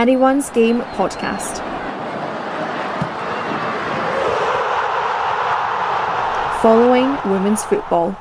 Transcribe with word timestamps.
Anyone's 0.00 0.48
Game 0.48 0.80
podcast. 0.96 1.58
Following 6.62 7.18
women's 7.30 7.62
football. 7.64 8.16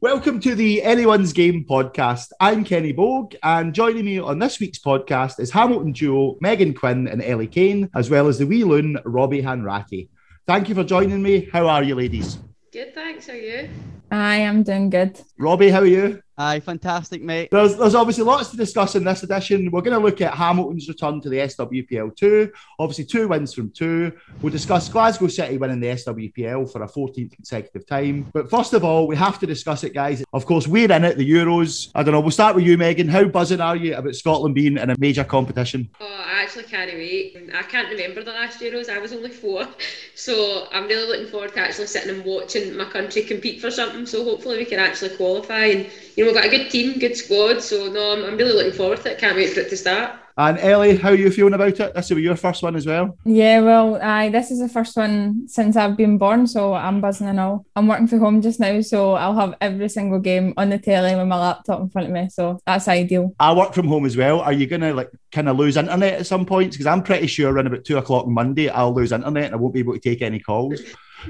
Welcome 0.00 0.40
to 0.40 0.56
the 0.56 0.82
Anyone's 0.82 1.32
Game 1.32 1.64
podcast. 1.64 2.32
I'm 2.40 2.64
Kenny 2.64 2.90
Bogue, 2.90 3.36
and 3.44 3.72
joining 3.72 4.04
me 4.04 4.18
on 4.18 4.40
this 4.40 4.58
week's 4.58 4.80
podcast 4.80 5.38
is 5.38 5.52
Hamilton 5.52 5.92
duo 5.92 6.38
Megan 6.40 6.74
Quinn 6.74 7.06
and 7.06 7.22
Ellie 7.22 7.46
Kane, 7.46 7.88
as 7.94 8.10
well 8.10 8.26
as 8.26 8.40
the 8.40 8.46
wee 8.48 8.64
loon 8.64 8.98
Robbie 9.04 9.42
Hanratty. 9.42 10.08
Thank 10.48 10.68
you 10.68 10.74
for 10.74 10.82
joining 10.82 11.22
me. 11.22 11.48
How 11.52 11.68
are 11.68 11.84
you, 11.84 11.94
ladies? 11.94 12.38
Good, 12.72 12.96
thanks. 12.96 13.28
How 13.28 13.34
are 13.34 13.36
you? 13.36 13.68
I 14.12 14.36
am 14.36 14.62
doing 14.62 14.90
good. 14.90 15.18
Robbie, 15.38 15.70
how 15.70 15.80
are 15.80 15.86
you? 15.86 16.22
Aye, 16.38 16.60
fantastic, 16.60 17.22
mate. 17.22 17.50
There's, 17.50 17.76
there's 17.76 17.94
obviously 17.94 18.24
lots 18.24 18.50
to 18.50 18.56
discuss 18.56 18.94
in 18.94 19.04
this 19.04 19.22
edition. 19.22 19.70
We're 19.70 19.82
going 19.82 19.96
to 19.96 20.04
look 20.04 20.20
at 20.20 20.34
Hamilton's 20.34 20.88
return 20.88 21.20
to 21.20 21.28
the 21.28 21.36
SWPL 21.36 22.16
2. 22.16 22.50
Obviously, 22.78 23.04
two 23.04 23.28
wins 23.28 23.52
from 23.52 23.70
two. 23.70 24.12
We'll 24.40 24.52
discuss 24.52 24.88
Glasgow 24.88 25.28
City 25.28 25.58
winning 25.58 25.80
the 25.80 25.88
SWPL 25.88 26.72
for 26.72 26.82
a 26.82 26.88
14th 26.88 27.32
consecutive 27.32 27.86
time. 27.86 28.30
But 28.32 28.50
first 28.50 28.72
of 28.72 28.82
all, 28.82 29.06
we 29.06 29.14
have 29.16 29.38
to 29.40 29.46
discuss 29.46 29.84
it, 29.84 29.92
guys. 29.92 30.24
Of 30.32 30.46
course, 30.46 30.66
we're 30.66 30.90
in 30.90 31.04
it, 31.04 31.18
the 31.18 31.30
Euros. 31.30 31.90
I 31.94 32.02
don't 32.02 32.12
know, 32.12 32.20
we'll 32.20 32.30
start 32.30 32.56
with 32.56 32.64
you, 32.64 32.78
Megan. 32.78 33.08
How 33.08 33.24
buzzing 33.24 33.60
are 33.60 33.76
you 33.76 33.94
about 33.94 34.14
Scotland 34.16 34.54
being 34.54 34.78
in 34.78 34.90
a 34.90 34.98
major 34.98 35.24
competition? 35.24 35.90
Oh, 36.00 36.24
I 36.26 36.42
actually 36.42 36.64
can't 36.64 36.90
wait. 36.92 37.50
I 37.54 37.62
can't 37.62 37.90
remember 37.90 38.24
the 38.24 38.32
last 38.32 38.58
Euros. 38.60 38.88
I 38.88 38.98
was 38.98 39.12
only 39.12 39.30
four. 39.30 39.68
So 40.14 40.68
I'm 40.70 40.86
really 40.86 41.08
looking 41.08 41.26
forward 41.32 41.54
to 41.54 41.60
actually 41.60 41.86
sitting 41.86 42.14
and 42.14 42.24
watching 42.24 42.76
my 42.76 42.84
country 42.84 43.22
compete 43.22 43.60
for 43.60 43.70
something. 43.70 44.01
So 44.06 44.24
hopefully 44.24 44.58
we 44.58 44.64
can 44.64 44.78
actually 44.78 45.16
qualify. 45.16 45.66
And, 45.66 45.90
you 46.16 46.24
know, 46.24 46.32
we've 46.32 46.34
got 46.34 46.46
a 46.46 46.50
good 46.50 46.70
team, 46.70 46.98
good 46.98 47.16
squad. 47.16 47.62
So, 47.62 47.90
no, 47.90 48.12
I'm, 48.12 48.24
I'm 48.24 48.36
really 48.36 48.52
looking 48.52 48.72
forward 48.72 49.00
to 49.02 49.12
it. 49.12 49.18
Can't 49.18 49.36
wait 49.36 49.52
for 49.52 49.60
it 49.60 49.70
to 49.70 49.76
start. 49.76 50.18
And 50.38 50.58
Ellie, 50.60 50.96
how 50.96 51.10
are 51.10 51.14
you 51.14 51.30
feeling 51.30 51.52
about 51.52 51.78
it? 51.78 51.94
This 51.94 52.08
will 52.08 52.16
be 52.16 52.22
your 52.22 52.36
first 52.36 52.62
one 52.62 52.74
as 52.74 52.86
well. 52.86 53.18
Yeah, 53.24 53.60
well, 53.60 54.00
aye, 54.00 54.30
this 54.30 54.50
is 54.50 54.60
the 54.60 54.68
first 54.68 54.96
one 54.96 55.46
since 55.46 55.76
I've 55.76 55.96
been 55.96 56.16
born, 56.16 56.46
so 56.46 56.72
I'm 56.72 57.02
buzzing 57.02 57.28
and 57.28 57.38
all. 57.38 57.66
I'm 57.76 57.86
working 57.86 58.06
from 58.06 58.20
home 58.20 58.40
just 58.40 58.58
now, 58.58 58.80
so 58.80 59.12
I'll 59.12 59.34
have 59.34 59.54
every 59.60 59.90
single 59.90 60.20
game 60.20 60.54
on 60.56 60.70
the 60.70 60.78
telly 60.78 61.14
with 61.14 61.26
my 61.26 61.38
laptop 61.38 61.80
in 61.80 61.90
front 61.90 62.08
of 62.08 62.14
me, 62.14 62.30
so 62.30 62.60
that's 62.66 62.88
ideal. 62.88 63.34
I 63.38 63.52
work 63.52 63.74
from 63.74 63.88
home 63.88 64.06
as 64.06 64.16
well. 64.16 64.40
Are 64.40 64.54
you 64.54 64.66
going 64.66 64.80
to 64.80 64.94
like 64.94 65.10
kind 65.32 65.50
of 65.50 65.58
lose 65.58 65.76
internet 65.76 66.14
at 66.14 66.26
some 66.26 66.46
points? 66.46 66.76
Because 66.76 66.86
I'm 66.86 67.02
pretty 67.02 67.26
sure 67.26 67.52
around 67.52 67.66
about 67.66 67.84
two 67.84 67.98
o'clock 67.98 68.26
Monday, 68.26 68.70
I'll 68.70 68.94
lose 68.94 69.12
internet 69.12 69.44
and 69.44 69.54
I 69.54 69.58
won't 69.58 69.74
be 69.74 69.80
able 69.80 69.92
to 69.92 70.00
take 70.00 70.22
any 70.22 70.40
calls. 70.40 70.80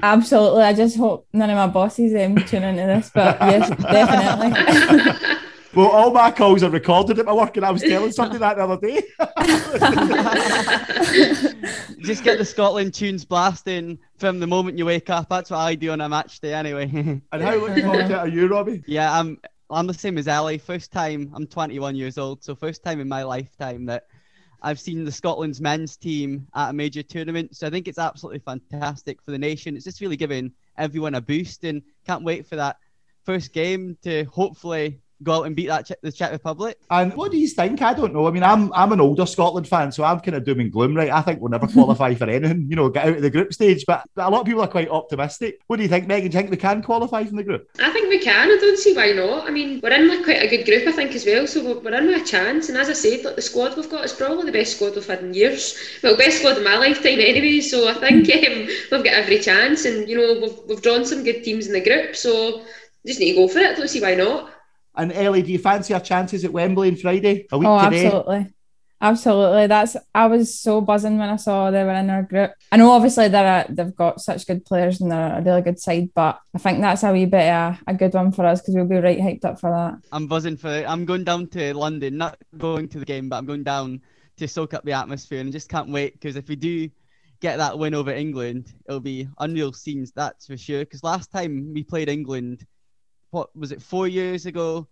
Absolutely. 0.01 0.63
I 0.63 0.73
just 0.73 0.97
hope 0.97 1.27
none 1.33 1.49
of 1.49 1.55
my 1.55 1.67
bosses 1.67 2.13
um, 2.13 2.35
tune 2.45 2.63
into 2.63 2.83
this, 2.83 3.11
but 3.13 3.37
yes, 3.41 3.69
definitely. 3.81 5.29
Well, 5.75 5.87
all 5.87 6.11
my 6.11 6.29
calls 6.29 6.61
are 6.61 6.69
recorded 6.69 7.17
at 7.17 7.25
my 7.25 7.33
work, 7.33 7.57
and 7.57 7.65
I 7.65 7.71
was 7.71 7.81
telling 7.81 8.11
somebody 8.11 8.37
that 8.37 8.57
the 8.57 8.63
other 8.63 8.77
day. 8.79 9.01
Just 12.03 12.23
get 12.23 12.37
the 12.37 12.45
Scotland 12.45 12.93
tunes 12.93 13.25
blasting 13.25 13.97
from 14.17 14.39
the 14.39 14.45
moment 14.45 14.77
you 14.77 14.85
wake 14.85 15.09
up. 15.09 15.29
That's 15.29 15.49
what 15.49 15.57
I 15.57 15.73
do 15.73 15.89
on 15.89 16.01
a 16.01 16.07
match 16.07 16.39
day, 16.41 16.53
anyway. 16.53 16.91
and 17.31 17.41
how 17.41 17.55
looking 17.55 17.85
forward 17.85 18.07
to 18.07 18.13
it 18.13 18.19
are 18.19 18.27
you, 18.27 18.47
Robbie? 18.47 18.83
yeah, 18.85 19.17
I'm. 19.17 19.39
I'm 19.71 19.87
the 19.87 19.93
same 19.95 20.19
as 20.19 20.27
Ellie. 20.27 20.59
First 20.59 20.91
time, 20.91 21.31
I'm 21.33 21.47
21 21.47 21.95
years 21.95 22.19
old, 22.19 22.43
so 22.43 22.53
first 22.53 22.83
time 22.83 22.99
in 22.99 23.07
my 23.09 23.23
lifetime 23.23 23.87
that 23.87 24.05
I've 24.63 24.79
seen 24.79 25.03
the 25.03 25.11
Scotland's 25.11 25.59
men's 25.59 25.97
team 25.97 26.47
at 26.55 26.69
a 26.69 26.73
major 26.73 27.03
tournament. 27.03 27.55
So 27.55 27.67
I 27.67 27.69
think 27.69 27.87
it's 27.87 27.99
absolutely 27.99 28.39
fantastic 28.39 29.21
for 29.21 29.31
the 29.31 29.37
nation. 29.37 29.75
It's 29.75 29.83
just 29.83 29.99
really 29.99 30.15
giving 30.15 30.53
everyone 30.77 31.15
a 31.15 31.21
boost, 31.21 31.65
and 31.65 31.81
can't 32.07 32.23
wait 32.23 32.47
for 32.47 32.55
that 32.55 32.77
first 33.25 33.53
game 33.53 33.97
to 34.03 34.23
hopefully 34.25 35.01
go 35.21 35.33
out 35.33 35.45
and 35.47 35.55
beat 35.55 35.67
that 35.67 35.85
Czech, 35.85 36.01
the 36.01 36.11
Czech 36.11 36.31
Republic. 36.31 36.77
And 36.89 37.13
what 37.15 37.31
do 37.31 37.37
you 37.37 37.47
think? 37.47 37.81
I 37.81 37.93
don't 37.93 38.13
know. 38.13 38.27
I 38.27 38.31
mean, 38.31 38.43
I'm 38.43 38.71
I'm 38.73 38.91
an 38.91 39.01
older 39.01 39.25
Scotland 39.25 39.67
fan, 39.67 39.91
so 39.91 40.03
I'm 40.03 40.19
kind 40.19 40.35
of 40.35 40.43
doom 40.43 40.59
and 40.59 40.71
gloom, 40.71 40.95
right? 40.95 41.11
I 41.11 41.21
think 41.21 41.41
we'll 41.41 41.51
never 41.51 41.67
qualify 41.67 42.13
for 42.15 42.29
anything, 42.29 42.67
you 42.69 42.75
know, 42.75 42.89
get 42.89 43.05
out 43.05 43.15
of 43.15 43.21
the 43.21 43.29
group 43.29 43.53
stage. 43.53 43.85
But 43.85 44.05
a 44.17 44.29
lot 44.29 44.41
of 44.41 44.45
people 44.45 44.61
are 44.61 44.67
quite 44.67 44.89
optimistic. 44.89 45.59
What 45.67 45.77
do 45.77 45.83
you 45.83 45.89
think, 45.89 46.07
Megan? 46.07 46.31
Do 46.31 46.37
you 46.37 46.41
think 46.41 46.51
we 46.51 46.57
can 46.57 46.81
qualify 46.81 47.23
from 47.23 47.37
the 47.37 47.43
group? 47.43 47.69
I 47.79 47.91
think 47.91 48.09
we 48.09 48.19
can. 48.19 48.49
I 48.49 48.57
don't 48.57 48.77
see 48.77 48.95
why 48.95 49.11
not. 49.11 49.47
I 49.47 49.51
mean, 49.51 49.79
we're 49.81 49.93
in 49.93 50.09
with 50.09 50.23
quite 50.23 50.41
a 50.41 50.47
good 50.47 50.65
group, 50.65 50.87
I 50.87 50.91
think, 50.91 51.13
as 51.13 51.25
well. 51.25 51.47
So 51.47 51.63
we're, 51.63 51.79
we're 51.79 51.97
in 51.97 52.07
with 52.07 52.21
a 52.21 52.25
chance. 52.25 52.69
And 52.69 52.77
as 52.77 52.89
I 52.89 52.93
said, 52.93 53.23
like, 53.23 53.35
the 53.35 53.41
squad 53.41 53.75
we've 53.75 53.89
got 53.89 54.05
is 54.05 54.13
probably 54.13 54.45
the 54.45 54.51
best 54.51 54.75
squad 54.75 54.95
we've 54.95 55.05
had 55.05 55.23
in 55.23 55.33
years. 55.33 55.77
Well, 56.01 56.17
best 56.17 56.39
squad 56.39 56.57
in 56.57 56.63
my 56.63 56.77
lifetime, 56.77 57.19
anyway. 57.19 57.61
So 57.61 57.87
I 57.89 57.93
think 57.95 58.29
um, 58.47 58.67
we've 58.91 59.03
got 59.03 59.13
every 59.13 59.39
chance. 59.39 59.85
And 59.85 60.07
you 60.07 60.17
know, 60.17 60.39
we've 60.41 60.59
we've 60.67 60.81
drawn 60.81 61.05
some 61.05 61.23
good 61.23 61.43
teams 61.43 61.67
in 61.67 61.73
the 61.73 61.83
group. 61.83 62.15
So 62.15 62.63
just 63.05 63.19
need 63.19 63.33
to 63.33 63.41
go 63.41 63.47
for 63.47 63.59
it. 63.59 63.71
I 63.71 63.73
don't 63.75 63.89
see 63.89 64.01
why 64.01 64.15
not. 64.15 64.51
And 64.95 65.11
Ellie, 65.11 65.41
do 65.41 65.51
you 65.51 65.59
fancy 65.59 65.93
our 65.93 65.99
chances 65.99 66.45
at 66.45 66.53
Wembley 66.53 66.89
on 66.89 66.95
Friday? 66.95 67.47
A 67.51 67.57
week 67.57 67.67
oh, 67.67 67.83
today? 67.83 68.05
absolutely. 68.05 68.53
Absolutely. 69.03 69.67
That's 69.67 69.97
I 70.15 70.27
was 70.27 70.57
so 70.57 70.79
buzzing 70.79 71.17
when 71.17 71.29
I 71.29 71.35
saw 71.35 71.69
they 71.69 71.83
were 71.83 71.91
in 71.91 72.09
our 72.09 72.23
group. 72.23 72.51
I 72.71 72.77
know 72.77 72.89
obviously 72.91 73.27
they're 73.27 73.65
a, 73.67 73.71
they've 73.71 73.93
got 73.93 74.21
such 74.21 74.47
good 74.47 74.63
players 74.63 75.01
and 75.01 75.11
they're 75.11 75.39
a 75.39 75.41
really 75.41 75.61
good 75.61 75.77
side, 75.77 76.11
but 76.15 76.39
I 76.55 76.57
think 76.57 76.79
that's 76.79 77.03
a 77.03 77.11
wee 77.11 77.25
bit 77.25 77.49
a, 77.49 77.77
a 77.85 77.93
good 77.93 78.13
one 78.13 78.31
for 78.31 78.45
us 78.45 78.61
because 78.61 78.75
we'll 78.75 78.85
be 78.85 78.95
right 78.95 79.19
hyped 79.19 79.43
up 79.43 79.59
for 79.59 79.71
that. 79.71 80.07
I'm 80.13 80.27
buzzing 80.27 80.55
for 80.55 80.69
it. 80.69 80.85
I'm 80.87 81.03
going 81.03 81.25
down 81.25 81.47
to 81.47 81.73
London, 81.73 82.15
not 82.17 82.37
going 82.57 82.87
to 82.89 82.99
the 82.99 83.05
game, 83.05 83.27
but 83.27 83.35
I'm 83.35 83.45
going 83.45 83.63
down 83.63 83.99
to 84.37 84.47
soak 84.47 84.73
up 84.73 84.85
the 84.85 84.93
atmosphere 84.93 85.41
and 85.41 85.51
just 85.51 85.67
can't 85.67 85.89
wait 85.89 86.13
because 86.13 86.37
if 86.37 86.47
we 86.47 86.55
do 86.55 86.89
get 87.41 87.57
that 87.57 87.77
win 87.77 87.93
over 87.93 88.11
England, 88.13 88.71
it'll 88.87 89.01
be 89.01 89.27
unreal 89.39 89.73
scenes, 89.73 90.13
that's 90.13 90.47
for 90.47 90.55
sure. 90.55 90.79
Because 90.79 91.03
last 91.03 91.29
time 91.29 91.73
we 91.73 91.83
played 91.83 92.07
England, 92.07 92.65
what 93.33 93.55
was 93.55 93.71
it, 93.71 93.81
four 93.81 94.07
years 94.07 94.45
ago? 94.45 94.87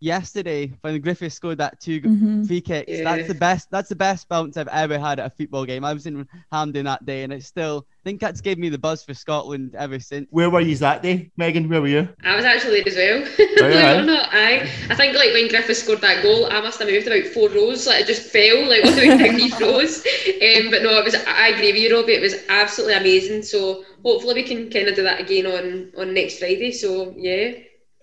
Yesterday, 0.00 0.70
when 0.82 1.00
Griffith 1.00 1.32
scored 1.32 1.56
that 1.58 1.80
2 1.80 2.00
Mhm. 2.02 2.46
free 2.46 2.60
kicks, 2.60 2.90
Yeah. 2.90 3.04
that's 3.04 3.28
the 3.28 3.34
best. 3.34 3.68
That's 3.70 3.88
the 3.88 3.94
best 3.94 4.28
bounce 4.28 4.58
I've 4.58 4.68
ever 4.68 4.98
had 4.98 5.18
at 5.18 5.26
a 5.26 5.30
football 5.30 5.64
game. 5.64 5.82
I 5.82 5.94
was 5.94 6.04
in 6.04 6.28
Hampden 6.52 6.84
that 6.84 7.06
day, 7.06 7.22
and 7.22 7.32
it's 7.32 7.46
still. 7.46 7.86
I 7.88 8.02
think 8.10 8.20
that's 8.20 8.42
gave 8.42 8.58
me 8.58 8.68
the 8.68 8.76
buzz 8.76 9.02
for 9.02 9.14
Scotland 9.14 9.74
ever 9.78 9.98
since. 9.98 10.26
Where 10.30 10.50
were 10.50 10.60
you 10.60 10.76
that 10.76 11.02
day, 11.02 11.30
Megan? 11.38 11.70
Where 11.70 11.80
were 11.80 11.88
you? 11.88 12.08
I 12.22 12.36
was 12.36 12.44
actually 12.44 12.82
there 12.82 12.88
as 12.88 12.96
well. 12.96 13.20
Believe 13.56 13.76
aye. 13.76 13.98
it 14.00 14.04
not, 14.04 14.28
I 14.32 14.68
I 14.90 14.94
think 14.94 15.14
like 15.16 15.32
when 15.32 15.48
Griffith 15.48 15.78
scored 15.78 16.02
that 16.02 16.22
goal, 16.22 16.46
I 16.52 16.60
must 16.60 16.80
have 16.80 16.88
moved 16.90 17.06
about 17.06 17.24
four 17.32 17.48
rows. 17.48 17.86
Like 17.86 18.02
it 18.02 18.06
just 18.06 18.28
fell 18.30 18.68
like 18.68 18.82
about 18.82 19.18
down 19.18 19.36
these 19.36 19.58
rows. 19.58 20.04
Um, 20.04 20.70
but 20.70 20.82
no, 20.82 20.98
it 20.98 21.04
was. 21.04 21.14
I 21.26 21.48
agree 21.48 21.72
with 21.72 21.80
you, 21.80 21.96
Robbie. 21.96 22.12
It 22.14 22.20
was 22.20 22.34
absolutely 22.50 22.94
amazing. 22.96 23.42
So 23.42 23.84
hopefully 24.04 24.34
we 24.34 24.42
can 24.42 24.68
kind 24.68 24.88
of 24.88 24.96
do 24.96 25.04
that 25.04 25.20
again 25.20 25.46
on 25.46 25.92
on 25.96 26.12
next 26.12 26.40
Friday. 26.40 26.72
So 26.72 27.14
yeah. 27.16 27.52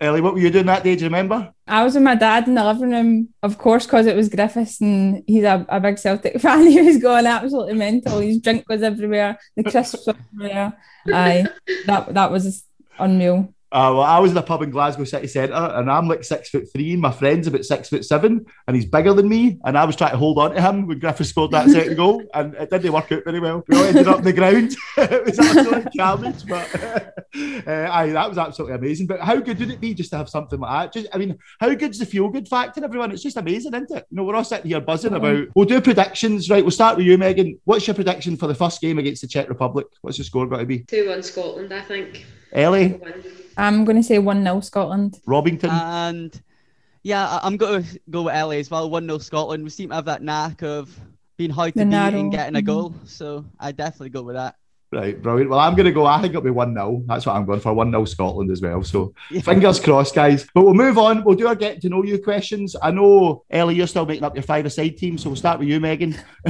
Ellie, 0.02 0.20
what 0.20 0.34
were 0.34 0.40
you 0.40 0.50
doing 0.50 0.66
that 0.66 0.82
day? 0.82 0.96
Do 0.96 1.04
you 1.04 1.06
remember? 1.06 1.54
I 1.68 1.84
was 1.84 1.94
with 1.94 2.02
my 2.02 2.16
dad 2.16 2.48
in 2.48 2.56
the 2.56 2.64
living 2.64 2.90
room, 2.90 3.28
of 3.42 3.56
course, 3.56 3.86
because 3.86 4.06
it 4.06 4.16
was 4.16 4.28
Griffiths 4.28 4.80
and 4.80 5.22
he's 5.28 5.44
a, 5.44 5.64
a 5.68 5.78
big 5.78 5.96
Celtic 5.96 6.40
fan. 6.40 6.66
He 6.66 6.82
was 6.82 6.98
going 6.98 7.24
absolutely 7.24 7.74
mental. 7.74 8.18
His 8.18 8.40
drink 8.40 8.64
was 8.68 8.82
everywhere, 8.82 9.38
the 9.56 9.62
crisps 9.62 10.04
were 10.06 10.14
everywhere. 10.34 10.72
Aye, 11.06 11.46
that 11.86 12.12
that 12.14 12.32
was 12.32 12.64
unreal. 12.98 13.54
Uh, 13.72 13.88
well, 13.94 14.02
I 14.02 14.18
was 14.18 14.32
in 14.32 14.36
a 14.36 14.42
pub 14.42 14.60
in 14.60 14.68
Glasgow 14.68 15.04
City 15.04 15.26
Centre, 15.26 15.54
and 15.54 15.90
I'm 15.90 16.06
like 16.06 16.22
six 16.24 16.50
foot 16.50 16.70
three, 16.70 16.92
and 16.92 17.00
my 17.00 17.10
friend's 17.10 17.46
about 17.46 17.64
six 17.64 17.88
foot 17.88 18.04
seven, 18.04 18.44
and 18.66 18.76
he's 18.76 18.84
bigger 18.84 19.14
than 19.14 19.30
me. 19.30 19.58
And 19.64 19.78
I 19.78 19.86
was 19.86 19.96
trying 19.96 20.10
to 20.10 20.18
hold 20.18 20.38
on 20.38 20.54
to 20.54 20.60
him 20.60 20.86
when 20.86 20.98
Griffith 20.98 21.28
scored 21.28 21.52
that 21.52 21.70
second 21.70 21.96
goal, 21.96 22.22
and 22.34 22.54
it 22.54 22.68
didn't 22.68 22.92
work 22.92 23.10
out 23.10 23.24
very 23.24 23.40
well. 23.40 23.64
We 23.66 23.78
all 23.78 23.84
ended 23.84 24.08
up 24.08 24.18
on 24.18 24.24
the 24.24 24.32
ground. 24.34 24.76
it 24.98 25.24
was 25.24 25.38
absolute 25.38 25.88
carnage, 25.96 26.46
but 26.46 26.84
uh, 27.66 27.88
aye, 27.90 28.10
that 28.12 28.28
was 28.28 28.36
absolutely 28.36 28.76
amazing. 28.76 29.06
But 29.06 29.20
how 29.20 29.36
good 29.36 29.58
would 29.58 29.70
it 29.70 29.80
be 29.80 29.94
just 29.94 30.10
to 30.10 30.18
have 30.18 30.28
something 30.28 30.60
like 30.60 30.92
that? 30.92 31.00
Just, 31.00 31.14
I 31.14 31.16
mean, 31.16 31.38
how 31.58 31.72
good's 31.72 31.98
the 31.98 32.04
feel 32.04 32.28
good 32.28 32.48
factor, 32.48 32.84
everyone? 32.84 33.10
It's 33.10 33.22
just 33.22 33.38
amazing, 33.38 33.72
isn't 33.72 33.90
it? 33.90 34.06
You 34.10 34.16
know, 34.16 34.24
we're 34.24 34.36
all 34.36 34.44
sitting 34.44 34.70
here 34.70 34.82
buzzing 34.82 35.14
about. 35.14 35.48
We'll 35.54 35.64
do 35.64 35.80
predictions, 35.80 36.50
right? 36.50 36.62
We'll 36.62 36.72
start 36.72 36.98
with 36.98 37.06
you, 37.06 37.16
Megan. 37.16 37.58
What's 37.64 37.86
your 37.86 37.94
prediction 37.94 38.36
for 38.36 38.48
the 38.48 38.54
first 38.54 38.82
game 38.82 38.98
against 38.98 39.22
the 39.22 39.28
Czech 39.28 39.48
Republic? 39.48 39.86
What's 40.02 40.18
the 40.18 40.24
score 40.24 40.46
going 40.46 40.60
to 40.60 40.66
be? 40.66 40.80
Two 40.80 41.08
one 41.08 41.22
Scotland, 41.22 41.72
I 41.72 41.80
think. 41.80 42.26
Ellie, 42.52 43.00
I'm 43.56 43.84
going 43.84 43.96
to 43.96 44.02
say 44.02 44.18
1 44.18 44.42
0 44.42 44.60
Scotland. 44.60 45.18
Robington. 45.26 45.70
And 45.70 46.42
yeah, 47.02 47.26
I- 47.26 47.40
I'm 47.44 47.56
going 47.56 47.82
to 47.82 48.00
go 48.10 48.22
with 48.22 48.34
Ellie 48.34 48.60
as 48.60 48.70
well. 48.70 48.88
1 48.90 49.06
0 49.06 49.18
Scotland. 49.18 49.64
We 49.64 49.70
seem 49.70 49.88
to 49.90 49.94
have 49.94 50.04
that 50.06 50.22
knack 50.22 50.62
of 50.62 50.94
being 51.36 51.50
hard 51.50 51.72
to 51.74 51.80
The 51.80 51.84
beat 51.84 51.90
narrow, 51.90 52.18
and 52.18 52.30
getting 52.32 52.56
a 52.56 52.60
mhm. 52.60 52.66
goal. 52.66 52.94
So 53.04 53.44
I 53.58 53.72
definitely 53.72 54.10
go 54.10 54.22
with 54.22 54.36
that. 54.36 54.56
Right, 54.92 55.20
brilliant. 55.22 55.48
Well, 55.48 55.58
I'm 55.58 55.74
going 55.74 55.86
to 55.86 55.92
go. 55.92 56.04
I 56.04 56.20
think 56.20 56.32
it'll 56.32 56.42
be 56.42 56.50
1 56.50 56.74
0. 56.74 57.02
That's 57.06 57.24
what 57.24 57.34
I'm 57.34 57.46
going 57.46 57.60
for 57.60 57.72
1 57.72 57.90
0 57.90 58.04
Scotland 58.04 58.50
as 58.50 58.60
well. 58.60 58.82
So 58.82 59.14
Yeah. 59.30 59.40
fingers 59.40 59.80
crossed, 59.80 60.14
guys. 60.14 60.46
But 60.54 60.64
we'll 60.64 60.74
move 60.74 60.98
on. 60.98 61.24
We'll 61.24 61.34
do 61.36 61.46
our 61.46 61.54
get 61.54 61.80
to 61.80 61.88
know 61.88 62.04
you 62.04 62.22
questions. 62.22 62.76
I 62.82 62.90
know, 62.90 63.42
Ellie, 63.50 63.76
you're 63.76 63.86
still 63.86 64.04
making 64.04 64.24
up 64.24 64.36
your 64.36 64.42
five 64.42 64.66
a 64.66 64.70
side 64.70 64.98
team. 64.98 65.16
So 65.16 65.30
we'll 65.30 65.36
start 65.36 65.58
with 65.58 65.68
you, 65.68 65.80
Megan. 65.80 66.12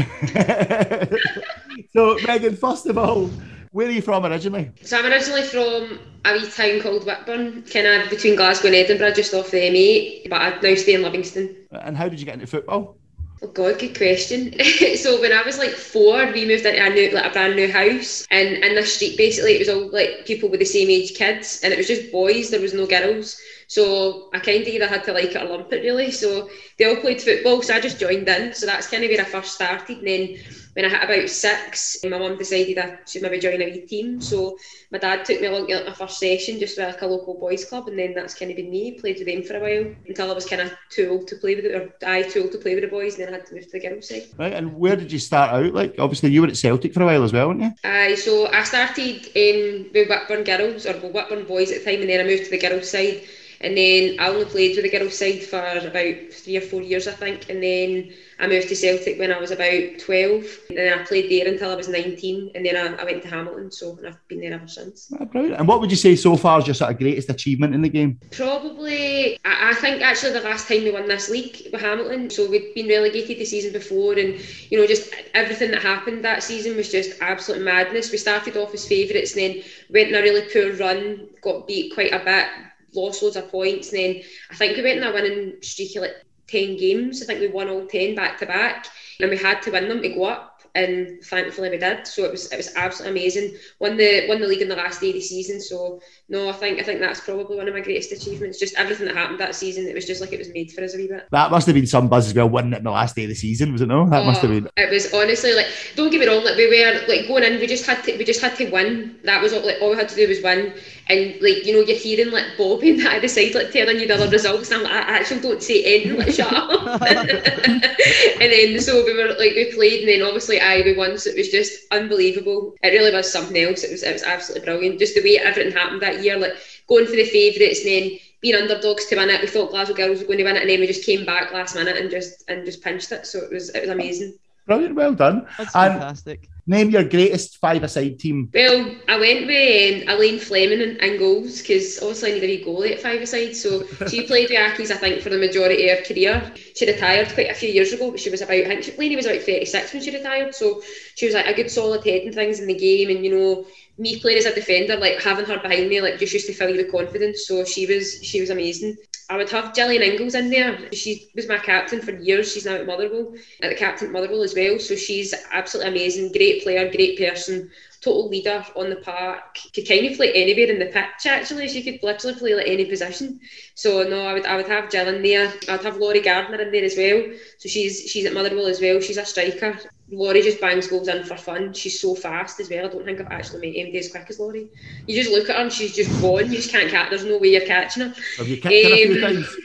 so, 1.93 2.19
Megan, 2.27 2.57
first 2.57 2.87
of 2.87 2.99
all, 2.99 3.31
where 3.73 3.89
are 3.89 3.91
you 3.91 4.03
from 4.03 4.25
originally? 4.25 4.71
So 4.83 4.99
I'm 4.99 5.11
originally 5.11 5.43
from 5.43 5.99
a 6.25 6.35
wee 6.35 6.49
town 6.51 6.81
called 6.81 7.05
Whitburn, 7.05 7.63
kind 7.71 7.87
of 7.87 8.11
between 8.11 8.37
Glasgow 8.37 8.69
and 8.69 8.77
Edinburgh, 8.77 9.15
just 9.15 9.35
off 9.35 9.51
the 9.51 9.59
M8. 9.59 10.29
But 10.31 10.41
I 10.41 10.61
now 10.61 10.75
stay 10.75 10.95
in 10.95 11.03
Livingston. 11.03 11.57
And 11.73 11.97
how 11.97 12.09
did 12.09 12.21
you 12.21 12.27
get 12.27 12.35
into 12.35 12.47
football? 12.47 12.97
Oh 13.43 13.49
God, 13.49 13.79
good 13.81 13.97
question. 13.97 14.53
so 14.97 15.21
when 15.21 15.33
I 15.33 15.43
was 15.43 15.59
like 15.59 15.71
four, 15.71 16.31
we 16.33 16.47
moved 16.47 16.65
into 16.65 16.85
a 16.85 16.91
new, 16.91 17.11
like 17.11 17.25
a 17.25 17.31
brand 17.31 17.57
new 17.57 17.71
house, 17.73 18.25
and 18.31 18.49
in 18.63 18.77
the 18.77 18.85
street 18.85 19.17
basically 19.17 19.55
it 19.55 19.59
was 19.59 19.69
all 19.69 19.91
like 19.91 20.27
people 20.27 20.49
with 20.49 20.61
the 20.61 20.67
same 20.67 20.89
age 20.89 21.15
kids, 21.15 21.61
and 21.65 21.73
it 21.73 21.77
was 21.77 21.89
just 21.89 22.13
boys. 22.13 22.51
There 22.51 22.61
was 22.61 22.75
no 22.75 22.87
girls. 22.87 23.41
So 23.73 24.29
I 24.35 24.39
kind 24.39 24.61
of 24.61 24.69
either 24.69 24.87
had 24.87 25.03
to 25.05 25.15
like 25.15 25.35
it 25.35 25.43
or 25.43 25.47
lump 25.47 25.73
it 25.73 25.83
really. 25.83 26.11
So 26.11 26.51
they 26.77 26.85
all 26.85 27.01
played 27.01 27.23
football, 27.23 27.63
so 27.63 27.73
I 27.73 27.81
just 27.81 27.99
joined 27.99 28.29
in. 28.29 28.53
So 28.53 28.67
that's 28.67 28.87
kind 28.87 29.03
of 29.03 29.09
where 29.09 29.23
I 29.23 29.25
first 29.25 29.55
started. 29.55 29.97
And 29.97 30.07
then 30.07 30.37
when 30.75 30.85
I 30.85 30.91
hit 30.91 31.03
about 31.03 31.31
six, 31.31 31.97
my 32.05 32.19
mum 32.19 32.37
decided 32.37 32.77
I 32.77 32.99
should 33.09 33.23
maybe 33.23 33.39
join 33.39 33.63
a 33.63 33.65
wee 33.65 33.87
team. 33.87 34.21
So 34.21 34.59
my 34.91 34.99
dad 34.99 35.25
took 35.25 35.41
me 35.41 35.47
along 35.47 35.69
to 35.69 35.77
like 35.77 35.87
my 35.87 35.95
first 35.95 36.19
session 36.21 36.59
just 36.59 36.77
with 36.77 36.87
like 36.87 37.01
a 37.01 37.07
local 37.07 37.41
boys 37.41 37.65
club, 37.65 37.89
and 37.89 37.99
then 37.99 38.13
that's 38.13 38.35
kind 38.35 38.51
of 38.51 38.59
been 38.59 38.69
me. 38.69 39.01
Played 39.01 39.21
with 39.21 39.27
them 39.27 39.43
for 39.43 39.57
a 39.57 39.61
while 39.61 39.95
until 40.07 40.31
I 40.31 40.35
was 40.35 40.45
kind 40.45 40.61
of 40.61 40.73
too 40.91 41.09
old 41.09 41.29
to 41.29 41.37
play 41.37 41.55
with 41.55 41.65
it, 41.65 41.75
or 41.75 41.95
I 42.07 42.25
too 42.25 42.43
old 42.43 42.53
to 42.53 42.59
play 42.59 42.75
with 42.75 42.85
the 42.85 42.91
boys, 42.91 43.15
and 43.15 43.27
then 43.27 43.33
I 43.33 43.39
had 43.39 43.47
to 43.47 43.55
move 43.55 43.65
to 43.65 43.71
the 43.73 43.81
girls' 43.81 44.07
side. 44.07 44.25
Right, 44.37 44.53
and 44.53 44.77
where 44.77 44.97
did 44.97 45.11
you 45.11 45.19
start 45.19 45.51
out? 45.51 45.73
Like, 45.73 45.95
obviously, 45.99 46.29
you 46.29 46.43
were 46.43 46.49
at 46.49 46.59
Celtic 46.59 46.93
for 46.93 47.05
a 47.05 47.07
while 47.07 47.23
as 47.23 47.33
well, 47.33 47.49
weren't 47.49 47.63
you? 47.63 47.73
Aye, 47.85 48.17
so 48.17 48.49
I 48.49 48.65
started 48.65 49.31
in 49.35 49.89
with 49.95 50.11
Whitburn 50.11 50.45
girls 50.45 50.85
or 50.85 50.93
with 50.93 51.15
Whitburn 51.15 51.45
boys 51.45 51.73
at 51.73 51.83
the 51.83 51.91
time, 51.91 52.03
and 52.03 52.11
then 52.11 52.21
I 52.21 52.25
moved 52.25 52.45
to 52.45 52.51
the 52.51 52.59
girls' 52.59 52.91
side. 52.91 53.23
And 53.63 53.77
then 53.77 54.17
I 54.19 54.29
only 54.29 54.45
played 54.45 54.77
with 54.77 54.85
the 54.85 54.99
girls' 54.99 55.17
side 55.17 55.43
for 55.43 55.59
about 55.59 56.33
three 56.33 56.57
or 56.57 56.61
four 56.61 56.83
years, 56.83 57.07
I 57.07 57.13
think. 57.13 57.49
And 57.49 57.63
then 57.63 58.13
I 58.41 58.49
moved 58.49 58.69
to 58.69 58.77
Celtic 58.77 59.21
when 59.21 59.33
I 59.33 59.39
was 59.39 59.53
about 59.53 60.01
12. 60.01 60.45
And 60.71 60.79
then 60.79 60.99
I 60.99 61.05
played 61.05 61.31
there 61.31 61.53
until 61.53 61.71
I 61.71 61.77
was 61.77 61.89
19. 61.89 62.51
And 62.57 62.67
then 62.67 62.77
I, 62.77 63.01
I 63.01 63.05
went 63.05 63.23
to 63.23 63.29
Hamilton, 63.29 63.71
so 63.71 63.97
and 63.99 64.09
I've 64.09 64.29
been 64.29 64.41
there 64.41 64.53
ever 64.53 64.67
since. 64.67 65.13
Ah, 65.19 65.25
brilliant. 65.25 65.59
And 65.59 65.69
what 65.69 65.81
would 65.81 65.91
you 65.91 65.97
say 65.97 66.17
so 66.17 66.37
far 66.37 66.59
is 66.59 66.67
your 66.67 66.75
sort 66.75 66.91
of 66.91 66.99
greatest 66.99 67.31
achievement 67.31 67.73
in 67.73 67.83
the 67.83 67.89
game? 67.89 68.19
Probably, 68.33 69.39
I, 69.45 69.71
I 69.71 69.75
think 69.75 70.03
actually 70.03 70.33
the 70.33 70.41
last 70.41 70.67
time 70.67 70.83
we 70.83 70.91
won 70.91 71.07
this 71.07 71.31
league 71.31 71.69
with 71.73 71.81
Hamilton. 71.81 72.31
So 72.31 72.51
we'd 72.51 72.75
been 72.75 72.89
relegated 72.89 73.39
the 73.39 73.45
season 73.45 73.73
before, 73.73 74.15
and 74.15 74.41
you 74.71 74.79
know, 74.79 74.87
just 74.89 75.15
everything 75.35 75.71
that 75.71 75.83
happened 75.83 76.25
that 76.25 76.43
season 76.43 76.77
was 76.77 76.91
just 76.91 77.21
absolute 77.23 77.63
madness. 77.63 78.11
We 78.11 78.19
started 78.19 78.57
off 78.57 78.75
as 78.75 78.89
favourites, 78.89 79.37
and 79.37 79.41
then 79.41 79.63
went 79.91 80.09
on 80.09 80.21
a 80.21 80.23
really 80.23 80.49
poor 80.53 80.75
run, 80.85 81.29
got 81.43 81.69
beat 81.69 81.95
quite 81.95 82.13
a 82.13 82.19
bit 82.19 82.49
lost 82.95 83.23
loads 83.23 83.37
of 83.37 83.51
points. 83.51 83.93
And 83.93 83.99
then 83.99 84.23
I 84.51 84.55
think 84.55 84.77
we 84.77 84.83
went 84.83 85.03
on 85.03 85.11
a 85.11 85.13
winning 85.13 85.55
streak 85.63 85.97
of 85.97 86.03
like 86.03 86.25
10 86.49 86.77
games. 86.77 87.23
I 87.23 87.27
think 87.27 87.41
we 87.41 87.49
won 87.49 87.69
all 87.69 87.87
10 87.87 88.15
back 88.15 88.39
to 88.39 88.47
back. 88.47 88.87
And 89.21 89.31
we 89.31 89.37
had 89.37 89.63
to 89.63 89.71
win 89.71 89.89
them 89.89 90.03
to 90.03 90.09
go 90.09 90.25
up. 90.25 90.49
And 90.75 91.23
thankfully 91.23 91.69
we 91.69 91.77
did. 91.77 92.07
So 92.07 92.25
it 92.25 92.31
was 92.31 92.51
it 92.51 92.57
was 92.57 92.75
absolutely 92.77 93.21
amazing. 93.21 93.59
Won 93.79 93.99
the 93.99 94.27
won 94.27 94.41
the 94.41 94.47
league 94.47 94.63
in 94.63 94.71
the 94.71 94.77
last 94.77 95.03
day 95.03 95.11
of 95.11 95.17
the 95.17 95.21
season. 95.21 95.61
So 95.61 96.01
no, 96.31 96.49
I 96.49 96.53
think 96.53 96.81
I 96.81 96.83
think 96.83 96.99
that's 96.99 97.21
probably 97.21 97.59
one 97.59 97.69
of 97.69 97.75
my 97.75 97.83
greatest 97.83 98.11
achievements. 98.11 98.59
Just 98.59 98.75
everything 98.77 99.07
that 99.07 99.15
happened 99.15 99.39
that 99.41 99.55
season, 99.55 99.87
it 99.87 99.95
was 99.95 100.07
just 100.07 100.23
like 100.23 100.33
it 100.33 100.39
was 100.39 100.49
made 100.49 100.73
for 100.73 100.83
us 100.83 100.95
a 100.95 100.97
wee 100.97 101.09
bit. 101.09 101.29
That 101.31 101.51
must 101.51 101.67
have 101.67 101.75
been 101.75 101.87
some 101.87 102.09
buzz 102.09 102.27
as 102.27 102.33
well, 102.33 102.49
winning 102.49 102.73
it 102.73 102.79
in 102.79 102.85
the 102.85 102.91
last 102.91 103.15
day 103.15 103.25
of 103.25 103.29
the 103.29 103.35
season, 103.35 103.71
was 103.71 103.83
it 103.83 103.89
no? 103.89 104.09
That 104.09 104.23
oh, 104.23 104.25
must 104.25 104.41
have 104.41 104.51
oh, 104.51 104.55
been. 104.55 104.71
It 104.79 104.91
was 104.91 105.13
honestly 105.13 105.53
like, 105.53 105.67
don't 105.95 106.09
get 106.09 106.21
me 106.21 106.27
wrong, 106.27 106.43
like 106.43 106.57
we 106.57 106.67
were 106.67 107.07
like 107.07 107.29
going 107.29 107.45
in, 107.45 107.61
we 107.61 107.67
just 107.67 107.85
had 107.85 108.03
to 108.05 108.17
we 108.17 108.25
just 108.25 108.41
had 108.41 108.57
to 108.57 108.71
win. 108.71 109.21
That 109.25 109.43
was 109.43 109.53
all 109.53 109.61
like 109.61 109.77
all 109.83 109.91
we 109.91 109.97
had 109.97 110.09
to 110.09 110.17
do 110.17 110.27
was 110.27 110.43
win. 110.43 110.73
And 111.09 111.35
like 111.43 111.67
you 111.67 111.75
know, 111.75 111.81
you're 111.81 111.97
hearing 111.97 112.33
like 112.33 112.57
Bobby 112.57 112.91
and 112.91 113.01
that 113.01 113.29
side 113.29 113.55
like 113.55 113.71
telling 113.73 113.99
you 113.99 114.07
the 114.07 114.15
other 114.15 114.29
results, 114.29 114.71
and 114.71 114.79
I'm 114.79 114.85
like, 114.85 114.93
I 114.93 115.19
actually 115.19 115.41
don't 115.41 115.63
say 115.63 115.83
anything, 115.85 116.19
like 116.19 116.35
shut 116.35 116.53
up. 116.53 117.03
and 117.03 118.53
then 118.53 118.81
so 118.81 119.05
we 119.05 119.13
were 119.15 119.29
like 119.31 119.55
we 119.55 119.73
played, 119.75 120.01
and 120.01 120.09
then 120.09 120.23
obviously 120.23 120.61
I 120.61 120.83
we 120.83 120.97
won, 120.97 121.19
so 121.19 121.31
it 121.31 121.37
was 121.37 121.49
just 121.49 121.93
unbelievable. 121.93 122.75
It 122.83 122.89
really 122.89 123.13
was 123.13 123.33
something 123.33 123.57
else. 123.63 123.83
It 123.83 123.91
was 123.91 124.03
it 124.03 124.13
was 124.13 124.23
absolutely 124.23 124.65
brilliant. 124.65 124.99
Just 124.99 125.15
the 125.15 125.23
way 125.23 125.39
everything 125.39 125.73
happened 125.73 126.03
that 126.03 126.23
year, 126.23 126.39
like 126.39 126.55
going 126.89 127.07
for 127.07 127.17
the 127.17 127.25
favourites 127.25 127.81
and 127.81 127.89
then 127.89 128.19
being 128.41 128.55
underdogs 128.55 129.07
to 129.07 129.17
win 129.17 129.31
it. 129.31 129.41
We 129.41 129.47
thought 129.47 129.71
Glasgow 129.71 129.95
Girls 129.95 130.21
were 130.21 130.27
going 130.27 130.39
to 130.39 130.45
win 130.45 130.57
it, 130.57 130.63
and 130.63 130.71
then 130.71 130.81
we 130.81 130.87
just 130.87 131.07
came 131.07 131.25
back 131.25 131.53
last 131.53 131.75
minute 131.75 131.97
and 131.97 132.11
just 132.11 132.45
and 132.49 132.65
just 132.65 132.83
pinched 132.83 133.13
it. 133.13 133.27
So 133.27 133.39
it 133.39 133.53
was 133.53 133.71
it 133.71 133.81
was 133.83 133.91
amazing. 133.91 134.35
Brilliant, 134.67 134.95
well 134.95 135.15
done. 135.15 135.47
That's 135.59 135.75
and 135.75 135.95
fantastic. 135.95 136.49
Name 136.67 136.91
your 136.91 137.03
greatest 137.03 137.59
five-a-side 137.59 138.21
team. 138.21 138.49
Well, 138.55 138.95
I 139.09 139.19
went 139.19 139.47
with 139.47 140.09
um, 140.09 140.15
Elaine 140.15 140.39
Fleming 140.39 140.81
in, 140.81 140.97
in 140.97 141.19
goals 141.19 141.61
because 141.61 141.99
obviously 142.01 142.31
I 142.31 142.39
need 142.39 142.63
a 142.63 142.65
goalie 142.65 142.93
at 142.93 143.01
five-a-side. 143.01 143.57
So 143.57 143.85
she 144.09 144.27
played 144.27 144.49
with 144.49 144.59
Accies, 144.59 144.93
I 144.93 144.97
think, 144.97 145.23
for 145.23 145.31
the 145.31 145.39
majority 145.39 145.89
of 145.89 145.99
her 145.99 146.05
career. 146.05 146.53
She 146.77 146.87
retired 146.87 147.29
quite 147.35 147.51
a 147.51 147.55
few 147.55 147.69
years 147.69 147.93
ago, 147.93 148.13
but 148.13 148.21
she 148.21 148.31
was 148.31 148.43
about, 148.43 148.57
I 148.57 148.65
think, 148.65 148.85
she, 148.85 148.97
Lainey 148.97 149.17
was 149.17 149.27
about 149.27 149.43
36 149.43 149.93
when 149.93 150.03
she 150.03 150.17
retired. 150.17 150.55
So 150.55 150.83
she 151.17 151.27
was 151.27 151.35
like 151.35 151.47
a 151.47 151.55
good 151.55 151.71
solid 151.71 152.05
head 152.05 152.23
and 152.23 152.35
things 152.35 152.61
in 152.61 152.69
the 152.69 152.79
game. 152.79 153.11
And, 153.11 153.25
you 153.25 153.37
know, 153.37 153.67
me 153.99 154.19
playing 154.21 154.39
as 154.39 154.47
a 154.47 154.55
defender, 154.55 154.97
like 154.97 155.23
having 155.23 155.45
her 155.45 155.59
behind 155.59 155.89
me, 155.89 156.01
like 156.01 156.19
just 156.19 156.33
used 156.33 156.47
to 156.47 156.55
fill 156.55 156.71
you 156.71 156.79
with 156.79 156.93
confidence. 156.93 157.47
So 157.47 157.65
she 157.65 157.87
was 157.87 158.23
she 158.23 158.41
was 158.41 158.51
amazing. 158.51 158.97
I 159.31 159.37
would 159.37 159.51
have 159.51 159.75
Gillian 159.75 160.03
Inglis 160.03 160.35
in 160.35 160.51
there. 160.51 160.93
She 160.93 161.31
was 161.35 161.49
my 161.49 161.57
captain 161.57 162.01
for 162.03 162.13
years. 162.13 162.53
She's 162.53 162.67
now 162.67 162.75
at 162.75 162.87
Motherwell, 162.87 163.35
at 163.63 163.71
the 163.71 163.77
captain 163.77 164.09
at 164.09 164.13
Motherwell 164.13 164.43
as 164.43 164.55
well. 164.55 164.79
So 164.79 164.95
she's 164.95 165.33
absolutely 165.53 165.93
amazing. 165.93 166.33
Great 166.33 166.63
player, 166.63 166.91
great 166.91 167.19
person, 167.19 167.71
total 168.03 168.29
leader 168.29 168.65
on 168.77 168.91
the 168.91 168.97
park. 168.97 169.57
Could 169.75 169.89
kind 169.89 170.07
of 170.07 170.17
play 170.17 170.33
anywhere 170.35 170.71
in 170.71 170.79
the 170.79 170.87
pitch 170.87 171.27
actually. 171.27 171.69
She 171.69 171.83
could 171.83 172.03
literally 172.03 172.39
play 172.39 172.55
like 172.55 172.69
any 172.69 172.85
position. 172.85 173.41
So 173.75 174.03
no, 174.03 174.27
I 174.27 174.35
would 174.35 174.47
I 174.47 174.57
would 174.57 174.69
have 174.69 174.91
Jill 174.91 175.09
in 175.09 175.23
there. 175.23 175.53
I'd 175.69 175.85
have 175.85 175.97
Laurie 175.97 176.21
Gardner 176.21 176.61
in 176.61 176.73
there 176.73 176.85
as 176.85 176.97
well. 176.97 177.23
So 177.59 177.69
she's 177.69 178.01
she's 178.11 178.27
at 178.27 178.35
Motherwell 178.35 178.67
as 178.67 178.81
well. 178.81 179.01
She's 179.01 179.19
a 179.19 179.25
striker. 179.25 179.79
Laurie 180.13 180.43
just 180.43 180.61
bangs 180.61 180.89
goals 180.89 181.09
in 181.09 181.25
for 181.25 181.37
fun. 181.37 181.73
She's 181.73 182.01
so 182.01 182.15
fast 182.15 182.61
as 182.61 182.69
well. 182.69 182.85
I 182.85 182.89
don't 182.89 183.05
think 183.05 183.21
I've 183.21 183.33
actually 183.33 183.67
met 183.67 183.81
anybody 183.81 183.99
as 183.99 184.11
quick 184.11 184.27
as 184.29 184.39
Laurie. 184.39 184.69
You 185.07 185.17
just 185.17 185.31
look 185.31 185.49
at 185.49 185.57
her 185.57 185.63
and 185.63 185.73
she's 185.73 185.97
just 185.97 186.21
gone. 186.21 186.51
You 186.51 186.57
just 186.57 186.71
can't 186.71 186.91
catch. 186.91 187.11
There's 187.11 187.25
no 187.25 187.39
way 187.39 187.49
you're 187.49 187.67
catching 187.67 188.05
her. 188.05 188.15
Have 188.37 188.49
you 188.49 188.59
kicked 188.59 188.67
um, 188.67 188.91
her 188.91 188.95
a 188.95 189.07
few 189.07 189.15
um, 189.15 189.35
times? 189.35 189.57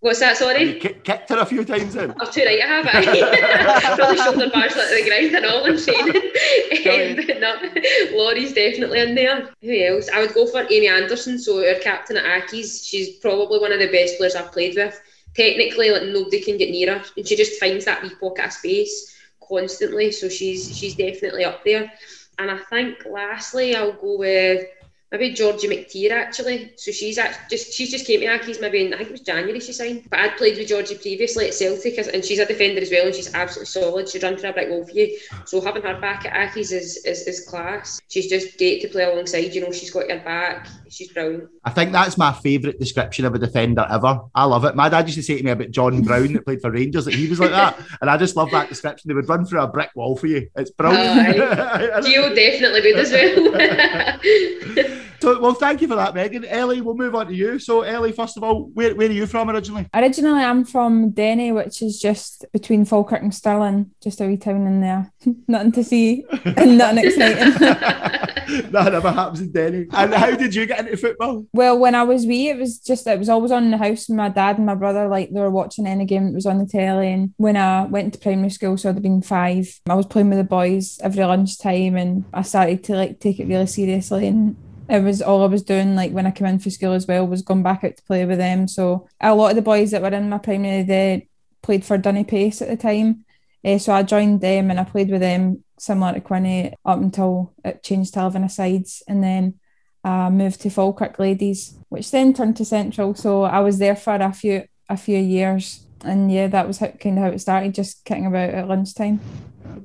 What's 0.00 0.20
that? 0.20 0.36
Sorry. 0.36 0.74
You 0.74 0.80
kicked 0.80 1.30
her 1.30 1.38
a 1.38 1.46
few 1.46 1.64
times 1.64 1.96
in. 1.96 2.14
Oh, 2.20 2.30
too 2.30 2.42
right. 2.42 2.60
I 2.62 2.66
have. 2.66 2.86
I 2.86 3.96
probably 3.96 4.16
shoulder 4.16 4.50
bars 4.50 4.76
like 4.76 4.88
the 4.90 5.04
ground 5.08 5.34
and 5.34 5.46
all 5.46 5.64
and 5.64 5.78
training. 5.78 7.20
um, 7.20 7.26
but 7.26 7.40
no, 7.40 8.18
Laurie's 8.18 8.52
definitely 8.52 9.00
in 9.00 9.14
there. 9.14 9.50
Who 9.62 9.82
else? 9.82 10.10
I 10.10 10.20
would 10.20 10.34
go 10.34 10.46
for 10.46 10.62
Amy 10.70 10.88
Anderson. 10.88 11.38
So 11.38 11.66
our 11.66 11.80
captain 11.80 12.18
at 12.18 12.24
Accies. 12.24 12.86
She's 12.86 13.16
probably 13.16 13.58
one 13.60 13.72
of 13.72 13.78
the 13.78 13.90
best 13.90 14.18
players 14.18 14.34
I've 14.34 14.52
played 14.52 14.76
with. 14.76 15.00
Technically, 15.34 15.90
like 15.90 16.02
nobody 16.02 16.40
can 16.42 16.58
get 16.58 16.70
near 16.70 16.98
her, 16.98 17.04
and 17.16 17.26
she 17.26 17.36
just 17.36 17.60
finds 17.60 17.84
that 17.86 18.02
wee 18.02 18.10
pocket 18.20 18.46
of 18.46 18.52
space 18.52 19.10
constantly. 19.50 20.12
So 20.12 20.28
she's 20.28 20.76
she's 20.76 20.96
definitely 20.96 21.44
up 21.44 21.64
there. 21.64 21.92
And 22.38 22.50
I 22.50 22.58
think 22.70 23.04
lastly, 23.06 23.76
I'll 23.76 23.92
go 23.92 24.18
with 24.18 24.66
maybe 25.12 25.32
Georgie 25.32 25.68
McTeer 25.68 26.12
actually. 26.12 26.72
So 26.76 26.92
she's 26.92 27.16
just 27.16 27.72
she's 27.72 27.90
just 27.90 28.06
came 28.06 28.20
to 28.20 28.26
Accies 28.26 28.60
maybe 28.60 28.86
in 28.86 28.94
I 28.94 28.98
think 28.98 29.08
it 29.08 29.12
was 29.12 29.20
January 29.20 29.60
she 29.60 29.72
signed. 29.72 30.08
But 30.08 30.20
I'd 30.20 30.36
played 30.36 30.56
with 30.56 30.68
Georgie 30.68 30.96
previously 30.96 31.48
at 31.48 31.54
Celtic 31.54 31.98
and 31.98 32.24
she's 32.24 32.38
a 32.38 32.46
defender 32.46 32.80
as 32.80 32.90
well 32.90 33.06
and 33.06 33.14
she's 33.14 33.32
absolutely 33.34 33.66
solid. 33.66 34.08
She'd 34.08 34.22
run 34.22 34.36
for 34.36 34.48
a 34.48 34.52
brick 34.52 34.68
wall 34.68 34.84
for 34.84 34.92
you. 34.92 35.18
So 35.46 35.60
having 35.60 35.82
her 35.82 36.00
back 36.00 36.26
at 36.26 36.32
Accies 36.32 36.72
is, 36.72 37.04
is, 37.04 37.26
is 37.26 37.46
class. 37.48 38.00
She's 38.08 38.28
just 38.28 38.56
great 38.58 38.82
to 38.82 38.88
play 38.88 39.04
alongside. 39.04 39.54
You 39.54 39.62
know, 39.62 39.72
she's 39.72 39.90
got 39.90 40.08
your 40.08 40.20
back. 40.20 40.68
She's 40.88 41.12
brilliant. 41.12 41.48
I 41.64 41.70
think 41.70 41.92
that's 41.92 42.16
my 42.16 42.32
favourite 42.32 42.78
description 42.78 43.24
of 43.24 43.34
a 43.34 43.38
defender 43.38 43.86
ever. 43.90 44.20
I 44.34 44.44
love 44.44 44.64
it. 44.64 44.76
My 44.76 44.88
dad 44.88 45.06
used 45.06 45.18
to 45.18 45.22
say 45.22 45.38
to 45.38 45.44
me 45.44 45.50
about 45.50 45.70
John 45.70 46.02
Brown 46.02 46.32
that 46.34 46.44
played 46.44 46.60
for 46.60 46.70
Rangers 46.70 47.04
that 47.04 47.14
he 47.14 47.28
was 47.28 47.40
like 47.40 47.50
that. 47.50 47.78
And 48.00 48.10
I 48.10 48.16
just 48.16 48.36
love 48.36 48.50
that 48.52 48.68
description. 48.68 49.08
They 49.08 49.14
would 49.14 49.28
run 49.28 49.44
through 49.44 49.60
a 49.60 49.68
brick 49.68 49.90
wall 49.94 50.16
for 50.16 50.26
you. 50.26 50.48
It's 50.56 50.70
brilliant. 50.70 51.40
Uh, 51.40 52.00
Gio 52.00 52.34
definitely 52.34 52.80
would 52.82 53.00
as 53.00 53.12
well. 53.12 54.96
So, 55.20 55.38
well, 55.38 55.52
thank 55.52 55.82
you 55.82 55.88
for 55.88 55.96
that, 55.96 56.14
Megan. 56.14 56.46
Ellie, 56.46 56.80
we'll 56.80 56.94
move 56.94 57.14
on 57.14 57.26
to 57.26 57.34
you. 57.34 57.58
So, 57.58 57.82
Ellie, 57.82 58.12
first 58.12 58.38
of 58.38 58.42
all, 58.42 58.70
where, 58.72 58.94
where 58.94 59.08
are 59.08 59.12
you 59.12 59.26
from 59.26 59.50
originally? 59.50 59.86
Originally, 59.94 60.42
I'm 60.42 60.64
from 60.64 61.10
Denny, 61.10 61.52
which 61.52 61.82
is 61.82 62.00
just 62.00 62.46
between 62.52 62.86
Falkirk 62.86 63.20
and 63.20 63.34
Stirling, 63.34 63.90
just 64.02 64.20
a 64.22 64.26
wee 64.26 64.38
town 64.38 64.66
in 64.66 64.80
there. 64.80 65.12
nothing 65.48 65.72
to 65.72 65.84
see 65.84 66.24
and 66.44 66.78
nothing 66.78 67.04
exciting. 67.04 67.52
that 68.72 68.92
never 68.92 69.10
happens 69.12 69.42
in 69.42 69.52
Denny. 69.52 69.86
And 69.92 70.14
how 70.14 70.34
did 70.34 70.54
you 70.54 70.64
get 70.64 70.80
into 70.80 70.96
football? 70.96 71.46
Well, 71.52 71.78
when 71.78 71.94
I 71.94 72.02
was 72.02 72.24
wee, 72.24 72.48
it 72.48 72.56
was 72.56 72.78
just, 72.78 73.06
it 73.06 73.18
was 73.18 73.28
always 73.28 73.50
on 73.50 73.64
in 73.64 73.70
the 73.72 73.78
house. 73.78 74.08
My 74.08 74.30
dad 74.30 74.56
and 74.56 74.66
my 74.66 74.74
brother, 74.74 75.06
like, 75.06 75.30
they 75.30 75.40
were 75.40 75.50
watching 75.50 75.86
any 75.86 76.06
game 76.06 76.26
that 76.26 76.34
was 76.34 76.46
on 76.46 76.58
the 76.58 76.66
telly. 76.66 77.12
And 77.12 77.34
when 77.36 77.58
I 77.58 77.84
went 77.84 78.14
to 78.14 78.18
primary 78.18 78.50
school, 78.50 78.78
so 78.78 78.88
I'd 78.88 78.96
have 78.96 79.02
been 79.02 79.20
five, 79.20 79.80
I 79.88 79.94
was 79.94 80.06
playing 80.06 80.30
with 80.30 80.38
the 80.38 80.44
boys 80.44 80.98
every 81.02 81.24
lunchtime 81.24 81.96
and 81.96 82.24
I 82.32 82.40
started 82.40 82.84
to, 82.84 82.94
like, 82.94 83.20
take 83.20 83.38
it 83.38 83.46
really 83.46 83.66
seriously. 83.66 84.26
And 84.26 84.56
it 84.90 85.02
was 85.02 85.22
all 85.22 85.42
I 85.42 85.46
was 85.46 85.62
doing 85.62 85.94
like 85.94 86.12
when 86.12 86.26
I 86.26 86.30
came 86.30 86.46
in 86.48 86.58
for 86.58 86.70
school 86.70 86.92
as 86.92 87.06
well 87.06 87.26
was 87.26 87.42
going 87.42 87.62
back 87.62 87.84
out 87.84 87.96
to 87.96 88.02
play 88.02 88.24
with 88.24 88.38
them. 88.38 88.66
So 88.68 89.08
a 89.20 89.34
lot 89.34 89.50
of 89.50 89.56
the 89.56 89.62
boys 89.62 89.90
that 89.92 90.02
were 90.02 90.08
in 90.08 90.28
my 90.28 90.38
primary 90.38 90.82
they 90.82 91.28
played 91.62 91.84
for 91.84 91.98
Denny 91.98 92.24
Pace 92.24 92.60
at 92.60 92.68
the 92.68 92.76
time. 92.76 93.24
Uh, 93.64 93.78
so 93.78 93.92
I 93.92 94.02
joined 94.02 94.40
them 94.40 94.70
and 94.70 94.80
I 94.80 94.84
played 94.84 95.10
with 95.10 95.20
them 95.20 95.64
similar 95.78 96.14
to 96.14 96.20
Quinny 96.20 96.74
up 96.84 96.98
until 96.98 97.52
it 97.64 97.82
changed 97.82 98.14
to 98.14 98.20
11 98.20 98.48
sides 98.48 99.02
and 99.06 99.22
then 99.22 99.60
I 100.02 100.30
moved 100.30 100.62
to 100.62 100.70
Falkirk 100.70 101.18
Ladies, 101.18 101.74
which 101.90 102.10
then 102.10 102.32
turned 102.32 102.56
to 102.56 102.64
Central. 102.64 103.14
So 103.14 103.42
I 103.42 103.60
was 103.60 103.78
there 103.78 103.96
for 103.96 104.14
a 104.14 104.32
few 104.32 104.64
a 104.88 104.96
few 104.96 105.18
years 105.18 105.86
and 106.04 106.32
yeah, 106.32 106.46
that 106.48 106.66
was 106.66 106.78
how, 106.78 106.88
kind 106.88 107.18
of 107.18 107.24
how 107.24 107.30
it 107.30 107.40
started, 107.40 107.74
just 107.74 108.04
kicking 108.04 108.26
about 108.26 108.50
at 108.50 108.68
lunchtime. 108.68 109.20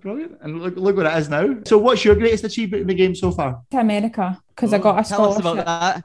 brilliant. 0.02 0.38
And 0.42 0.62
look, 0.62 0.76
look 0.76 0.96
what 0.98 1.06
it 1.06 1.18
is 1.18 1.30
now. 1.30 1.58
So, 1.66 1.78
what's 1.78 2.06
your 2.06 2.16
greatest 2.16 2.44
achievement 2.44 2.82
in 2.82 2.88
the 2.88 2.94
game 2.94 3.16
so 3.16 3.32
far? 3.32 3.62
To 3.72 3.80
America, 3.80 4.42
because 4.50 4.74
oh, 4.74 4.78
I 4.78 4.80
got 4.80 5.00
a 5.00 5.04
scholarship. 5.04 6.04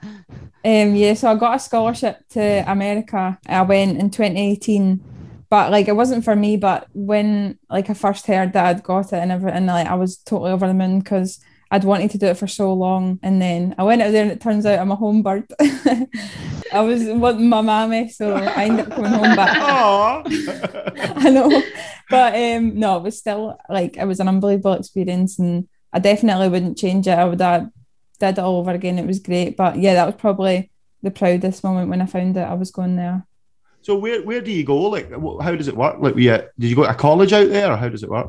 Um, 0.63 0.95
yeah, 0.95 1.15
so 1.15 1.31
I 1.31 1.37
got 1.37 1.57
a 1.57 1.59
scholarship 1.59 2.29
to 2.31 2.71
America. 2.71 3.39
I 3.47 3.63
went 3.63 3.99
in 3.99 4.11
2018, 4.11 5.01
but 5.49 5.71
like 5.71 5.89
it 5.89 5.97
wasn't 5.97 6.25
for 6.25 6.37
me. 6.37 6.59
But 6.59 6.87
when 6.93 7.59
like 7.71 7.89
I 7.89 7.95
first 7.95 8.27
heard 8.27 8.53
that 8.53 8.67
I'd 8.67 8.83
got 8.83 9.13
it 9.13 9.19
and 9.21 9.33
everything, 9.33 9.67
like 9.67 9.87
I 9.87 9.95
was 9.95 10.19
totally 10.19 10.51
over 10.51 10.67
the 10.67 10.75
moon 10.75 10.99
because 10.99 11.41
I'd 11.71 11.85
wanted 11.85 12.11
to 12.11 12.19
do 12.19 12.27
it 12.27 12.37
for 12.37 12.47
so 12.47 12.75
long, 12.75 13.19
and 13.23 13.41
then 13.41 13.75
I 13.79 13.85
went 13.85 14.03
out 14.03 14.13
there, 14.13 14.23
and 14.23 14.33
it 14.33 14.41
turns 14.41 14.67
out 14.67 14.79
I'm 14.79 14.91
a 14.91 14.97
home 14.97 15.23
bird. 15.23 15.51
I 16.73 16.81
was 16.81 17.05
wanting 17.05 17.49
my 17.49 17.61
mammy, 17.61 18.09
so 18.09 18.35
I 18.35 18.65
ended 18.65 18.87
up 18.87 18.93
coming 18.95 19.13
home 19.13 19.37
back. 19.37 19.57
Aw. 19.61 20.23
I 21.17 21.31
know, 21.31 21.63
but 22.09 22.35
um, 22.35 22.79
no, 22.79 22.97
it 22.99 23.03
was 23.03 23.19
still 23.19 23.59
like 23.69 23.97
it 23.97 24.05
was 24.07 24.21
an 24.21 24.29
unbelievable 24.29 24.75
experience, 24.75 25.39
and 25.39 25.69
I 25.93 25.99
definitely 25.99 26.49
wouldn't 26.49 26.79
change 26.79 27.07
it. 27.07 27.19
I 27.19 27.25
would 27.25 27.41
have 27.41 27.71
did 28.19 28.39
it 28.39 28.39
all 28.39 28.59
over 28.61 28.73
again. 28.73 28.99
It 28.99 29.07
was 29.07 29.19
great, 29.19 29.57
but 29.57 29.79
yeah, 29.79 29.95
that 29.95 30.07
was 30.07 30.17
probably 30.17 30.71
the 31.03 31.11
proudest 31.11 31.65
moment 31.65 31.89
when 31.89 32.03
I 32.03 32.07
found 32.07 32.37
out 32.37 32.51
I 32.51 32.55
was 32.55 32.71
going 32.71 32.97
there. 32.97 33.27
so 33.83 33.97
where 33.97 34.23
where 34.23 34.41
do 34.41 34.53
you 34.53 34.65
go? 34.65 34.77
Like, 34.77 35.11
how 35.11 35.55
does 35.55 35.69
it 35.69 35.77
work? 35.77 35.97
Like, 36.01 36.15
we, 36.15 36.29
uh, 36.29 36.43
did 36.59 36.71
you 36.71 36.77
go 36.77 36.87
to 36.87 36.95
college 36.95 37.33
out 37.33 37.49
there, 37.49 37.73
or 37.73 37.77
how 37.77 37.89
does 37.89 38.03
it 38.03 38.11
work? 38.11 38.29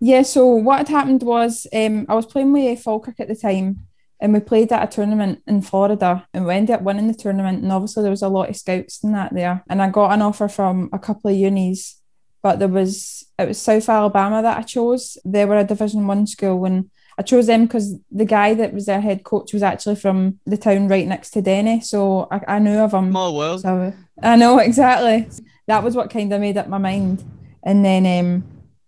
Yeah, 0.00 0.22
so 0.22 0.46
what 0.46 0.78
had 0.78 0.88
happened 0.88 1.22
was 1.22 1.66
um, 1.74 2.06
I 2.08 2.14
was 2.14 2.26
playing 2.26 2.52
with 2.52 2.80
Falkirk 2.80 3.20
at 3.20 3.28
the 3.28 3.36
time, 3.36 3.86
and 4.20 4.34
we 4.34 4.40
played 4.40 4.70
at 4.70 4.82
a 4.82 4.94
tournament 4.94 5.42
in 5.46 5.62
Florida, 5.62 6.26
and 6.34 6.46
we 6.46 6.54
ended 6.54 6.74
up 6.74 6.82
winning 6.82 7.08
the 7.08 7.14
tournament. 7.14 7.62
And 7.62 7.72
obviously, 7.72 8.02
there 8.02 8.10
was 8.10 8.22
a 8.22 8.28
lot 8.28 8.50
of 8.50 8.56
scouts 8.56 9.02
and 9.02 9.14
that 9.14 9.32
there, 9.34 9.64
and 9.68 9.80
I 9.80 9.88
got 9.88 10.12
an 10.12 10.22
offer 10.22 10.48
from 10.48 10.90
a 10.92 10.98
couple 10.98 11.30
of 11.30 11.36
unis, 11.36 12.00
but 12.42 12.58
there 12.58 12.68
was 12.68 13.26
it 13.38 13.48
was 13.48 13.60
South 13.60 13.88
Alabama 13.88 14.42
that 14.42 14.58
I 14.58 14.62
chose. 14.62 15.16
They 15.24 15.44
were 15.46 15.58
a 15.58 15.64
Division 15.64 16.06
One 16.06 16.26
school, 16.26 16.64
and 16.66 16.90
I 17.18 17.22
chose 17.22 17.46
them 17.46 17.64
because 17.64 17.94
the 18.10 18.26
guy 18.26 18.54
that 18.54 18.74
was 18.74 18.86
their 18.86 19.00
head 19.00 19.24
coach 19.24 19.52
was 19.52 19.62
actually 19.62 19.96
from 19.96 20.38
the 20.44 20.56
town 20.58 20.88
right 20.88 21.06
next 21.06 21.30
to 21.30 21.42
Denny, 21.42 21.80
so 21.80 22.28
I, 22.30 22.56
I 22.56 22.58
knew 22.58 22.78
of 22.78 22.92
him. 22.92 23.10
Small 23.10 23.36
world. 23.36 23.62
So 23.62 23.92
I 24.22 24.36
know 24.36 24.58
exactly. 24.60 25.28
That 25.66 25.82
was 25.82 25.96
what 25.96 26.10
kind 26.10 26.32
of 26.32 26.40
made 26.40 26.58
up 26.58 26.68
my 26.68 26.78
mind. 26.78 27.24
And 27.62 27.84
then 27.84 28.06
um, 28.06 28.44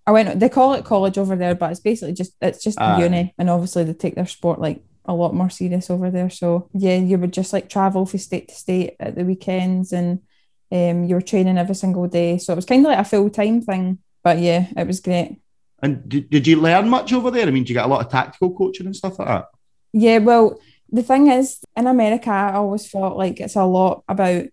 I 0.06 0.12
went. 0.12 0.40
They 0.40 0.48
call 0.50 0.74
it 0.74 0.84
college 0.84 1.16
over 1.16 1.36
there, 1.36 1.54
but 1.54 1.70
it's 1.70 1.80
basically 1.80 2.12
just 2.12 2.34
it's 2.42 2.62
just 2.62 2.78
Aye. 2.78 3.02
uni, 3.02 3.34
and 3.38 3.48
obviously 3.48 3.84
they 3.84 3.94
take 3.94 4.14
their 4.14 4.26
sport 4.26 4.60
like 4.60 4.82
a 5.04 5.14
lot 5.14 5.34
more 5.34 5.50
serious 5.50 5.90
over 5.90 6.10
there. 6.10 6.30
So 6.30 6.68
yeah, 6.72 6.96
you 6.96 7.18
would 7.18 7.32
just 7.32 7.52
like 7.52 7.68
travel 7.68 8.06
from 8.06 8.18
state 8.18 8.48
to 8.48 8.54
state 8.54 8.96
at 9.00 9.14
the 9.14 9.24
weekends, 9.24 9.92
and 9.92 10.20
um, 10.70 11.04
you 11.04 11.14
were 11.14 11.20
training 11.20 11.58
every 11.58 11.74
single 11.74 12.06
day. 12.06 12.38
So 12.38 12.52
it 12.52 12.56
was 12.56 12.66
kind 12.66 12.84
of 12.84 12.90
like 12.90 12.98
a 12.98 13.04
full 13.04 13.30
time 13.30 13.60
thing. 13.60 13.98
But 14.22 14.38
yeah, 14.38 14.68
it 14.76 14.86
was 14.86 15.00
great. 15.00 15.40
And 15.82 16.08
did, 16.08 16.30
did 16.30 16.46
you 16.46 16.60
learn 16.60 16.88
much 16.88 17.12
over 17.12 17.30
there? 17.30 17.46
I 17.46 17.50
mean, 17.50 17.64
did 17.64 17.70
you 17.70 17.74
get 17.74 17.86
a 17.86 17.88
lot 17.88 18.04
of 18.04 18.10
tactical 18.10 18.54
coaching 18.54 18.86
and 18.86 18.94
stuff 18.94 19.18
like 19.18 19.28
that? 19.28 19.46
Yeah, 19.92 20.18
well, 20.18 20.60
the 20.90 21.02
thing 21.02 21.26
is, 21.26 21.58
in 21.76 21.86
America, 21.86 22.30
I 22.30 22.54
always 22.54 22.88
felt 22.88 23.16
like 23.16 23.40
it's 23.40 23.56
a 23.56 23.64
lot 23.64 24.04
about 24.08 24.44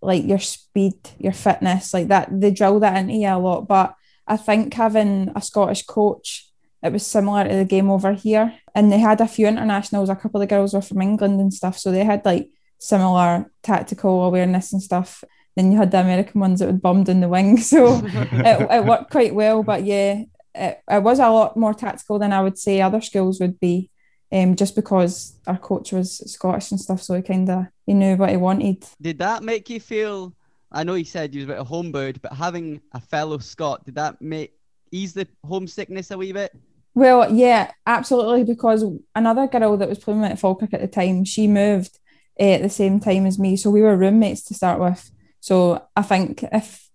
like 0.00 0.24
your 0.26 0.40
speed, 0.40 0.94
your 1.18 1.32
fitness, 1.32 1.94
like 1.94 2.08
that. 2.08 2.28
They 2.32 2.50
drill 2.50 2.80
that 2.80 2.96
into 2.96 3.14
you 3.14 3.28
a 3.28 3.38
lot. 3.38 3.68
But 3.68 3.94
I 4.26 4.36
think 4.36 4.74
having 4.74 5.30
a 5.36 5.40
Scottish 5.40 5.84
coach, 5.84 6.50
it 6.82 6.92
was 6.92 7.06
similar 7.06 7.46
to 7.46 7.54
the 7.54 7.64
game 7.64 7.90
over 7.90 8.12
here. 8.12 8.54
And 8.74 8.90
they 8.90 8.98
had 8.98 9.20
a 9.20 9.28
few 9.28 9.46
internationals. 9.46 10.08
A 10.08 10.16
couple 10.16 10.40
of 10.40 10.48
the 10.48 10.54
girls 10.54 10.74
were 10.74 10.82
from 10.82 11.02
England 11.02 11.40
and 11.40 11.52
stuff. 11.52 11.78
So 11.78 11.92
they 11.92 12.04
had 12.04 12.24
like 12.24 12.50
similar 12.78 13.50
tactical 13.62 14.24
awareness 14.24 14.72
and 14.72 14.82
stuff. 14.82 15.22
Then 15.54 15.70
you 15.70 15.78
had 15.78 15.90
the 15.90 16.00
American 16.00 16.40
ones 16.40 16.60
that 16.60 16.66
would 16.66 16.82
bum 16.82 17.04
in 17.06 17.20
the 17.20 17.28
wing. 17.28 17.56
So 17.62 18.00
it, 18.04 18.70
it 18.70 18.84
worked 18.84 19.10
quite 19.10 19.34
well. 19.34 19.62
But 19.62 19.84
yeah, 19.84 20.24
it, 20.54 20.82
it 20.90 21.02
was 21.02 21.18
a 21.18 21.30
lot 21.30 21.56
more 21.56 21.74
tactical 21.74 22.18
than 22.18 22.32
I 22.32 22.42
would 22.42 22.58
say 22.58 22.80
other 22.80 23.00
schools 23.00 23.38
would 23.40 23.60
be 23.60 23.90
um, 24.32 24.56
just 24.56 24.74
because 24.74 25.38
our 25.46 25.58
coach 25.58 25.92
was 25.92 26.18
Scottish 26.32 26.70
and 26.70 26.80
stuff, 26.80 27.02
so 27.02 27.14
he 27.14 27.22
kind 27.22 27.48
of 27.50 27.66
he 27.86 27.92
knew 27.92 28.16
what 28.16 28.30
he 28.30 28.36
wanted. 28.38 28.84
Did 29.00 29.18
that 29.18 29.42
make 29.42 29.68
you 29.68 29.78
feel? 29.78 30.34
I 30.70 30.84
know 30.84 30.94
you 30.94 31.04
said 31.04 31.34
you 31.34 31.40
was 31.40 31.44
a 31.44 31.52
bit 31.52 31.58
of 31.58 31.68
homebird, 31.68 32.22
but 32.22 32.32
having 32.32 32.80
a 32.92 33.00
fellow 33.00 33.36
Scot, 33.38 33.84
did 33.84 33.94
that 33.96 34.22
make 34.22 34.54
ease 34.90 35.12
the 35.12 35.28
homesickness 35.44 36.10
a 36.10 36.18
wee 36.18 36.32
bit? 36.32 36.56
Well, 36.94 37.32
yeah, 37.32 37.70
absolutely, 37.86 38.44
because 38.44 38.84
another 39.14 39.46
girl 39.46 39.76
that 39.78 39.88
was 39.88 39.98
playing 39.98 40.24
at 40.24 40.38
Falkirk 40.38 40.74
at 40.74 40.80
the 40.80 40.88
time, 40.88 41.24
she 41.24 41.46
moved 41.48 41.98
uh, 42.38 42.44
at 42.44 42.62
the 42.62 42.68
same 42.68 43.00
time 43.00 43.24
as 43.26 43.38
me, 43.38 43.56
so 43.56 43.70
we 43.70 43.80
were 43.82 43.96
roommates 43.96 44.42
to 44.44 44.54
start 44.54 44.78
with. 44.78 45.10
So 45.40 45.82
I 45.96 46.02
think 46.02 46.44
if 46.52 46.88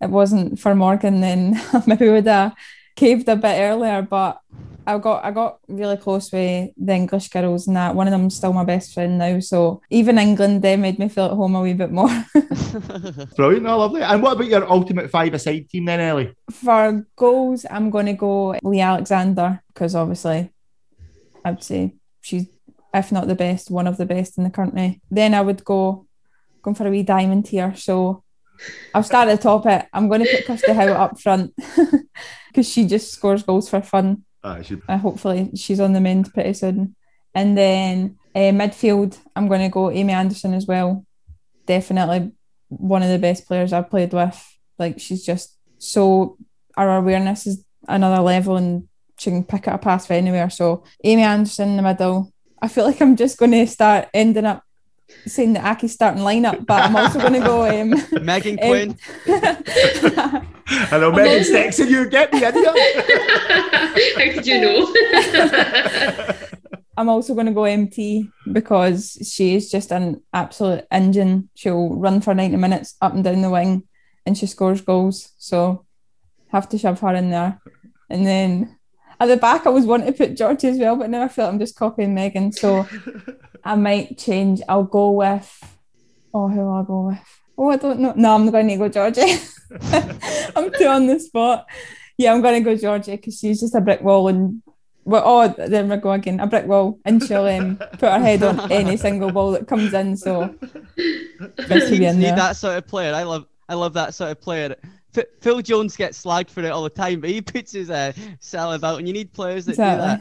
it 0.00 0.10
wasn't 0.10 0.58
for 0.58 0.74
Morgan, 0.74 1.20
then 1.20 1.60
maybe 1.86 2.08
would 2.08 2.26
have 2.26 2.54
caved 2.96 3.28
a 3.28 3.36
bit 3.36 3.60
earlier. 3.60 4.02
But 4.02 4.40
I 4.86 4.98
got 4.98 5.24
I 5.24 5.30
got 5.30 5.58
really 5.68 5.96
close 5.96 6.30
with 6.32 6.70
the 6.76 6.92
English 6.92 7.28
girls, 7.28 7.66
and 7.66 7.76
that 7.76 7.94
one 7.94 8.06
of 8.06 8.10
them's 8.12 8.36
still 8.36 8.52
my 8.52 8.64
best 8.64 8.92
friend 8.92 9.18
now. 9.18 9.40
So 9.40 9.80
even 9.90 10.18
England, 10.18 10.62
they 10.62 10.76
made 10.76 10.98
me 10.98 11.08
feel 11.08 11.26
at 11.26 11.32
home 11.32 11.54
a 11.54 11.60
wee 11.60 11.72
bit 11.74 11.90
more. 11.90 12.08
Brilliant, 13.36 13.62
no, 13.62 13.78
lovely. 13.78 14.02
And 14.02 14.22
what 14.22 14.34
about 14.34 14.46
your 14.46 14.70
ultimate 14.70 15.10
five-a-side 15.10 15.68
team 15.70 15.86
then, 15.86 16.00
Ellie? 16.00 16.34
For 16.50 17.06
goals, 17.16 17.64
I'm 17.70 17.90
going 17.90 18.06
to 18.06 18.12
go 18.12 18.58
Lee 18.62 18.80
Alexander 18.80 19.62
because 19.68 19.94
obviously 19.94 20.52
I'd 21.44 21.62
say 21.62 21.94
she's, 22.20 22.46
if 22.92 23.12
not 23.12 23.26
the 23.26 23.34
best, 23.34 23.70
one 23.70 23.86
of 23.86 23.96
the 23.96 24.06
best 24.06 24.38
in 24.38 24.44
the 24.44 24.50
country. 24.50 25.00
Then 25.10 25.34
I 25.34 25.40
would 25.40 25.64
go 25.64 26.06
going 26.62 26.74
for 26.74 26.86
a 26.86 26.90
wee 26.90 27.02
diamond 27.02 27.46
here. 27.46 27.74
So 27.76 28.22
I'll 28.94 29.02
start 29.02 29.28
at 29.28 29.36
the 29.36 29.42
top. 29.42 29.66
It 29.66 29.86
I'm 29.92 30.08
going 30.08 30.24
to 30.24 30.36
put 30.36 30.46
Kirsty 30.46 30.72
Howe 30.72 30.92
up 30.92 31.20
front 31.20 31.54
because 32.48 32.68
she 32.68 32.86
just 32.86 33.12
scores 33.12 33.42
goals 33.42 33.68
for 33.68 33.82
fun. 33.82 34.24
Ah. 34.44 34.60
Uh, 34.88 34.98
hopefully 34.98 35.50
she's 35.56 35.80
on 35.80 35.94
the 35.94 36.00
mend 36.00 36.32
pretty 36.32 36.52
soon. 36.52 36.94
And 37.34 37.56
then 37.56 38.18
uh, 38.34 38.52
midfield, 38.52 39.18
I'm 39.34 39.48
going 39.48 39.62
to 39.62 39.70
go 39.70 39.90
Amy 39.90 40.12
Anderson 40.12 40.52
as 40.54 40.66
well. 40.66 41.04
Definitely 41.66 42.32
one 42.68 43.02
of 43.02 43.08
the 43.08 43.18
best 43.18 43.46
players 43.46 43.72
I've 43.72 43.90
played 43.90 44.12
with. 44.12 44.38
Like 44.78 45.00
she's 45.00 45.24
just 45.24 45.56
so 45.78 46.36
our 46.76 46.96
awareness 46.98 47.46
is 47.46 47.64
another 47.88 48.22
level 48.22 48.56
and 48.56 48.88
she 49.18 49.30
can 49.30 49.44
pick 49.44 49.66
it 49.66 49.74
a 49.74 49.78
pass 49.78 50.06
from 50.06 50.16
anywhere. 50.16 50.50
So 50.50 50.84
Amy 51.02 51.22
Anderson 51.22 51.70
in 51.70 51.76
the 51.76 51.82
middle. 51.82 52.30
I 52.60 52.68
feel 52.68 52.84
like 52.84 53.00
I'm 53.00 53.16
just 53.16 53.38
going 53.38 53.52
to 53.52 53.66
start 53.66 54.08
ending 54.14 54.46
up 54.46 54.63
saying 55.26 55.52
the 55.54 55.60
Aki 55.66 55.88
starting 55.88 56.22
lineup, 56.22 56.66
but 56.66 56.82
I'm 56.82 56.96
also 56.96 57.18
going 57.20 57.34
to 57.34 57.40
go. 57.40 57.64
Um, 57.64 57.94
Megan 58.24 58.58
Um, 58.62 58.68
Quinn. 58.68 58.96
I 59.26 60.98
know 60.98 61.12
Megan's 61.12 61.50
texting 61.50 61.88
you, 61.90 62.08
get 62.08 62.32
me 62.32 62.44
in. 62.44 62.52
How 62.54 64.32
did 64.32 64.46
you 64.46 64.60
know? 64.60 66.34
I'm 66.96 67.08
also 67.08 67.34
going 67.34 67.46
to 67.46 67.52
go 67.52 67.64
MT 67.64 68.28
because 68.52 69.18
she 69.32 69.56
is 69.56 69.70
just 69.70 69.90
an 69.90 70.22
absolute 70.32 70.84
engine. 70.90 71.48
She'll 71.54 71.90
run 71.96 72.20
for 72.20 72.34
90 72.34 72.56
minutes 72.56 72.94
up 73.02 73.14
and 73.14 73.24
down 73.24 73.42
the 73.42 73.50
wing 73.50 73.82
and 74.24 74.38
she 74.38 74.46
scores 74.46 74.80
goals. 74.80 75.32
So 75.38 75.84
have 76.48 76.68
to 76.68 76.78
shove 76.78 77.00
her 77.00 77.14
in 77.14 77.30
there. 77.30 77.60
And 78.08 78.24
then 78.26 78.73
at 79.20 79.26
the 79.26 79.36
back, 79.36 79.66
I 79.66 79.70
was 79.70 79.86
wanting 79.86 80.06
to 80.06 80.12
put 80.12 80.36
Georgie 80.36 80.68
as 80.68 80.78
well, 80.78 80.96
but 80.96 81.10
now 81.10 81.22
I 81.22 81.28
feel 81.28 81.44
like 81.44 81.52
I'm 81.52 81.58
just 81.58 81.76
copying 81.76 82.14
Megan. 82.14 82.52
So 82.52 82.86
I 83.64 83.74
might 83.74 84.18
change. 84.18 84.60
I'll 84.68 84.84
go 84.84 85.10
with, 85.10 85.76
oh, 86.32 86.48
who 86.48 86.60
I'll 86.60 86.82
I 86.82 86.84
go 86.84 87.06
with? 87.08 87.40
Oh, 87.56 87.70
I 87.70 87.76
don't 87.76 88.00
know. 88.00 88.12
No, 88.16 88.34
I'm 88.34 88.50
going 88.50 88.68
to 88.68 88.76
go 88.76 88.88
Georgie. 88.88 89.40
I'm 90.56 90.72
too 90.72 90.86
on 90.86 91.06
the 91.06 91.20
spot. 91.20 91.66
Yeah, 92.16 92.32
I'm 92.32 92.42
going 92.42 92.62
to 92.62 92.68
go 92.68 92.76
Georgie 92.76 93.16
because 93.16 93.38
she's 93.38 93.60
just 93.60 93.74
a 93.74 93.80
brick 93.80 94.00
wall 94.00 94.28
and 94.28 94.62
well, 95.04 95.22
oh, 95.24 95.66
there 95.66 95.84
we 95.84 95.96
go 95.98 96.12
again, 96.12 96.40
a 96.40 96.46
brick 96.46 96.66
wall, 96.66 96.98
and 97.04 97.22
she'll 97.22 97.46
um, 97.46 97.76
put 97.76 98.10
her 98.10 98.18
head 98.18 98.42
on 98.42 98.72
any 98.72 98.96
single 98.96 99.30
ball 99.30 99.52
that 99.52 99.68
comes 99.68 99.92
in. 99.92 100.16
So 100.16 100.48
best 101.68 101.88
to 101.88 101.98
be 101.98 102.06
in 102.06 102.18
Need 102.18 102.36
that 102.36 102.56
sort 102.56 102.78
of 102.78 102.86
player. 102.86 103.14
I 103.14 103.24
love 103.24 103.46
I 103.68 103.74
love 103.74 103.92
that 103.94 104.14
sort 104.14 104.30
of 104.30 104.40
player. 104.40 104.76
F- 105.16 105.24
Phil 105.40 105.60
Jones 105.62 105.96
gets 105.96 106.22
slagged 106.24 106.50
for 106.50 106.60
it 106.62 106.70
all 106.70 106.82
the 106.82 106.90
time, 106.90 107.20
but 107.20 107.30
he 107.30 107.40
puts 107.40 107.72
his 107.72 107.90
uh, 107.90 108.12
salve 108.40 108.82
out, 108.84 108.98
and 108.98 109.06
you 109.06 109.14
need 109.14 109.32
players 109.32 109.66
that 109.66 109.72
do 109.72 109.76
that. 109.76 110.20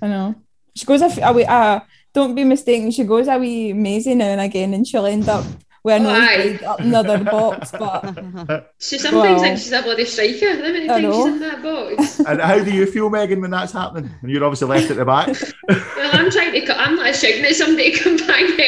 I 0.00 0.06
know. 0.08 0.34
She 0.74 0.84
goes 0.86 1.02
a, 1.02 1.06
f- 1.06 1.18
a 1.22 1.32
wee, 1.32 1.44
uh, 1.44 1.80
don't 2.14 2.34
be 2.34 2.44
mistaken, 2.44 2.90
she 2.90 3.04
goes 3.04 3.28
a 3.28 3.36
wee 3.38 3.72
mazy 3.72 4.14
now 4.14 4.26
and 4.26 4.40
again, 4.40 4.72
and 4.74 4.86
she'll 4.86 5.06
end 5.06 5.28
up 5.28 5.44
with 5.84 6.00
a 6.00 6.06
Oh, 6.06 6.10
aye. 6.10 6.36
nosebleed 6.36 6.62
up 6.62 6.80
in 6.80 6.90
the 6.90 6.98
other 6.98 7.24
box. 7.24 7.72
But 7.72 8.70
She 8.78 8.98
sometimes 8.98 9.24
Well, 9.24 9.40
thinks 9.42 9.62
she's 9.62 9.72
a 9.72 9.82
bloody 9.82 10.04
striker. 10.04 10.50
How 10.54 10.62
many 10.62 10.84
I 10.88 11.00
times 11.00 11.14
she's 11.16 11.26
in 11.26 11.38
that 11.40 11.62
box? 11.62 12.20
And 12.26 12.40
how 12.40 12.62
do 12.62 12.70
you 12.72 12.86
feel, 12.86 13.10
Megan, 13.10 13.40
when 13.40 13.50
that's 13.50 13.72
happening? 13.72 14.08
And 14.22 14.30
you're 14.30 14.44
obviously 14.44 14.68
left 14.68 14.90
at 14.92 14.96
the 14.96 15.04
back. 15.04 15.28
Well, 15.68 16.10
I'm 16.14 16.30
trying 16.30 16.52
to. 16.52 16.60
co- 16.66 16.74
I'm 16.74 16.96
like 16.96 17.14
shouting 17.14 17.44
at 17.44 17.54
somebody 17.56 17.92
to 17.92 17.98
come 18.02 18.16
back 18.18 18.40
and 18.40 18.60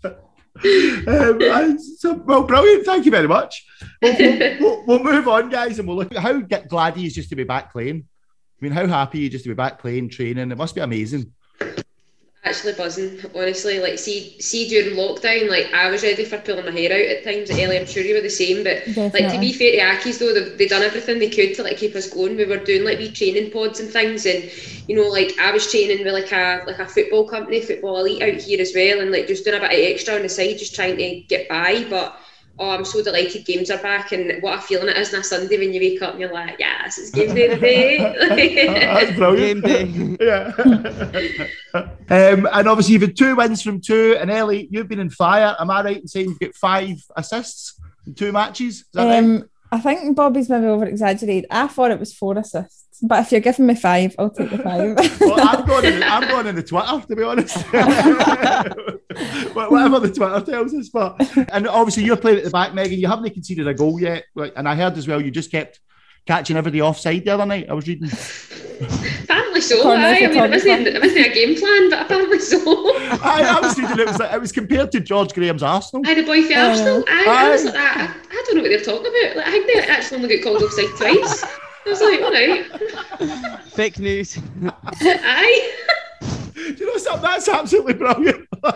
help. 0.00 0.14
Um, 0.64 1.78
so, 1.78 2.14
well, 2.24 2.44
brilliant. 2.44 2.84
Thank 2.86 3.04
you 3.04 3.10
very 3.10 3.28
much. 3.28 3.66
We'll, 4.00 4.16
we'll, 4.16 4.58
we'll, 4.60 4.84
we'll 4.86 5.02
move 5.02 5.28
on, 5.28 5.48
guys, 5.50 5.78
and 5.78 5.88
we'll 5.88 5.96
look 5.96 6.12
at 6.14 6.18
how 6.18 6.40
glad 6.40 6.96
he 6.96 7.06
is 7.06 7.14
just 7.14 7.30
to 7.30 7.36
be 7.36 7.44
back 7.44 7.72
playing. 7.72 8.06
I 8.06 8.64
mean, 8.64 8.72
how 8.72 8.86
happy 8.86 9.18
are 9.18 9.22
you 9.22 9.28
just 9.28 9.44
to 9.44 9.50
be 9.50 9.54
back 9.54 9.80
playing, 9.80 10.08
training? 10.08 10.50
It 10.52 10.58
must 10.58 10.74
be 10.74 10.80
amazing. 10.80 11.32
Actually 12.44 12.72
buzzing, 12.72 13.20
honestly. 13.36 13.78
Like, 13.78 14.00
see, 14.00 14.34
see 14.40 14.66
during 14.68 14.96
lockdown, 14.96 15.48
like 15.48 15.72
I 15.72 15.88
was 15.88 16.02
ready 16.02 16.24
for 16.24 16.38
pulling 16.38 16.64
my 16.64 16.72
hair 16.72 16.92
out 16.92 16.98
at 16.98 17.22
times. 17.22 17.50
Ellie, 17.50 17.78
I'm 17.78 17.86
sure 17.86 18.02
you 18.02 18.14
were 18.16 18.20
the 18.20 18.28
same. 18.30 18.64
But 18.64 18.82
like 19.14 19.28
to 19.28 19.38
be 19.38 19.52
fair 19.52 19.70
to 19.72 19.78
Accies 19.78 20.18
though, 20.18 20.34
they've 20.34 20.58
they 20.58 20.66
done 20.66 20.82
everything 20.82 21.20
they 21.20 21.30
could 21.30 21.54
to 21.54 21.62
like 21.62 21.76
keep 21.76 21.94
us 21.94 22.10
going. 22.10 22.36
We 22.36 22.44
were 22.44 22.56
doing 22.56 22.82
like 22.82 22.98
wee 22.98 23.12
training 23.12 23.52
pods 23.52 23.78
and 23.78 23.88
things, 23.88 24.26
and 24.26 24.50
you 24.88 24.96
know, 24.96 25.08
like 25.08 25.38
I 25.38 25.52
was 25.52 25.70
training 25.70 26.04
with 26.04 26.12
like 26.12 26.32
a 26.32 26.64
like 26.66 26.80
a 26.80 26.86
football 26.86 27.28
company, 27.28 27.60
Football 27.60 28.00
Elite 28.00 28.22
out 28.22 28.40
here 28.42 28.60
as 28.60 28.72
well, 28.74 28.98
and 29.00 29.12
like 29.12 29.28
just 29.28 29.44
doing 29.44 29.58
a 29.58 29.60
bit 29.60 29.70
of 29.70 29.92
extra 29.92 30.16
on 30.16 30.22
the 30.22 30.28
side, 30.28 30.58
just 30.58 30.74
trying 30.74 30.96
to 30.96 31.20
get 31.28 31.48
by. 31.48 31.86
But 31.88 32.18
oh, 32.58 32.70
I'm 32.70 32.84
so 32.84 33.02
delighted 33.02 33.44
games 33.44 33.70
are 33.70 33.78
back 33.78 34.12
and 34.12 34.42
what 34.42 34.58
a 34.58 34.62
feeling 34.62 34.88
it 34.88 34.96
is 34.96 35.12
on 35.14 35.20
a 35.20 35.24
Sunday 35.24 35.58
when 35.58 35.72
you 35.72 35.80
wake 35.80 36.02
up 36.02 36.12
and 36.12 36.20
you're 36.20 36.32
like, 36.32 36.56
yes, 36.58 36.98
it's 36.98 37.10
game 37.10 37.34
day 37.34 37.48
today. 37.48 37.98
That's 38.66 39.16
brilliant. 39.16 39.64
Game 39.64 40.16
day. 40.16 40.20
yeah. 41.74 41.82
um, 42.10 42.48
and 42.52 42.68
obviously, 42.68 42.94
you've 42.94 43.02
had 43.02 43.16
two 43.16 43.36
wins 43.36 43.62
from 43.62 43.80
two. 43.80 44.16
And 44.20 44.30
Ellie, 44.30 44.68
you've 44.70 44.88
been 44.88 45.00
in 45.00 45.10
fire. 45.10 45.56
Am 45.58 45.70
I 45.70 45.82
right 45.82 46.02
in 46.02 46.08
saying 46.08 46.28
you've 46.28 46.40
got 46.40 46.54
five 46.54 47.02
assists 47.16 47.80
in 48.06 48.14
two 48.14 48.32
matches? 48.32 48.76
Is 48.76 48.84
that 48.92 49.04
right? 49.04 49.18
Um, 49.18 49.48
I 49.70 49.80
think 49.80 50.14
Bobby's 50.14 50.50
maybe 50.50 50.66
over 50.66 50.84
exaggerated. 50.84 51.46
I 51.50 51.66
thought 51.66 51.90
it 51.90 51.98
was 51.98 52.12
four 52.12 52.36
assists, 52.36 52.81
but 53.02 53.20
if 53.20 53.32
you're 53.32 53.40
giving 53.40 53.66
me 53.66 53.74
five, 53.74 54.14
I'll 54.18 54.30
take 54.30 54.50
the 54.50 54.58
five. 54.58 54.96
Well, 55.20 55.36
I'm 55.40 55.66
going, 55.66 55.84
in, 55.86 56.02
I'm 56.02 56.28
going 56.28 56.46
in 56.46 56.54
the 56.56 56.62
Twitter, 56.62 57.00
to 57.06 57.16
be 57.16 57.22
honest. 57.22 57.56
Wha- 59.54 59.68
Whatever 59.68 60.00
the 60.00 60.12
Twitter 60.12 60.40
tells 60.40 60.74
us. 60.74 60.88
But 60.88 61.20
and 61.52 61.68
obviously 61.68 62.04
you're 62.04 62.16
playing 62.16 62.38
at 62.38 62.44
the 62.44 62.50
back, 62.50 62.74
Megan. 62.74 62.98
You 62.98 63.08
haven't 63.08 63.30
conceded 63.32 63.66
a 63.68 63.74
goal 63.74 64.00
yet. 64.00 64.24
And 64.56 64.68
I 64.68 64.74
heard 64.74 64.96
as 64.96 65.06
well 65.08 65.20
you 65.20 65.30
just 65.30 65.50
kept 65.50 65.80
catching 66.26 66.56
everybody 66.56 66.80
offside 66.82 67.24
the 67.24 67.30
other 67.32 67.46
night. 67.46 67.68
I 67.68 67.74
was 67.74 67.86
reading. 67.86 68.08
apparently 69.24 69.60
so. 69.60 69.82
Corner 69.82 70.02
Aye, 70.02 70.16
I 70.24 70.28
mean, 70.28 70.36
it 70.36 70.50
wasn't, 70.50 70.84
photographer. 70.84 70.96
it 70.96 71.02
wasn't 71.02 71.26
a 71.26 71.30
game 71.32 71.56
plan, 71.58 71.90
but 71.90 72.02
apparently 72.02 72.38
so. 72.38 72.58
I, 72.58 73.56
I 73.56 73.60
was 73.60 73.78
reading 73.78 73.98
it 73.98 74.06
was 74.06 74.18
like, 74.18 74.32
it 74.32 74.40
was 74.40 74.52
compared 74.52 74.92
to 74.92 75.00
George 75.00 75.32
Graham's 75.34 75.62
Arsenal. 75.62 76.02
Aye, 76.06 76.14
the 76.14 76.22
boy 76.22 76.42
for. 76.42 76.54
Arsenal. 76.54 77.04
Aye, 77.08 77.24
I 77.28 77.50
was 77.50 77.64
like, 77.64 77.74
I, 77.74 78.14
I 78.30 78.44
don't 78.46 78.56
know 78.56 78.62
what 78.62 78.68
they're 78.68 78.80
talking 78.80 79.06
about. 79.06 79.36
Like, 79.36 79.46
I 79.46 79.50
think 79.50 79.66
they 79.66 79.80
actually 79.88 80.22
only 80.22 80.36
got 80.38 80.44
called 80.44 80.62
offside 80.62 80.96
twice. 80.96 81.44
I 81.84 81.88
was 81.88 82.00
like, 82.00 82.20
all 82.20 82.30
right. 82.32 83.60
Fake 83.64 83.98
news. 83.98 84.38
Aye. 85.00 85.72
Do 86.54 86.74
you 86.78 86.86
know 86.86 86.96
something? 86.96 87.22
That's 87.22 87.48
absolutely 87.48 87.94
brilliant. 87.94 88.46
I 88.62 88.70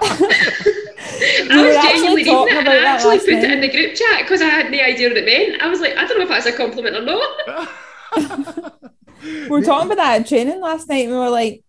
were 1.48 1.66
was 1.68 1.76
actually 1.76 1.92
genuinely 1.92 2.16
reading 2.16 2.32
talking 2.34 2.54
it 2.54 2.58
and 2.58 2.66
about 2.68 2.74
I 2.78 2.84
actually 2.84 3.10
last 3.16 3.24
put 3.26 3.34
it 3.34 3.50
in 3.50 3.60
the 3.60 3.68
group 3.68 3.94
chat 3.94 4.22
because 4.22 4.42
I 4.42 4.46
had 4.46 4.70
no 4.70 4.78
idea 4.80 5.08
what 5.08 5.16
it 5.18 5.24
meant. 5.24 5.62
I 5.62 5.68
was 5.68 5.80
like, 5.80 5.96
I 5.96 6.04
don't 6.06 6.18
know 6.18 6.24
if 6.24 6.28
that's 6.28 6.46
a 6.46 6.52
compliment 6.56 6.96
or 6.96 7.02
not. 7.02 7.68
we 9.22 9.48
were 9.48 9.62
talking 9.62 9.86
about 9.92 9.96
that 10.02 10.20
at 10.22 10.26
training 10.26 10.60
last 10.60 10.88
night, 10.88 11.04
and 11.06 11.12
we 11.12 11.18
were 11.18 11.30
like, 11.30 11.62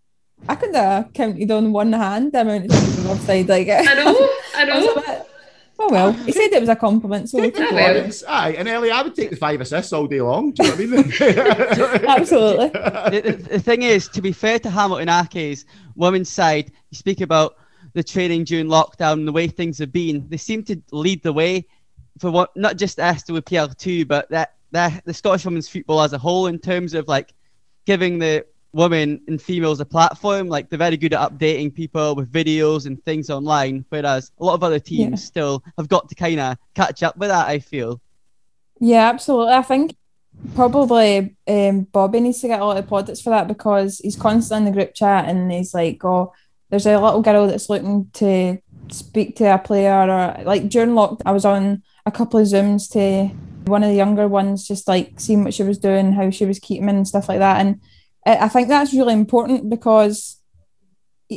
I 0.49 0.55
couldn't 0.55 0.75
have 0.75 1.13
counted 1.13 1.51
on 1.51 1.71
one 1.71 1.93
hand 1.93 2.31
the 2.31 2.41
amount 2.41 2.65
of 2.65 2.71
times 2.71 2.97
we 2.97 3.03
were 3.03 3.09
offside. 3.11 3.47
Like, 3.47 3.67
I 3.69 3.81
know, 3.93 4.29
I 4.55 4.63
I 4.71 4.77
was 4.79 4.85
a 4.85 4.87
know. 4.87 4.95
bit- 4.95 5.16
oh 5.79 5.89
well, 5.91 6.11
he 6.11 6.31
said 6.31 6.51
it 6.51 6.59
was 6.59 6.69
a 6.69 6.75
compliment, 6.75 7.29
so 7.29 7.39
take 7.39 7.57
well. 7.57 8.11
Aye, 8.27 8.55
and 8.57 8.67
Ellie, 8.67 8.91
I 8.91 9.01
would 9.01 9.15
take 9.15 9.29
the 9.29 9.35
five 9.35 9.61
assists 9.61 9.93
all 9.93 10.07
day 10.07 10.21
long. 10.21 10.51
Do 10.51 10.63
you 10.63 10.69
know 10.69 10.75
what 10.75 10.83
I 10.83 11.99
mean? 11.99 12.03
Absolutely. 12.09 12.69
the, 12.69 13.21
the, 13.25 13.31
the 13.49 13.59
thing 13.59 13.83
is, 13.83 14.07
to 14.09 14.21
be 14.21 14.31
fair 14.31 14.59
to 14.59 14.69
Hamilton 14.69 15.07
Accies 15.07 15.65
women's 15.95 16.29
side, 16.29 16.71
you 16.89 16.97
speak 16.97 17.21
about 17.21 17.57
the 17.93 18.03
training 18.03 18.43
during 18.43 18.67
lockdown 18.67 19.13
and 19.13 19.27
the 19.27 19.31
way 19.31 19.47
things 19.47 19.79
have 19.79 19.91
been. 19.91 20.27
They 20.29 20.37
seem 20.37 20.63
to 20.65 20.81
lead 20.91 21.23
the 21.23 21.33
way 21.33 21.65
for 22.19 22.31
what 22.31 22.55
not 22.55 22.77
just 22.77 22.97
SWPL2, 22.99 24.07
but 24.07 24.29
that, 24.29 24.55
that 24.71 25.03
the 25.05 25.13
Scottish 25.13 25.45
women's 25.45 25.67
football 25.67 26.01
as 26.01 26.13
a 26.13 26.17
whole 26.17 26.47
in 26.47 26.59
terms 26.59 26.93
of 26.93 27.07
like 27.07 27.33
giving 27.85 28.19
the 28.19 28.45
women 28.73 29.21
and 29.27 29.41
females 29.41 29.79
a 29.79 29.85
platform. 29.85 30.47
Like 30.47 30.69
they're 30.69 30.77
very 30.79 30.97
good 30.97 31.13
at 31.13 31.31
updating 31.31 31.73
people 31.73 32.15
with 32.15 32.31
videos 32.31 32.85
and 32.85 33.03
things 33.03 33.29
online, 33.29 33.85
whereas 33.89 34.31
a 34.39 34.43
lot 34.45 34.53
of 34.53 34.63
other 34.63 34.79
teams 34.79 35.21
Yeah. 35.21 35.27
still 35.27 35.63
have 35.77 35.87
got 35.87 36.09
to 36.09 36.15
kind 36.15 36.39
of 36.39 36.57
catch 36.75 37.03
up 37.03 37.17
with 37.17 37.29
that. 37.29 37.47
I 37.47 37.59
feel. 37.59 38.01
Yeah, 38.79 39.09
absolutely. 39.09 39.53
I 39.53 39.61
think 39.63 39.95
probably 40.55 41.35
um, 41.47 41.81
Bobby 41.91 42.19
needs 42.19 42.41
to 42.41 42.47
get 42.47 42.59
a 42.61 42.65
lot 42.65 42.77
of 42.77 42.87
plaudits 42.87 43.21
for 43.21 43.31
that 43.31 43.47
because 43.47 43.99
he's 43.99 44.15
constantly 44.15 44.67
in 44.67 44.73
the 44.73 44.79
group 44.79 44.93
chat 44.93 45.27
and 45.27 45.51
he's 45.51 45.73
like, 45.73 46.03
oh, 46.05 46.33
there's 46.69 46.85
a 46.85 46.99
little 46.99 47.21
girl 47.21 47.47
that's 47.47 47.69
looking 47.69 48.09
to 48.13 48.59
speak 48.89 49.35
to 49.37 49.53
a 49.53 49.57
player 49.57 49.93
or 49.93 50.43
like 50.43 50.69
during 50.69 50.91
lockdown, 50.91 51.21
I 51.25 51.31
was 51.31 51.45
on 51.45 51.81
a 52.05 52.11
couple 52.11 52.39
of 52.39 52.47
Zooms 52.47 52.89
to 52.91 53.33
one 53.65 53.83
of 53.83 53.89
the 53.89 53.95
younger 53.95 54.27
ones, 54.27 54.67
just 54.67 54.87
like 54.87 55.19
seeing 55.19 55.43
what 55.43 55.53
she 55.53 55.63
was 55.63 55.77
doing, 55.77 56.13
how 56.13 56.29
she 56.29 56.45
was 56.45 56.59
keeping 56.59 56.89
and 56.89 57.07
stuff 57.07 57.27
like 57.27 57.39
that. 57.39 57.59
And 57.59 57.81
I 58.27 58.49
think 58.49 58.67
that's 58.67 58.93
really 58.93 59.13
important 59.13 59.69
because 59.69 60.41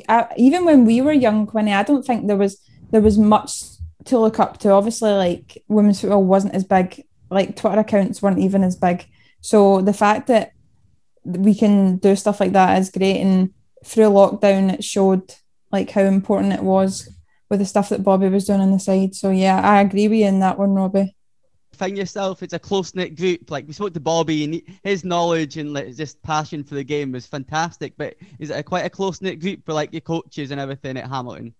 I- 0.08 0.28
even 0.36 0.64
when 0.64 0.84
we 0.84 1.00
were 1.00 1.12
young, 1.12 1.46
Quinny, 1.46 1.72
I 1.72 1.82
don't 1.82 2.04
think 2.04 2.26
there 2.26 2.36
was 2.36 2.60
there 2.90 3.00
was 3.00 3.18
much 3.18 3.62
to 4.06 4.18
look 4.18 4.40
up 4.40 4.58
to. 4.58 4.70
Obviously, 4.70 5.12
like 5.12 5.62
women's 5.68 6.00
football 6.00 6.24
wasn't 6.24 6.54
as 6.54 6.64
big 6.64 7.04
like 7.30 7.56
Twitter 7.56 7.80
accounts 7.80 8.20
weren't 8.20 8.40
even 8.40 8.64
as 8.64 8.76
big. 8.76 9.06
So 9.40 9.80
the 9.80 9.92
fact 9.92 10.26
that 10.26 10.52
we 11.24 11.54
can 11.54 11.96
do 11.98 12.16
stuff 12.16 12.40
like 12.40 12.52
that 12.52 12.78
is 12.78 12.90
great. 12.90 13.20
And 13.20 13.50
through 13.84 14.10
lockdown, 14.10 14.72
it 14.72 14.84
showed 14.84 15.34
like 15.70 15.90
how 15.90 16.02
important 16.02 16.52
it 16.52 16.62
was 16.62 17.08
with 17.48 17.60
the 17.60 17.66
stuff 17.66 17.88
that 17.90 18.02
Bobby 18.02 18.28
was 18.28 18.46
doing 18.46 18.60
on 18.60 18.72
the 18.72 18.78
side. 18.80 19.14
So 19.14 19.30
yeah, 19.30 19.60
I 19.60 19.80
agree 19.80 20.08
with 20.08 20.18
you 20.18 20.26
in 20.26 20.40
that 20.40 20.58
one, 20.58 20.74
Robbie. 20.74 21.14
Find 21.80 21.96
yourself 21.96 22.42
it's 22.42 22.52
a 22.52 22.58
close 22.58 22.94
knit 22.94 23.16
group. 23.16 23.50
Like 23.50 23.66
we 23.66 23.72
spoke 23.72 23.94
to 23.94 24.00
Bobby 24.00 24.44
and 24.44 24.62
his 24.84 25.02
knowledge 25.02 25.56
and 25.56 25.72
like 25.72 25.96
just 25.96 26.22
passion 26.22 26.62
for 26.62 26.74
the 26.74 26.84
game 26.84 27.10
was 27.10 27.26
fantastic. 27.26 27.94
But 27.96 28.16
is 28.38 28.50
it 28.50 28.58
a, 28.58 28.62
quite 28.62 28.84
a 28.84 28.90
close 28.90 29.22
knit 29.22 29.40
group 29.40 29.64
for 29.64 29.72
like 29.72 29.92
your 29.92 30.02
coaches 30.02 30.50
and 30.50 30.60
everything 30.60 30.98
at 30.98 31.08
Hamilton? 31.08 31.54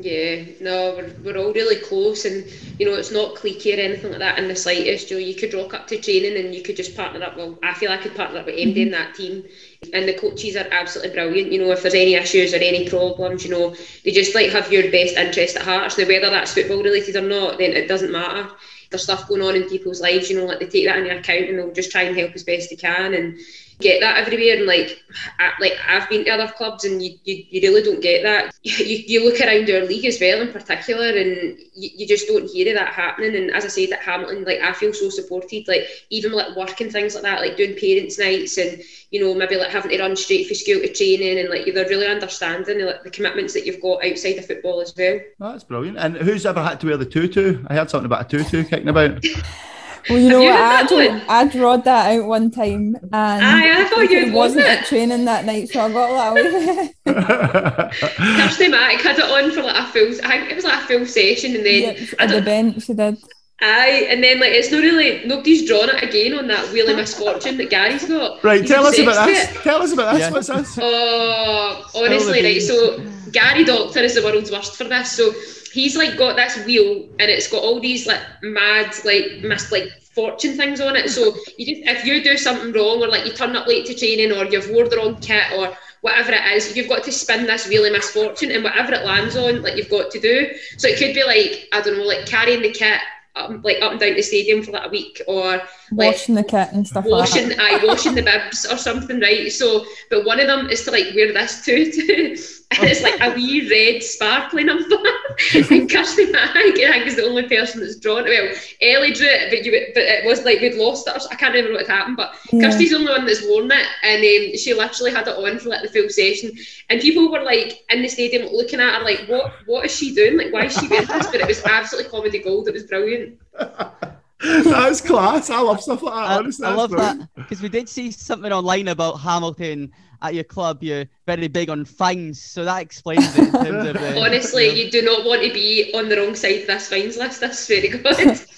Yeah, 0.00 0.42
no, 0.60 0.94
we're, 0.96 1.14
we're 1.22 1.38
all 1.38 1.52
really 1.52 1.76
close, 1.76 2.24
and 2.24 2.44
you 2.80 2.86
know, 2.86 2.96
it's 2.96 3.12
not 3.12 3.36
cliquey 3.36 3.76
or 3.76 3.80
anything 3.80 4.10
like 4.10 4.18
that 4.18 4.38
in 4.40 4.48
the 4.48 4.56
slightest. 4.56 5.10
Know, 5.10 5.18
you 5.18 5.36
could 5.36 5.54
rock 5.54 5.72
up 5.72 5.86
to 5.88 6.00
training 6.00 6.36
and 6.36 6.52
you 6.52 6.62
could 6.62 6.74
just 6.74 6.96
partner 6.96 7.24
up. 7.24 7.36
Well, 7.36 7.56
I 7.62 7.74
feel 7.74 7.92
I 7.92 7.98
could 7.98 8.16
partner 8.16 8.40
up 8.40 8.46
with 8.46 8.56
MD 8.56 8.78
in 8.78 8.90
that 8.90 9.14
team, 9.14 9.44
and 9.92 10.08
the 10.08 10.14
coaches 10.14 10.56
are 10.56 10.66
absolutely 10.72 11.14
brilliant. 11.14 11.52
You 11.52 11.64
know, 11.64 11.70
if 11.70 11.82
there's 11.82 11.94
any 11.94 12.14
issues 12.14 12.54
or 12.54 12.56
any 12.56 12.88
problems, 12.88 13.44
you 13.44 13.52
know, 13.52 13.76
they 14.04 14.10
just 14.10 14.34
like 14.34 14.50
have 14.50 14.72
your 14.72 14.90
best 14.90 15.16
interest 15.16 15.56
at 15.56 15.62
heart. 15.62 15.92
So 15.92 16.04
whether 16.06 16.30
that's 16.30 16.54
football 16.54 16.82
related 16.82 17.14
or 17.14 17.28
not, 17.28 17.58
then 17.58 17.72
it 17.72 17.86
doesn't 17.86 18.10
matter. 18.10 18.50
There's 18.94 19.02
stuff 19.02 19.26
going 19.26 19.42
on 19.42 19.56
in 19.56 19.68
people's 19.68 20.00
lives, 20.00 20.30
you 20.30 20.38
know, 20.38 20.44
like 20.44 20.60
they 20.60 20.68
take 20.68 20.86
that 20.86 20.98
into 20.98 21.18
account 21.18 21.48
and 21.48 21.58
they'll 21.58 21.72
just 21.72 21.90
try 21.90 22.02
and 22.02 22.16
help 22.16 22.30
as 22.32 22.44
best 22.44 22.70
they 22.70 22.76
can. 22.76 23.12
And 23.12 23.40
get 23.80 24.00
that 24.00 24.18
everywhere. 24.18 24.56
And 24.56 24.66
like, 24.66 25.02
I, 25.38 25.52
like 25.60 25.74
I've 25.86 26.08
been 26.08 26.24
to 26.24 26.30
other 26.30 26.52
clubs 26.52 26.84
and 26.84 27.02
you, 27.02 27.16
you, 27.24 27.44
you 27.50 27.60
really 27.60 27.82
don't 27.82 28.02
get 28.02 28.22
that. 28.22 28.54
You, 28.64 28.98
you 29.06 29.24
look 29.24 29.40
around 29.40 29.70
our 29.70 29.86
league 29.86 30.04
as 30.04 30.18
well 30.20 30.40
in 30.40 30.52
particular, 30.52 31.06
and 31.06 31.58
you, 31.74 31.90
you 31.94 32.06
just 32.08 32.26
don't 32.26 32.48
hear 32.50 32.68
of 32.72 32.78
that 32.78 32.92
happening. 32.92 33.36
And 33.36 33.50
as 33.50 33.64
I 33.64 33.68
said, 33.68 33.90
at 33.92 34.00
Hamilton, 34.00 34.44
like 34.44 34.60
I 34.60 34.72
feel 34.72 34.92
so 34.92 35.10
supported. 35.10 35.68
Like 35.68 35.86
even 36.10 36.32
like 36.32 36.56
work 36.56 36.80
and 36.80 36.90
things 36.90 37.14
like 37.14 37.22
that, 37.22 37.40
like 37.40 37.56
doing 37.56 37.78
parents' 37.78 38.18
nights 38.18 38.58
and 38.58 38.82
you 39.10 39.20
know 39.20 39.34
maybe 39.34 39.56
like 39.56 39.70
having 39.70 39.90
to 39.90 39.98
run 39.98 40.16
straight 40.16 40.48
for 40.48 40.54
school 40.54 40.80
to 40.80 40.92
training, 40.92 41.38
and 41.38 41.50
like 41.50 41.72
they're 41.72 41.88
really 41.88 42.06
understanding 42.06 42.84
like, 42.84 43.02
the 43.04 43.10
commitments 43.10 43.54
that 43.54 43.64
you've 43.64 43.82
got 43.82 44.04
outside 44.04 44.38
of 44.38 44.46
football 44.46 44.80
as 44.80 44.92
well. 44.96 45.20
That's 45.38 45.64
brilliant. 45.64 45.98
And 45.98 46.16
who's 46.16 46.46
ever 46.46 46.62
had 46.62 46.80
to 46.80 46.86
wear 46.86 46.96
the 46.96 47.06
tutu? 47.06 47.64
I 47.68 47.74
heard 47.74 47.90
something 47.90 48.06
about 48.06 48.32
a 48.32 48.36
tutu 48.36 48.64
kicking 48.64 48.88
about. 48.88 49.24
Well, 50.10 50.18
you 50.18 50.28
know 50.28 50.40
you 50.42 50.50
what? 50.50 50.54
I, 50.54 50.58
that 50.58 50.82
actually. 50.82 51.08
I 51.28 51.44
drawed 51.48 51.84
that 51.84 52.14
out 52.18 52.26
one 52.26 52.50
time, 52.50 52.94
and 52.96 53.12
Aye, 53.12 53.80
I 53.80 53.84
thought 53.88 54.10
you 54.10 54.18
it 54.18 54.32
wasn't 54.32 54.66
at 54.66 54.84
training 54.86 55.24
that 55.24 55.44
night, 55.46 55.68
so 55.70 55.80
I 55.80 55.92
got 55.92 56.34
that 56.34 56.40
away. 56.40 56.94
Kirsty 58.36 58.68
Mack 58.68 59.00
had 59.00 59.18
it 59.18 59.24
on 59.24 59.50
for 59.52 59.62
like 59.62 59.76
a 59.76 59.86
full, 59.92 60.26
I 60.26 60.38
think 60.38 60.50
it 60.50 60.56
was 60.56 60.64
like 60.64 60.84
a 60.84 60.86
full 60.86 61.06
session, 61.06 61.56
and 61.56 61.64
then 61.66 61.82
Yep, 61.96 61.98
at 62.18 62.28
the 62.28 62.34
don't, 62.34 62.44
bench, 62.44 62.82
she 62.84 62.94
did. 62.94 63.16
aye, 63.62 64.06
and 64.10 64.22
then 64.22 64.40
like 64.40 64.52
it's 64.52 64.70
not 64.70 64.82
really 64.82 65.24
nobody's 65.26 65.66
drawn 65.66 65.88
it 65.88 66.02
again 66.02 66.34
on 66.38 66.48
that 66.48 66.66
wheelie 66.66 66.96
misfortune 66.96 67.56
that 67.56 67.70
Gary's 67.70 68.04
got. 68.06 68.42
right, 68.44 68.60
He's 68.60 68.70
tell 68.70 68.86
us 68.86 68.98
about 68.98 69.28
obsessed 69.28 69.52
this. 69.52 69.60
it. 69.60 69.62
Tell 69.62 69.82
us 69.82 69.92
about 69.92 70.12
this. 70.14 70.20
Yeah. 70.20 70.30
What's 70.30 70.46
this? 70.48 70.78
Oh, 70.82 71.84
honestly, 71.96 72.42
right. 72.42 72.60
So 72.62 72.98
Gary 73.32 73.64
Doctor 73.64 74.00
is 74.00 74.14
the 74.14 74.22
world's 74.22 74.50
worst 74.50 74.76
for 74.76 74.84
this. 74.84 75.12
So 75.12 75.32
he's 75.74 75.96
like 75.96 76.16
got 76.16 76.36
this 76.36 76.64
wheel, 76.64 77.08
and 77.18 77.28
it's 77.30 77.48
got 77.48 77.62
all 77.62 77.80
these 77.80 78.06
like 78.06 78.20
mad, 78.42 78.94
like 79.04 79.42
missed 79.42 79.72
like 79.72 79.90
fortune 80.14 80.56
things 80.56 80.80
on 80.80 80.94
it. 80.94 81.10
So 81.10 81.34
you 81.58 81.66
just 81.66 81.88
if 81.88 82.04
you 82.06 82.22
do 82.22 82.36
something 82.36 82.72
wrong, 82.72 83.02
or 83.02 83.08
like 83.08 83.26
you 83.26 83.32
turn 83.32 83.56
up 83.56 83.66
late 83.66 83.84
to 83.86 83.94
training, 83.94 84.32
or 84.32 84.44
you've 84.44 84.70
wore 84.70 84.88
the 84.88 84.96
wrong 84.96 85.16
kit, 85.20 85.52
or 85.58 85.76
whatever 86.02 86.32
it 86.32 86.44
is, 86.56 86.76
you've 86.76 86.88
got 86.88 87.02
to 87.04 87.12
spin 87.12 87.46
this 87.46 87.68
wheel 87.68 87.84
of 87.84 87.92
misfortune, 87.92 88.52
and 88.52 88.62
whatever 88.62 88.94
it 88.94 89.04
lands 89.04 89.36
on, 89.36 89.62
like 89.62 89.76
you've 89.76 89.90
got 89.90 90.10
to 90.12 90.20
do. 90.20 90.48
So 90.78 90.88
it 90.88 90.98
could 90.98 91.14
be 91.14 91.24
like 91.24 91.68
I 91.72 91.82
don't 91.82 91.98
know, 91.98 92.04
like 92.04 92.26
carrying 92.26 92.62
the 92.62 92.70
kit. 92.70 93.00
Up, 93.36 93.50
like 93.64 93.82
up 93.82 93.90
and 93.90 93.98
down 94.00 94.14
the 94.14 94.22
stadium 94.22 94.62
for 94.62 94.70
like 94.70 94.86
a 94.86 94.90
week, 94.90 95.20
or 95.26 95.60
Washing 95.96 96.34
the 96.34 96.44
kit 96.44 96.72
and 96.72 96.86
stuff 96.86 97.04
like 97.04 97.20
washing 97.20 97.48
that. 97.50 97.58
I 97.60 97.84
washing 97.84 98.14
the 98.14 98.22
bibs 98.22 98.66
or 98.66 98.76
something, 98.76 99.20
right? 99.20 99.50
So, 99.52 99.84
but 100.10 100.24
one 100.24 100.40
of 100.40 100.46
them 100.46 100.68
is 100.68 100.84
to 100.84 100.90
like 100.90 101.14
wear 101.14 101.32
this 101.32 101.64
tutu, 101.64 102.00
and 102.70 102.88
it's 102.88 103.02
like 103.02 103.20
a 103.20 103.34
wee 103.34 103.68
red 103.70 104.02
sparkly 104.02 104.64
number. 104.64 104.96
and 105.54 105.90
Kirsty 105.90 106.30
Mag, 106.30 106.50
I 106.54 106.72
think, 106.72 107.06
is 107.06 107.16
the 107.16 107.24
only 107.24 107.48
person 107.48 107.80
that's 107.80 107.96
drawn 107.96 108.26
it. 108.26 108.30
Well, 108.30 108.54
Ellie 108.82 109.12
drew 109.12 109.26
it, 109.26 109.50
but 109.50 109.64
you, 109.64 109.72
but 109.94 110.02
it 110.02 110.24
was 110.24 110.44
like 110.44 110.60
we'd 110.60 110.74
lost 110.76 111.06
it. 111.08 111.22
I 111.30 111.34
can't 111.34 111.54
remember 111.54 111.78
what 111.78 111.86
happened, 111.86 112.16
but 112.16 112.34
Yeah. 112.52 112.68
Kirsty's 112.68 112.90
the 112.90 112.96
only 112.96 113.12
one 113.12 113.26
that's 113.26 113.46
worn 113.46 113.70
it, 113.70 113.86
and 114.02 114.18
um, 114.18 114.56
she 114.56 114.74
literally 114.74 115.12
had 115.12 115.28
it 115.28 115.36
on 115.36 115.58
for 115.58 115.68
like 115.68 115.82
the 115.82 115.88
full 115.88 116.08
session, 116.08 116.52
and 116.90 117.00
people 117.00 117.30
were 117.30 117.42
like 117.42 117.84
in 117.90 118.02
the 118.02 118.08
stadium 118.08 118.48
looking 118.52 118.80
at 118.80 118.98
her 118.98 119.04
like, 119.04 119.26
what, 119.28 119.52
what 119.66 119.84
is 119.84 119.94
she 119.94 120.14
doing? 120.14 120.36
Like, 120.36 120.52
why 120.52 120.66
is 120.66 120.76
she 120.76 120.88
wearing 120.88 121.06
this? 121.06 121.26
But 121.26 121.40
it 121.40 121.46
was 121.46 121.64
absolutely 121.64 122.10
comedy 122.10 122.38
gold. 122.38 122.68
It 122.68 122.74
was 122.74 122.84
brilliant. 122.84 123.38
That's 124.44 125.00
class. 125.00 125.50
I 125.50 125.60
love 125.60 125.80
stuff 125.80 126.02
like 126.02 126.14
that. 126.14 126.30
I, 126.30 126.36
honestly, 126.36 126.66
I 126.66 126.74
love 126.74 126.90
brilliant. 126.90 127.20
that 127.20 127.28
because 127.36 127.62
we 127.62 127.68
did 127.68 127.88
see 127.88 128.10
something 128.10 128.52
online 128.52 128.88
about 128.88 129.14
Hamilton 129.14 129.92
at 130.22 130.34
your 130.34 130.44
club. 130.44 130.82
You're 130.82 131.06
very 131.26 131.48
big 131.48 131.70
on 131.70 131.84
fines, 131.84 132.40
so 132.42 132.64
that 132.64 132.82
explains 132.82 133.36
it 133.38 133.48
in 133.48 133.52
terms 133.64 133.86
of 133.88 133.94
the, 133.94 134.20
Honestly, 134.20 134.66
you 134.66 134.72
know, 134.72 134.76
you 134.76 134.90
do 134.90 135.02
not 135.02 135.24
want 135.24 135.42
to 135.42 135.52
be 135.52 135.92
on 135.94 136.08
the 136.08 136.16
wrong 136.16 136.34
side 136.34 136.62
of 136.62 136.66
this 136.66 136.88
fines 136.88 137.16
list. 137.16 137.40
That's 137.40 137.66
very 137.66 137.88
good. 137.88 138.40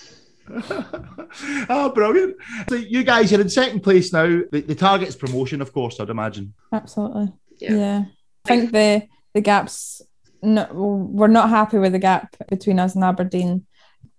oh, 1.68 1.92
brilliant. 1.94 2.37
So 2.68 2.77
you 2.77 3.03
guys, 3.03 3.31
you're 3.33 3.40
in 3.40 3.49
second 3.49 3.81
place 3.81 4.12
now. 4.12 4.42
The, 4.51 4.61
the 4.61 4.75
target's 4.75 5.16
promotion, 5.16 5.61
of 5.61 5.72
course, 5.72 5.99
I'd 5.99 6.11
imagine. 6.11 6.55
Absolutely. 6.72 7.33
Yeah. 7.59 7.75
Yeah. 7.75 8.05
I 8.44 8.49
think 8.49 8.72
the 8.72 9.09
the 9.35 9.40
gaps 9.40 10.03
no, 10.42 10.68
we're 10.72 11.27
not 11.27 11.51
happy 11.51 11.79
with 11.79 11.92
the 11.92 11.99
gap 11.99 12.37
between 12.49 12.79
us 12.79 12.94
and 12.94 13.05
Aberdeen. 13.05 13.66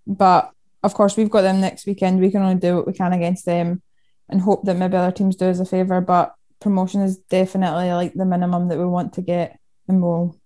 But 0.06 0.52
of 0.82 0.94
course 0.94 1.16
we've 1.16 1.30
got 1.30 1.42
them 1.42 1.60
next 1.60 1.86
weekend. 1.86 2.20
We 2.20 2.30
can 2.30 2.42
only 2.42 2.60
do 2.60 2.76
what 2.76 2.86
we 2.86 2.92
can 2.92 3.12
against 3.12 3.44
them 3.44 3.82
and 4.28 4.40
hope 4.40 4.64
that 4.64 4.76
maybe 4.76 4.96
other 4.96 5.12
teams 5.12 5.36
do 5.36 5.46
us 5.46 5.60
a 5.60 5.64
favour. 5.64 6.00
But 6.00 6.34
promotion 6.60 7.02
is 7.02 7.18
definitely 7.18 7.92
like 7.92 8.14
the 8.14 8.24
minimum 8.24 8.68
that 8.68 8.78
we 8.78 8.84
want 8.84 9.14
to 9.14 9.22
get 9.22 9.58
and 9.88 10.02
we'll 10.02 10.36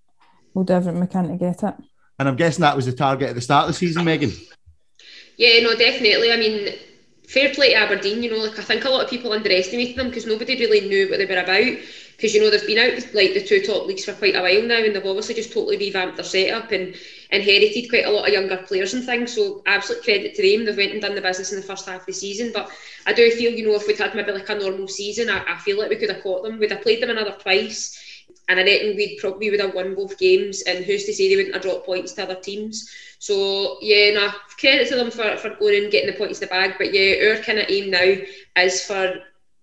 we'll 0.55 0.65
do 0.65 0.75
everything 0.75 1.01
we 1.01 1.07
can 1.07 1.29
to 1.29 1.37
get 1.37 1.63
it. 1.63 1.75
And 2.19 2.29
I'm 2.29 2.37
guessing 2.37 2.63
that 2.63 2.77
was 2.77 2.87
the 2.87 2.93
target 2.93 3.31
at 3.31 3.35
the 3.35 3.41
start 3.41 3.65
of 3.65 3.69
the 3.69 3.79
season, 3.79 4.05
Megan. 4.05 4.33
Yeah, 5.37 5.61
no, 5.63 5.75
definitely. 5.75 6.31
I 6.31 6.37
mean, 6.37 6.75
fair 7.27 7.53
play 7.53 7.71
to 7.71 7.77
Aberdeen. 7.77 8.23
You 8.23 8.31
know, 8.31 8.37
like 8.37 8.59
I 8.59 8.63
think 8.63 8.85
a 8.85 8.91
lot 8.91 9.03
of 9.03 9.11
people 9.11 9.33
underestimated 9.33 9.97
them 9.97 10.09
because 10.09 10.27
nobody 10.27 10.57
really 10.57 10.89
knew 10.89 11.09
what 11.09 11.19
they 11.19 11.27
were 11.27 11.41
about. 11.41 11.79
Because 12.17 12.35
you 12.35 12.41
know 12.41 12.51
they've 12.51 12.67
been 12.67 12.79
out 12.79 13.15
like 13.15 13.35
the 13.35 13.43
two 13.43 13.61
top 13.61 13.87
leagues 13.87 14.05
for 14.05 14.13
quite 14.13 14.37
a 14.37 14.43
while 14.43 14.63
now, 14.63 14.79
and 14.79 14.95
they've 14.95 15.05
obviously 15.05 15.35
just 15.35 15.53
totally 15.53 15.77
revamped 15.77 16.17
their 16.17 16.25
setup 16.25 16.71
and 16.71 16.95
inherited 17.31 17.89
quite 17.89 18.05
a 18.05 18.11
lot 18.11 18.27
of 18.29 18.33
younger 18.33 18.59
players 18.59 18.95
and 18.95 19.05
things. 19.05 19.35
So 19.35 19.63
absolute 19.67 20.05
credit 20.05 20.35
to 20.35 20.43
them. 20.43 20.65
They've 20.65 20.77
went 20.77 20.93
and 20.93 21.01
done 21.01 21.15
the 21.15 21.21
business 21.21 21.53
in 21.53 21.61
the 21.61 21.67
first 21.67 21.87
half 21.87 22.01
of 22.01 22.07
the 22.07 22.13
season. 22.13 22.51
But 22.53 22.71
I 23.07 23.13
do 23.13 23.31
feel, 23.31 23.53
you 23.53 23.67
know, 23.67 23.75
if 23.75 23.87
we'd 23.87 23.99
had 23.99 24.15
maybe 24.15 24.33
like 24.33 24.49
a 24.49 24.55
normal 24.55 24.87
season, 24.87 25.31
I, 25.31 25.43
I 25.49 25.59
feel 25.59 25.79
like 25.79 25.91
we 25.91 25.97
could 25.97 26.11
have 26.11 26.23
caught 26.23 26.45
them. 26.45 26.59
We'd 26.59 26.71
have 26.71 26.83
played 26.83 27.03
them 27.03 27.11
another 27.11 27.37
twice. 27.41 27.99
And 28.49 28.59
I 28.59 28.65
reckon 28.65 28.97
we'd 28.97 29.19
probably 29.21 29.51
would 29.51 29.61
have 29.61 29.75
won 29.75 29.95
both 29.95 30.19
games, 30.19 30.63
and 30.63 30.85
who's 30.85 31.05
to 31.05 31.13
say 31.13 31.29
they 31.29 31.37
wouldn't 31.37 31.55
have 31.55 31.63
dropped 31.63 31.87
points 31.87 32.13
to 32.13 32.23
other 32.23 32.35
teams? 32.35 32.91
So 33.19 33.79
yeah, 33.81 34.13
nah, 34.13 34.33
credit 34.59 34.89
to 34.89 34.97
them 34.97 35.11
for, 35.11 35.37
for 35.37 35.51
going 35.51 35.85
and 35.85 35.93
getting 35.93 36.11
the 36.11 36.19
points 36.19 36.41
in 36.41 36.47
the 36.47 36.51
bag. 36.51 36.75
But 36.77 36.93
yeah, 36.93 37.31
our 37.31 37.37
kind 37.43 37.59
of 37.59 37.67
aim 37.69 37.91
now 37.91 38.15
is 38.63 38.85
for 38.85 39.15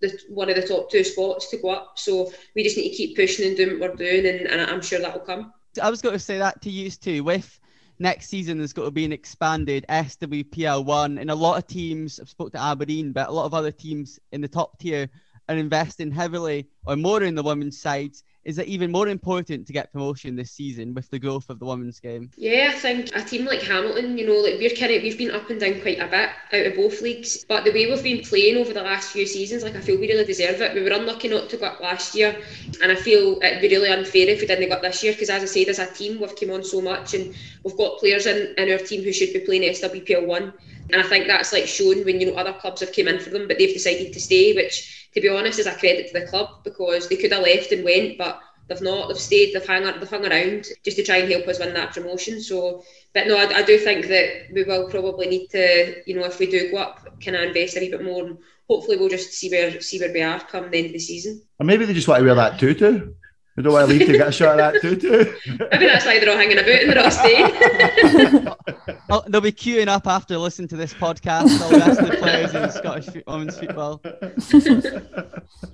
the 0.01 0.17
one 0.29 0.49
of 0.49 0.55
the 0.55 0.67
top 0.67 0.89
two 0.89 1.03
spots 1.03 1.49
to 1.49 1.57
go 1.57 1.69
up. 1.69 1.93
So 1.97 2.31
we 2.55 2.63
just 2.63 2.77
need 2.77 2.89
to 2.89 2.95
keep 2.95 3.15
pushing 3.15 3.47
and 3.47 3.57
doing 3.57 3.79
what 3.79 3.91
we're 3.91 3.97
doing, 3.97 4.25
and, 4.25 4.47
and 4.47 4.61
I'm 4.61 4.81
sure 4.81 4.99
that 4.99 5.13
will 5.13 5.25
come. 5.25 5.53
I 5.81 5.89
was 5.89 6.01
going 6.01 6.13
to 6.13 6.19
say 6.19 6.37
that 6.37 6.61
to 6.63 6.69
you 6.69 6.89
too. 6.89 7.23
With 7.23 7.59
next 7.99 8.27
season, 8.27 8.57
there's 8.57 8.73
got 8.73 8.85
to 8.85 8.91
be 8.91 9.05
an 9.05 9.13
expanded 9.13 9.85
SWPL 9.89 10.85
one, 10.85 11.17
and 11.17 11.29
a 11.29 11.35
lot 11.35 11.57
of 11.57 11.67
teams. 11.67 12.19
I've 12.19 12.29
spoke 12.29 12.51
to 12.53 12.61
Aberdeen, 12.61 13.11
but 13.11 13.29
a 13.29 13.31
lot 13.31 13.45
of 13.45 13.53
other 13.53 13.71
teams 13.71 14.19
in 14.31 14.41
the 14.41 14.47
top 14.47 14.79
tier 14.79 15.09
are 15.47 15.55
investing 15.55 16.11
heavily 16.11 16.67
or 16.85 16.95
more 16.95 17.23
in 17.23 17.35
the 17.35 17.43
women's 17.43 17.81
sides. 17.81 18.23
Is 18.45 18.57
it 18.57 18.67
even 18.67 18.91
more 18.91 19.09
important 19.09 19.67
to 19.67 19.73
get 19.73 19.91
promotion 19.91 20.35
this 20.35 20.51
season 20.51 20.93
with 20.93 21.09
the 21.09 21.19
growth 21.19 21.49
of 21.49 21.59
the 21.59 21.65
women's 21.65 21.99
game? 21.99 22.31
Yeah, 22.37 22.71
I 22.73 22.77
think 22.77 23.13
a 23.13 23.21
team 23.21 23.45
like 23.45 23.61
Hamilton, 23.61 24.17
you 24.17 24.25
know, 24.25 24.39
like 24.39 24.59
we're 24.59 24.69
kind 24.69 24.93
of 24.93 25.03
we've 25.03 25.17
been 25.17 25.31
up 25.31 25.49
and 25.49 25.59
down 25.59 25.81
quite 25.81 25.99
a 25.99 26.07
bit 26.07 26.29
out 26.53 26.71
of 26.71 26.75
both 26.75 27.01
leagues, 27.01 27.43
but 27.43 27.65
the 27.65 27.71
way 27.71 27.87
we've 27.87 28.01
been 28.01 28.23
playing 28.23 28.57
over 28.57 28.73
the 28.73 28.81
last 28.81 29.11
few 29.11 29.25
seasons, 29.27 29.63
like 29.63 29.75
I 29.75 29.81
feel 29.81 29.99
we 29.99 30.07
really 30.07 30.25
deserve 30.25 30.61
it. 30.61 30.73
We 30.73 30.83
were 30.83 30.95
unlucky 30.95 31.27
not 31.27 31.49
to 31.49 31.57
go 31.57 31.65
up 31.65 31.81
last 31.81 32.15
year, 32.15 32.41
and 32.81 32.91
I 32.91 32.95
feel 32.95 33.39
it'd 33.43 33.61
be 33.61 33.67
really 33.67 33.89
unfair 33.89 34.29
if 34.29 34.39
we 34.39 34.47
didn't 34.47 34.69
go 34.69 34.75
up 34.75 34.81
this 34.81 35.03
year 35.03 35.11
because, 35.11 35.29
as 35.29 35.43
I 35.43 35.45
said, 35.45 35.67
as 35.67 35.79
a 35.79 35.93
team 35.93 36.19
we've 36.21 36.35
come 36.35 36.51
on 36.51 36.63
so 36.63 36.81
much, 36.81 37.13
and 37.13 37.35
we've 37.63 37.77
got 37.77 37.99
players 37.99 38.25
in, 38.25 38.53
in 38.57 38.71
our 38.71 38.77
team 38.77 39.03
who 39.03 39.11
should 39.11 39.33
be 39.33 39.41
playing 39.41 39.63
SWPL 39.63 40.25
one, 40.25 40.53
and 40.91 41.01
I 41.01 41.03
think 41.03 41.27
that's 41.27 41.51
like 41.51 41.67
shown 41.67 42.05
when 42.05 42.21
you 42.21 42.31
know 42.31 42.37
other 42.37 42.53
clubs 42.53 42.81
have 42.81 42.93
came 42.93 43.09
in 43.09 43.19
for 43.19 43.31
them, 43.31 43.47
but 43.47 43.57
they've 43.57 43.73
decided 43.73 44.13
to 44.13 44.19
stay, 44.19 44.53
which 44.53 44.98
to 45.13 45.21
be 45.21 45.29
honest 45.29 45.59
is 45.59 45.67
a 45.67 45.75
credit 45.75 46.07
to 46.07 46.19
the 46.19 46.27
club 46.27 46.63
because 46.63 47.07
they 47.07 47.15
could 47.15 47.31
have 47.31 47.43
left 47.43 47.71
and 47.71 47.83
went, 47.83 48.17
but 48.17 48.39
they've 48.67 48.81
not. 48.81 49.07
They've 49.07 49.17
stayed. 49.17 49.53
They've 49.53 49.65
hung. 49.65 49.83
They've 49.83 50.09
hung 50.09 50.25
around 50.25 50.67
just 50.83 50.97
to 50.97 51.03
try 51.03 51.17
and 51.17 51.31
help 51.31 51.47
us 51.47 51.59
win 51.59 51.73
that 51.73 51.93
promotion. 51.93 52.41
So, 52.41 52.83
but 53.13 53.27
no, 53.27 53.37
I, 53.37 53.59
I 53.59 53.63
do 53.63 53.77
think 53.77 54.07
that 54.07 54.53
we 54.53 54.63
will 54.63 54.89
probably 54.89 55.27
need 55.27 55.47
to, 55.49 56.01
you 56.05 56.15
know, 56.15 56.25
if 56.25 56.39
we 56.39 56.49
do 56.49 56.71
go 56.71 56.77
up, 56.77 57.21
kind 57.23 57.35
of 57.35 57.43
invest 57.43 57.77
a 57.77 57.79
wee 57.79 57.89
bit 57.89 58.03
more, 58.03 58.25
and 58.25 58.37
hopefully 58.67 58.97
we'll 58.97 59.09
just 59.09 59.33
see 59.33 59.49
where 59.49 59.81
see 59.81 59.99
where 59.99 60.13
we 60.13 60.21
are 60.21 60.39
come 60.39 60.69
the 60.69 60.77
end 60.77 60.87
of 60.87 60.93
the 60.93 60.99
season. 60.99 61.41
Or 61.59 61.65
maybe 61.65 61.85
they 61.85 61.93
just 61.93 62.07
want 62.07 62.19
to 62.19 62.25
wear 62.25 62.35
that 62.35 62.59
tutu. 62.59 63.13
They 63.59 63.63
don't 63.63 63.73
want 63.73 63.89
to 63.89 63.93
leave 63.93 64.07
to 64.07 64.13
get 64.17 64.29
a 64.29 64.31
shot 64.31 64.57
of 64.57 64.71
that 64.71 64.81
too. 64.81 65.35
Maybe 65.69 65.87
that's 65.87 66.05
why 66.05 66.17
they're 66.17 66.29
all 66.29 66.37
hanging 66.37 66.59
about 66.59 66.69
and 66.69 66.89
they're 66.89 66.97
eh? 66.97 67.03
all 67.03 67.11
staying. 68.87 68.95
Oh, 69.09 69.21
they'll 69.27 69.41
be 69.41 69.51
queuing 69.51 69.89
up 69.89 70.07
after 70.07 70.37
listening 70.37 70.69
to 70.69 70.77
this 70.77 70.93
podcast. 70.93 71.59
All 71.61 71.69
the 71.69 71.79
rest 71.79 71.99
of 71.99 72.07
the 72.07 72.15
players 72.15 72.55
in 72.55 72.71
Scottish 72.71 73.09
women's 73.27 73.59
football. 73.59 74.01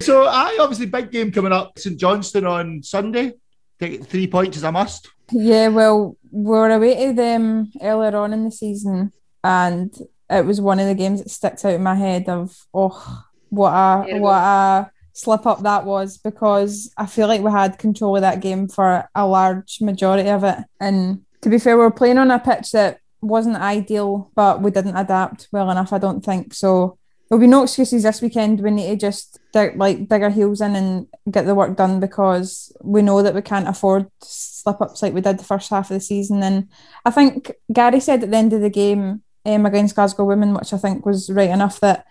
so, 0.01 0.25
I 0.25 0.57
obviously 0.59 0.87
big 0.87 1.11
game 1.11 1.31
coming 1.31 1.51
up. 1.51 1.77
St 1.77 1.95
Johnstone 1.95 2.47
on 2.47 2.81
Sunday. 2.81 3.33
Take 3.79 4.03
three 4.07 4.25
points 4.25 4.57
as 4.57 4.63
a 4.63 4.71
must. 4.71 5.07
Yeah, 5.31 5.67
well, 5.67 6.17
we 6.31 6.41
were 6.43 6.71
away 6.71 7.05
to 7.05 7.13
them 7.13 7.71
earlier 7.83 8.17
on 8.17 8.33
in 8.33 8.45
the 8.45 8.51
season, 8.51 9.13
and 9.43 9.95
it 10.27 10.43
was 10.43 10.59
one 10.59 10.79
of 10.79 10.87
the 10.87 10.95
games 10.95 11.21
that 11.21 11.29
sticks 11.29 11.63
out 11.65 11.73
in 11.75 11.83
my 11.83 11.93
head 11.93 12.29
of 12.29 12.57
oh, 12.73 13.25
what 13.49 13.73
a 13.73 14.05
Terrible. 14.07 14.21
what 14.21 14.37
a 14.37 14.91
slip 15.15 15.45
up 15.45 15.63
that 15.63 15.85
was 15.85 16.17
because 16.17 16.91
I 16.97 17.05
feel 17.05 17.29
like 17.29 17.41
we 17.41 17.49
had 17.49 17.79
control 17.79 18.17
of 18.17 18.21
that 18.21 18.41
game 18.41 18.67
for 18.67 19.09
a 19.15 19.25
large 19.25 19.79
majority 19.79 20.29
of 20.29 20.43
it. 20.43 20.57
And 20.81 21.23
to 21.41 21.49
be 21.49 21.57
fair, 21.57 21.77
we 21.77 21.83
were 21.83 21.91
playing 21.91 22.17
on 22.17 22.31
a 22.31 22.37
pitch 22.37 22.73
that 22.73 22.99
wasn't 23.21 23.55
ideal, 23.55 24.29
but 24.35 24.61
we 24.61 24.71
didn't 24.71 24.97
adapt 24.97 25.47
well 25.53 25.71
enough, 25.71 25.93
I 25.93 25.99
don't 25.99 26.19
think. 26.23 26.53
So 26.53 26.97
there'll 27.29 27.39
be 27.39 27.47
no 27.47 27.63
excuses 27.63 28.03
this 28.03 28.21
weekend. 28.21 28.59
We 28.59 28.71
need 28.71 28.89
to 28.89 28.97
just 28.97 29.39
dig, 29.53 29.77
like 29.77 30.09
dig 30.09 30.21
our 30.21 30.29
heels 30.29 30.59
in 30.59 30.75
and 30.75 31.07
get 31.31 31.45
the 31.45 31.55
work 31.55 31.77
done 31.77 32.01
because 32.01 32.75
we 32.83 33.01
know 33.01 33.23
that 33.23 33.33
we 33.33 33.41
can't 33.41 33.69
afford 33.69 34.11
slip 34.21 34.81
ups 34.81 35.01
like 35.01 35.13
we 35.13 35.21
did 35.21 35.39
the 35.39 35.45
first 35.45 35.69
half 35.69 35.89
of 35.89 35.95
the 35.95 36.01
season. 36.01 36.43
And 36.43 36.67
I 37.05 37.11
think 37.11 37.53
Gary 37.71 38.01
said 38.01 38.21
at 38.21 38.31
the 38.31 38.37
end 38.37 38.51
of 38.51 38.59
the 38.59 38.69
game 38.69 39.23
um, 39.45 39.65
against 39.65 39.95
Glasgow 39.95 40.25
Women, 40.25 40.53
which 40.53 40.73
I 40.73 40.77
think 40.77 41.05
was 41.05 41.29
right 41.29 41.49
enough, 41.49 41.79
that 41.79 42.05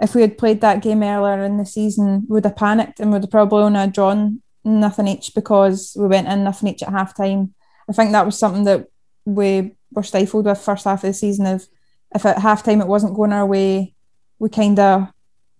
if 0.00 0.14
we 0.14 0.22
had 0.22 0.38
played 0.38 0.60
that 0.60 0.82
game 0.82 1.02
earlier 1.02 1.44
in 1.44 1.56
the 1.56 1.66
season, 1.66 2.24
would 2.28 2.44
have 2.44 2.56
panicked 2.56 3.00
and 3.00 3.12
would 3.12 3.22
have 3.22 3.30
probably 3.30 3.62
only 3.62 3.86
drawn 3.88 4.42
nothing 4.64 5.08
each 5.08 5.34
because 5.34 5.96
we 5.98 6.06
went 6.06 6.28
in 6.28 6.44
nothing 6.44 6.68
each 6.68 6.82
at 6.82 6.90
half 6.90 7.16
time. 7.16 7.54
I 7.88 7.92
think 7.92 8.12
that 8.12 8.26
was 8.26 8.38
something 8.38 8.64
that 8.64 8.86
we 9.24 9.76
were 9.92 10.02
stifled 10.02 10.46
with 10.46 10.58
first 10.58 10.84
half 10.84 11.04
of 11.04 11.08
the 11.08 11.14
season. 11.14 11.46
If 11.46 11.66
if 12.14 12.24
at 12.26 12.38
half 12.38 12.62
time 12.62 12.80
it 12.80 12.86
wasn't 12.86 13.14
going 13.14 13.32
our 13.32 13.46
way, 13.46 13.94
we 14.38 14.48
kind 14.48 14.78
of 14.78 15.08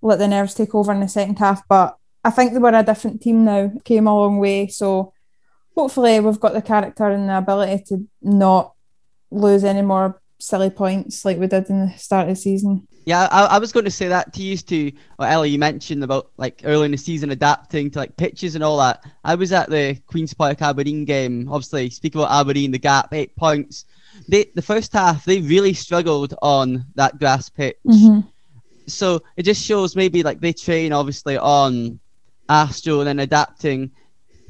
let 0.03 0.19
the 0.19 0.29
nerves 0.29 0.55
take 0.55 0.75
over 0.75 0.93
in 0.93 1.01
the 1.01 1.09
second 1.09 1.39
half. 1.39 1.67
But 1.69 1.97
I 2.23 2.31
think 2.31 2.53
they 2.53 2.59
were 2.59 2.71
a 2.71 2.83
different 2.83 3.21
team 3.23 3.45
now, 3.45 3.73
came 3.85 4.07
a 4.07 4.17
long 4.17 4.39
way. 4.39 4.69
So 4.69 5.13
hopefully 5.75 6.21
we've 6.21 6.41
got 6.41 6.53
the 6.53 6.63
character 6.63 7.09
and 7.09 7.29
the 7.29 7.39
ability 7.39 7.85
to 7.89 8.07
not 8.23 8.73
lose 9.31 9.65
any 9.65 9.83
more 9.83 10.21
silly 10.45 10.71
points 10.71 11.25
like 11.25 11.39
we 11.39 11.47
did 11.47 11.69
in 11.71 11.87
the 11.87 11.99
start 11.99 12.29
of 12.29 12.37
the 12.37 12.41
season. 12.41 12.87
Yeah, 13.07 13.29
I, 13.31 13.45
I 13.45 13.59
was 13.59 13.73
going 13.73 13.85
to 13.85 13.91
say 13.91 14.09
that 14.09 14.33
to 14.35 14.43
you 14.43 14.57
too. 14.57 14.93
What 15.17 15.31
Ellie, 15.31 15.51
you 15.51 15.59
mentioned 15.59 16.03
about 16.03 16.31
like 16.39 16.63
early 16.65 16.87
in 16.87 16.91
the 16.91 16.97
season 16.97 17.31
adapting 17.31 17.91
to 17.91 17.99
like 17.99 18.17
pitches 18.17 18.55
and 18.55 18.65
all 18.65 18.79
that. 18.79 19.05
I 19.25 19.35
was 19.35 19.53
at 19.53 19.69
the 19.69 19.97
Queens 20.07 20.33
Park 20.33 20.63
Aberdeen 20.63 21.05
game. 21.05 21.49
Obviously, 21.51 21.91
speak 21.91 22.15
about 22.15 22.31
Aberdeen, 22.31 22.71
the 22.71 22.79
gap, 22.79 23.13
eight 23.13 23.37
points. 23.37 23.85
They 24.29 24.51
the 24.55 24.63
first 24.63 24.93
half 24.93 25.25
they 25.25 25.41
really 25.41 25.75
struggled 25.75 26.35
on 26.41 26.87
that 26.95 27.19
grass 27.19 27.51
pitch. 27.51 27.77
Mhm. 27.87 28.27
So 28.87 29.23
it 29.37 29.43
just 29.43 29.63
shows 29.63 29.97
maybe 29.97 30.23
like 30.23 30.41
they 30.41 30.53
train 30.53 30.93
obviously 30.93 31.37
on 31.37 32.01
Astro 32.49 33.01
and 33.01 33.09
then 33.09 33.19
adapting. 33.19 33.91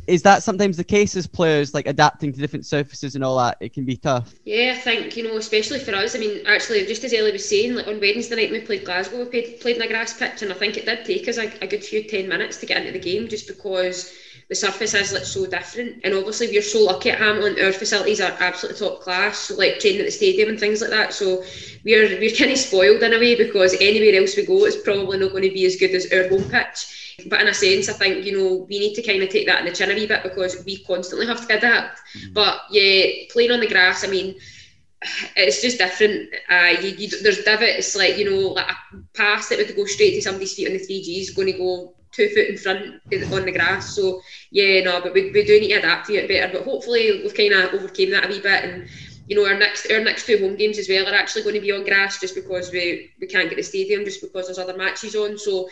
Is 0.06 0.22
that 0.22 0.42
sometimes 0.42 0.76
the 0.76 0.84
case 0.84 1.16
as 1.16 1.26
players 1.26 1.72
like 1.72 1.86
adapting 1.86 2.32
to 2.32 2.40
different 2.40 2.66
surfaces 2.66 3.14
and 3.14 3.24
all 3.24 3.38
that? 3.38 3.56
It 3.60 3.72
can 3.72 3.84
be 3.84 3.96
tough. 3.96 4.34
Yeah, 4.44 4.74
I 4.76 4.80
think, 4.80 5.16
you 5.16 5.24
know, 5.24 5.36
especially 5.36 5.78
for 5.78 5.94
us. 5.94 6.14
I 6.14 6.18
mean, 6.18 6.46
actually, 6.46 6.84
just 6.86 7.04
as 7.04 7.12
Ellie 7.12 7.32
was 7.32 7.48
saying, 7.48 7.74
like 7.74 7.86
on 7.86 8.00
Wednesday 8.00 8.36
night 8.36 8.50
we 8.50 8.60
played 8.60 8.84
Glasgow, 8.84 9.18
we 9.18 9.24
played, 9.24 9.60
played 9.60 9.76
in 9.76 9.82
a 9.82 9.88
grass 9.88 10.18
pitch, 10.18 10.42
and 10.42 10.52
I 10.52 10.54
think 10.54 10.76
it 10.76 10.84
did 10.84 11.04
take 11.04 11.28
us 11.28 11.38
a, 11.38 11.46
a 11.62 11.66
good 11.66 11.84
few 11.84 12.04
10 12.04 12.28
minutes 12.28 12.58
to 12.58 12.66
get 12.66 12.78
into 12.78 12.92
the 12.92 12.98
game 12.98 13.28
just 13.28 13.48
because 13.48 14.14
the 14.48 14.54
surface 14.54 14.92
is 14.92 15.12
like 15.12 15.24
so 15.24 15.46
different. 15.46 16.00
And 16.04 16.14
obviously, 16.14 16.48
we're 16.48 16.62
so 16.62 16.84
lucky 16.84 17.10
at 17.10 17.18
Hamilton, 17.18 17.64
our 17.64 17.72
facilities 17.72 18.20
are 18.20 18.36
absolutely 18.40 18.86
top 18.86 19.00
class, 19.00 19.38
so, 19.38 19.56
like 19.56 19.78
training 19.78 20.00
at 20.00 20.06
the 20.06 20.12
stadium 20.12 20.50
and 20.50 20.60
things 20.60 20.80
like 20.80 20.90
that. 20.90 21.14
So 21.14 21.42
we're, 21.84 22.18
we're 22.20 22.36
kind 22.36 22.50
of 22.50 22.58
spoiled 22.58 23.02
in 23.02 23.14
a 23.14 23.18
way 23.18 23.36
because 23.36 23.74
anywhere 23.80 24.20
else 24.20 24.36
we 24.36 24.44
go, 24.44 24.64
it's 24.64 24.76
probably 24.76 25.18
not 25.18 25.30
going 25.30 25.44
to 25.44 25.50
be 25.50 25.64
as 25.64 25.76
good 25.76 25.92
as 25.92 26.12
our 26.12 26.28
home 26.28 26.48
pitch. 26.50 27.03
But 27.26 27.40
in 27.40 27.48
a 27.48 27.54
sense, 27.54 27.88
I 27.88 27.92
think 27.92 28.24
you 28.24 28.38
know 28.38 28.66
we 28.68 28.78
need 28.78 28.94
to 28.94 29.02
kind 29.02 29.22
of 29.22 29.28
take 29.28 29.46
that 29.46 29.60
in 29.60 29.66
the 29.66 29.72
chin 29.72 29.90
a 29.90 29.94
wee 29.94 30.06
bit 30.06 30.22
because 30.22 30.64
we 30.64 30.82
constantly 30.84 31.26
have 31.26 31.46
to 31.46 31.56
adapt. 31.56 32.00
But 32.32 32.60
yeah, 32.70 33.26
playing 33.30 33.52
on 33.52 33.60
the 33.60 33.68
grass, 33.68 34.04
I 34.04 34.08
mean, 34.08 34.34
it's 35.36 35.62
just 35.62 35.78
different. 35.78 36.30
Uh, 36.50 36.74
you, 36.80 36.88
you, 36.90 37.08
there's 37.22 37.44
divots 37.44 37.96
like 37.96 38.18
you 38.18 38.30
know, 38.30 38.48
like 38.48 38.70
a 38.70 38.96
pass 39.14 39.48
that 39.48 39.58
would 39.58 39.76
go 39.76 39.84
straight 39.84 40.14
to 40.14 40.22
somebody's 40.22 40.54
feet 40.54 40.66
on 40.66 40.72
the 40.72 40.78
three 40.78 41.02
G 41.02 41.20
is 41.20 41.30
going 41.30 41.52
to 41.52 41.58
go 41.58 41.94
two 42.12 42.28
foot 42.28 42.48
in 42.48 42.56
front 42.56 43.00
on 43.32 43.44
the 43.44 43.52
grass. 43.52 43.94
So 43.94 44.20
yeah, 44.50 44.82
no, 44.84 45.00
but 45.00 45.14
we, 45.14 45.30
we 45.30 45.44
do 45.44 45.60
need 45.60 45.68
to 45.68 45.78
adapt 45.78 46.06
to 46.06 46.14
it 46.14 46.28
better. 46.28 46.52
But 46.52 46.64
hopefully 46.64 47.22
we've 47.22 47.34
kind 47.34 47.52
of 47.52 47.74
overcame 47.74 48.10
that 48.10 48.26
a 48.26 48.28
wee 48.28 48.40
bit 48.40 48.64
and 48.64 48.88
you 49.26 49.36
know, 49.36 49.48
our 49.48 49.58
next 49.58 49.90
our 49.90 50.00
next 50.00 50.26
two 50.26 50.38
home 50.38 50.56
games 50.56 50.78
as 50.78 50.88
well 50.88 51.08
are 51.08 51.14
actually 51.14 51.42
going 51.42 51.54
to 51.54 51.60
be 51.60 51.72
on 51.72 51.84
grass 51.84 52.20
just 52.20 52.34
because 52.34 52.70
we, 52.70 53.10
we 53.20 53.26
can't 53.26 53.48
get 53.48 53.56
the 53.56 53.62
stadium 53.62 54.04
just 54.04 54.20
because 54.20 54.46
there's 54.46 54.58
other 54.58 54.76
matches 54.76 55.14
on. 55.14 55.38
So 55.38 55.68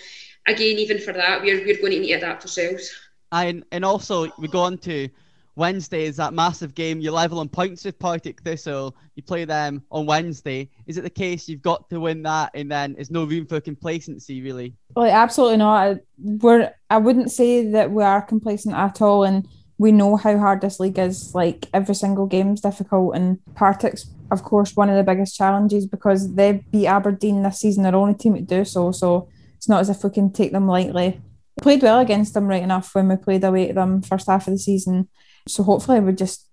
again, 0.47 0.79
even 0.79 0.99
for 0.99 1.13
that, 1.13 1.43
we're 1.43 1.65
we're 1.65 1.79
going 1.79 1.93
to 1.93 2.01
need 2.01 2.09
to 2.09 2.15
adapt 2.15 2.43
ourselves. 2.43 2.91
And 3.31 3.65
and 3.73 3.85
also 3.85 4.31
we 4.39 4.49
go 4.49 4.61
on 4.61 4.79
to 4.79 5.09
Wednesday 5.55 6.05
is 6.05 6.17
that 6.17 6.33
massive 6.33 6.75
game. 6.75 7.01
You're 7.01 7.13
level 7.13 7.39
on 7.39 7.49
points 7.49 7.85
with 7.85 7.99
Partick 7.99 8.41
Thistle. 8.43 8.97
You 9.17 9.23
play 9.23 9.45
them 9.45 9.83
on 9.91 10.07
Wednesday. 10.07 10.71
Is 10.87 10.97
it 10.97 11.03
the 11.03 11.11
case 11.11 11.49
you've 11.49 11.63
got 11.63 11.89
to 11.91 12.01
win 12.01 12.23
that, 12.23 12.51
and 12.55 12.71
then 12.71 12.95
there's 12.95 13.11
no 13.11 13.25
room 13.25 13.47
for 13.47 13.61
complacency, 13.61 14.41
really? 14.43 14.75
Well, 14.97 15.11
absolutely 15.11 15.59
not. 15.59 15.99
We're 16.19 16.73
I 16.89 16.99
wouldn't 16.99 17.31
say 17.31 17.67
that 17.71 17.91
we 17.91 18.03
are 18.03 18.23
complacent 18.23 18.75
at 18.75 19.03
all, 19.03 19.25
and 19.25 19.47
we 19.79 19.93
know 19.93 20.17
how 20.17 20.39
hard 20.39 20.61
this 20.61 20.81
league 20.81 20.99
is. 20.99 21.35
Like 21.35 21.69
every 21.75 21.95
single 21.95 22.27
game 22.27 22.55
is 22.55 22.61
difficult, 22.61 23.15
and 23.15 23.39
Partick's 23.55 24.07
of 24.31 24.45
course 24.45 24.75
one 24.75 24.89
of 24.89 24.97
the 24.97 25.03
biggest 25.03 25.37
challenges 25.37 25.87
because 25.87 26.35
they 26.35 26.65
beat 26.71 26.87
Aberdeen 26.87 27.43
this 27.43 27.61
season. 27.61 27.83
They're 27.83 27.95
only 27.95 28.15
team 28.15 28.35
to 28.35 28.41
do 28.41 28.65
so, 28.65 28.91
so 28.93 29.29
it's 29.63 29.69
not 29.69 29.81
as 29.81 29.89
if 29.89 30.03
we 30.03 30.11
can 30.11 30.33
take 30.33 30.51
them 30.51 30.67
lightly. 30.67 31.21
We 31.57 31.63
played 31.63 31.83
well 31.83 32.01
against 32.01 32.35
them 32.35 32.49
right 32.49 32.63
enough 32.63 32.95
when 32.97 33.07
we 33.09 33.15
played 33.17 33.45
away 33.45 33.69
to 33.69 33.75
them 33.75 34.03
first 34.03 34.27
half 34.27 34.49
of 34.49 34.55
the 34.55 34.59
season 34.59 35.09
so 35.49 35.63
hopefully 35.63 36.01
we 36.01 36.13
just 36.13 36.49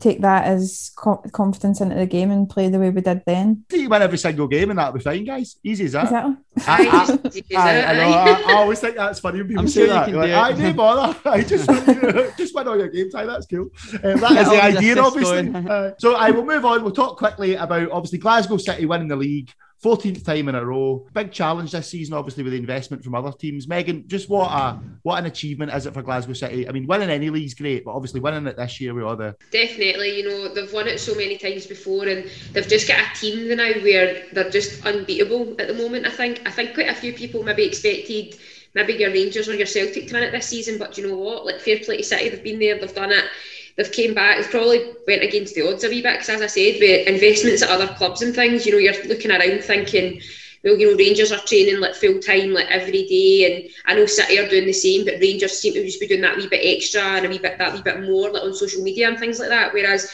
take 0.00 0.20
that 0.20 0.44
as 0.44 0.90
confidence 1.32 1.80
into 1.80 1.94
the 1.94 2.04
game 2.04 2.30
and 2.30 2.50
play 2.50 2.68
the 2.68 2.78
way 2.78 2.90
we 2.90 3.00
did 3.00 3.22
then. 3.24 3.64
You 3.72 3.88
win 3.88 4.02
every 4.02 4.18
single 4.18 4.46
game 4.46 4.68
and 4.68 4.78
that'll 4.78 4.92
be 4.92 5.00
fine, 5.00 5.24
guys. 5.24 5.56
Easy 5.64 5.86
as 5.86 5.92
that. 5.92 6.36
Exactly. 6.56 7.56
I, 7.56 7.56
I, 7.56 7.84
I, 7.84 7.94
know. 7.94 8.12
I, 8.12 8.44
I, 8.48 8.52
always 8.56 8.80
think 8.80 8.96
that's 8.96 9.20
funny 9.20 9.38
when 9.38 9.48
people 9.48 9.62
I'm 9.62 9.68
say 9.68 9.86
sure 9.86 9.94
that. 9.94 10.08
you 10.08 10.14
can 10.14 10.20
Like, 10.20 10.30
do 10.30 10.34
I 10.34 10.50
it. 10.50 10.72
do 10.72 10.74
bother. 10.74 11.18
I 11.30 11.42
just 11.42 11.68
just 12.36 12.54
win 12.54 12.68
all 12.68 12.76
your 12.76 12.88
game 12.88 13.10
time. 13.10 13.28
That's 13.28 13.46
cool. 13.46 13.70
Um, 14.02 14.20
that 14.20 14.36
is 14.36 14.48
the 14.48 14.62
idea, 14.62 15.00
obviously. 15.00 15.52
Uh, 15.54 15.92
so 15.98 16.16
I 16.16 16.30
will 16.32 16.44
move 16.44 16.66
on. 16.66 16.82
We'll 16.82 16.92
talk 16.92 17.16
quickly 17.16 17.54
about 17.54 17.90
obviously 17.90 18.18
Glasgow 18.18 18.58
City 18.58 18.84
winning 18.84 19.08
the 19.08 19.16
league. 19.16 19.50
14th 19.84 20.24
time 20.24 20.48
in 20.48 20.54
a 20.54 20.64
row. 20.64 21.06
Big 21.12 21.30
challenge 21.30 21.72
this 21.72 21.90
season, 21.90 22.14
obviously, 22.14 22.42
with 22.42 22.54
the 22.54 22.58
investment 22.58 23.04
from 23.04 23.14
other 23.14 23.32
teams. 23.32 23.68
Megan, 23.68 24.08
just 24.08 24.30
what 24.30 24.50
a 24.50 24.80
what 25.02 25.18
an 25.18 25.26
achievement 25.26 25.72
is 25.72 25.84
it 25.84 25.92
for 25.92 26.02
Glasgow 26.02 26.32
City? 26.32 26.66
I 26.66 26.72
mean, 26.72 26.86
winning 26.86 27.10
any 27.10 27.28
league's 27.28 27.52
great, 27.52 27.84
but 27.84 27.92
obviously 27.92 28.20
winning 28.20 28.46
it 28.46 28.56
this 28.56 28.80
year 28.80 28.94
with 28.94 29.04
all 29.04 29.16
the 29.16 29.36
Definitely, 29.50 30.16
you 30.16 30.28
know, 30.28 30.54
they've 30.54 30.72
won 30.72 30.88
it 30.88 30.98
so 30.98 31.14
many 31.14 31.36
times 31.36 31.66
before 31.66 32.08
and 32.08 32.30
they've 32.52 32.66
just 32.66 32.88
got 32.88 32.98
a 32.98 33.20
team 33.20 33.54
now 33.54 33.72
where 33.82 34.24
they're 34.32 34.50
just 34.50 34.84
unbeatable 34.86 35.54
at 35.60 35.68
the 35.68 35.74
moment, 35.74 36.06
I 36.06 36.10
think. 36.10 36.40
I 36.46 36.50
think 36.50 36.74
quite 36.74 36.88
a 36.88 36.94
few 36.94 37.12
people 37.12 37.42
maybe 37.42 37.64
expected 37.64 38.36
maybe 38.74 38.94
your 38.94 39.10
Rangers 39.10 39.48
or 39.48 39.54
your 39.54 39.66
Celtic 39.66 40.08
to 40.08 40.14
win 40.14 40.24
it 40.24 40.32
this 40.32 40.48
season, 40.48 40.78
but 40.78 40.98
you 40.98 41.06
know 41.06 41.16
what? 41.16 41.46
Like 41.46 41.60
fair 41.60 41.78
play 41.78 41.98
to 41.98 42.02
City, 42.02 42.28
they've 42.28 42.42
been 42.42 42.58
there, 42.58 42.78
they've 42.78 42.94
done 42.94 43.12
it. 43.12 43.24
They've 43.76 43.90
came 43.90 44.14
back. 44.14 44.36
They've 44.36 44.50
probably 44.50 44.92
went 45.06 45.22
against 45.22 45.54
the 45.54 45.68
odds 45.68 45.84
a 45.84 45.88
wee 45.88 46.02
bit 46.02 46.14
because, 46.14 46.28
as 46.28 46.42
I 46.42 46.46
said, 46.46 46.80
with 46.80 47.08
investments 47.08 47.62
at 47.62 47.70
other 47.70 47.92
clubs 47.94 48.22
and 48.22 48.34
things, 48.34 48.64
you 48.64 48.72
know, 48.72 48.78
you're 48.78 49.04
looking 49.06 49.32
around 49.32 49.62
thinking, 49.62 50.20
well, 50.62 50.78
you 50.78 50.90
know, 50.90 50.96
Rangers 50.96 51.32
are 51.32 51.40
training 51.40 51.80
like 51.80 51.94
full 51.94 52.18
time, 52.20 52.52
like 52.52 52.70
every 52.70 53.04
day, 53.06 53.52
and 53.62 53.70
I 53.84 53.94
know 53.94 54.06
City 54.06 54.38
are 54.38 54.48
doing 54.48 54.66
the 54.66 54.72
same, 54.72 55.04
but 55.04 55.20
Rangers 55.20 55.58
seem 55.58 55.74
to 55.74 55.84
just 55.84 56.00
be 56.00 56.06
doing 56.06 56.22
that 56.22 56.36
wee 56.36 56.48
bit 56.48 56.60
extra 56.62 57.02
and 57.02 57.26
a 57.26 57.28
wee 57.28 57.38
bit 57.38 57.58
that 57.58 57.74
wee 57.74 57.82
bit 57.82 58.00
more, 58.02 58.30
like 58.30 58.42
on 58.42 58.54
social 58.54 58.82
media 58.82 59.08
and 59.08 59.18
things 59.18 59.38
like 59.38 59.50
that. 59.50 59.74
Whereas, 59.74 60.10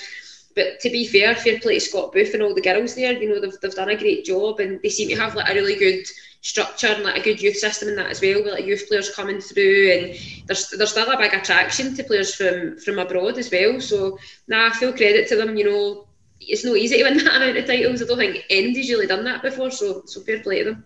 but 0.56 0.80
to 0.80 0.90
be 0.90 1.06
fair, 1.06 1.34
fair 1.36 1.60
play 1.60 1.74
to 1.74 1.80
Scott 1.80 2.12
Booth 2.12 2.34
and 2.34 2.42
all 2.42 2.54
the 2.54 2.60
girls 2.60 2.94
there, 2.94 3.12
you 3.12 3.28
know, 3.28 3.40
they've, 3.40 3.60
they've 3.60 3.74
done 3.74 3.90
a 3.90 3.96
great 3.96 4.24
job 4.24 4.58
and 4.58 4.80
they 4.82 4.88
seem 4.88 5.08
to 5.10 5.16
have 5.16 5.36
like 5.36 5.48
a 5.48 5.54
really 5.54 5.76
good 5.76 6.04
structure 6.42 6.88
and 6.88 7.04
like 7.04 7.16
a 7.16 7.22
good 7.22 7.40
youth 7.40 7.56
system 7.56 7.88
in 7.88 7.96
that 7.96 8.10
as 8.10 8.20
well, 8.20 8.42
with 8.42 8.52
like 8.52 8.64
youth 8.64 8.88
players 8.88 9.14
coming 9.14 9.40
through 9.40 9.92
and 9.92 10.18
there's 10.46 10.70
there's 10.70 10.90
still 10.90 11.10
a 11.10 11.18
big 11.18 11.34
attraction 11.34 11.94
to 11.94 12.04
players 12.04 12.34
from 12.34 12.78
from 12.78 12.98
abroad 12.98 13.38
as 13.38 13.50
well. 13.50 13.80
So 13.80 14.18
now 14.48 14.68
nah, 14.68 14.74
full 14.74 14.92
credit 14.92 15.28
to 15.28 15.36
them, 15.36 15.56
you 15.56 15.64
know. 15.64 16.06
It's 16.42 16.64
not 16.64 16.78
easy 16.78 16.96
to 16.96 17.04
win 17.04 17.18
that 17.24 17.36
amount 17.36 17.58
of 17.58 17.66
titles. 17.66 18.02
I 18.02 18.06
don't 18.06 18.16
think 18.16 18.44
anybody's 18.48 18.88
really 18.88 19.06
done 19.06 19.24
that 19.24 19.42
before, 19.42 19.70
so 19.70 20.02
so 20.06 20.20
fair 20.22 20.40
play 20.40 20.64
to 20.64 20.70
them. 20.70 20.84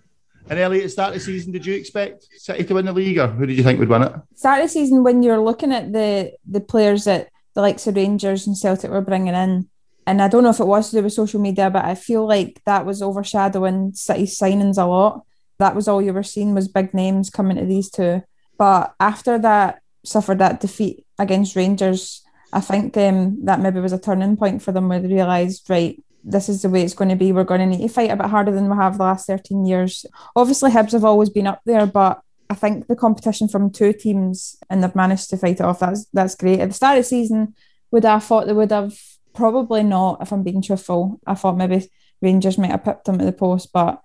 And 0.50 0.58
Ellie, 0.58 0.78
at 0.78 0.84
the 0.84 0.88
start 0.90 1.08
of 1.08 1.14
the 1.14 1.20
season, 1.20 1.52
did 1.52 1.64
you 1.64 1.74
expect 1.74 2.26
City 2.36 2.64
to 2.64 2.74
win 2.74 2.84
the 2.84 2.92
league, 2.92 3.18
or 3.18 3.28
who 3.28 3.46
did 3.46 3.56
you 3.56 3.62
think 3.62 3.78
would 3.78 3.88
win 3.88 4.02
it? 4.02 4.12
Start 4.34 4.60
of 4.60 4.64
the 4.66 4.68
season 4.68 5.02
when 5.02 5.22
you're 5.22 5.40
looking 5.40 5.72
at 5.72 5.92
the 5.92 6.32
the 6.46 6.60
players 6.60 7.04
that 7.04 7.28
the 7.54 7.60
likes 7.60 7.86
of 7.86 7.94
Rangers 7.94 8.46
and 8.46 8.58
Celtic 8.58 8.90
were 8.90 9.00
bringing 9.00 9.34
in, 9.34 9.68
and 10.06 10.20
I 10.20 10.28
don't 10.28 10.42
know 10.42 10.50
if 10.50 10.60
it 10.60 10.66
was 10.66 10.90
to 10.90 10.96
do 10.96 11.04
with 11.04 11.12
social 11.12 11.40
media, 11.40 11.70
but 11.70 11.84
I 11.84 11.94
feel 11.94 12.26
like 12.26 12.60
that 12.66 12.84
was 12.84 13.00
overshadowing 13.00 13.94
City's 13.94 14.38
signings 14.38 14.76
a 14.76 14.84
lot. 14.84 15.24
That 15.64 15.74
was 15.74 15.88
all 15.88 16.02
you 16.02 16.12
were 16.12 16.22
seeing 16.22 16.54
was 16.54 16.68
big 16.68 16.92
names 16.92 17.30
coming 17.30 17.56
to 17.56 17.64
these 17.64 17.90
two. 17.90 18.22
But 18.58 18.94
after 19.00 19.38
that 19.38 19.80
suffered 20.04 20.40
that 20.40 20.60
defeat 20.60 21.06
against 21.18 21.56
Rangers, 21.56 22.22
I 22.52 22.60
think 22.60 22.94
um, 22.98 23.42
that 23.46 23.60
maybe 23.60 23.80
was 23.80 23.94
a 23.94 23.98
turning 23.98 24.36
point 24.36 24.60
for 24.60 24.72
them 24.72 24.90
where 24.90 25.00
they 25.00 25.08
realised, 25.08 25.70
right, 25.70 25.98
this 26.22 26.50
is 26.50 26.60
the 26.60 26.68
way 26.68 26.82
it's 26.82 26.92
going 26.92 27.08
to 27.08 27.16
be. 27.16 27.32
We're 27.32 27.44
going 27.44 27.60
to 27.60 27.66
need 27.66 27.88
to 27.88 27.88
fight 27.88 28.10
a 28.10 28.16
bit 28.16 28.26
harder 28.26 28.52
than 28.52 28.68
we 28.68 28.76
have 28.76 28.98
the 28.98 29.04
last 29.04 29.26
13 29.26 29.64
years. 29.64 30.04
Obviously, 30.36 30.70
Hibs 30.70 30.92
have 30.92 31.04
always 31.04 31.30
been 31.30 31.46
up 31.46 31.62
there, 31.64 31.86
but 31.86 32.20
I 32.50 32.54
think 32.54 32.86
the 32.86 32.96
competition 32.96 33.48
from 33.48 33.70
two 33.70 33.94
teams 33.94 34.56
and 34.68 34.84
they've 34.84 34.94
managed 34.94 35.30
to 35.30 35.38
fight 35.38 35.60
it 35.60 35.62
off. 35.62 35.80
That's 35.80 36.04
that's 36.12 36.34
great. 36.34 36.60
At 36.60 36.68
the 36.68 36.74
start 36.74 36.98
of 36.98 37.04
the 37.04 37.08
season, 37.08 37.54
would 37.90 38.04
I 38.04 38.12
have 38.12 38.24
thought 38.24 38.46
they 38.46 38.52
would 38.52 38.70
have 38.70 38.94
probably 39.34 39.82
not, 39.82 40.22
if 40.22 40.30
I'm 40.30 40.42
being 40.42 40.62
truthful. 40.62 41.20
I 41.26 41.34
thought 41.34 41.56
maybe 41.56 41.90
Rangers 42.22 42.58
might 42.58 42.70
have 42.70 42.84
pipped 42.84 43.06
them 43.06 43.18
to 43.18 43.24
the 43.24 43.32
post, 43.32 43.72
but 43.72 44.00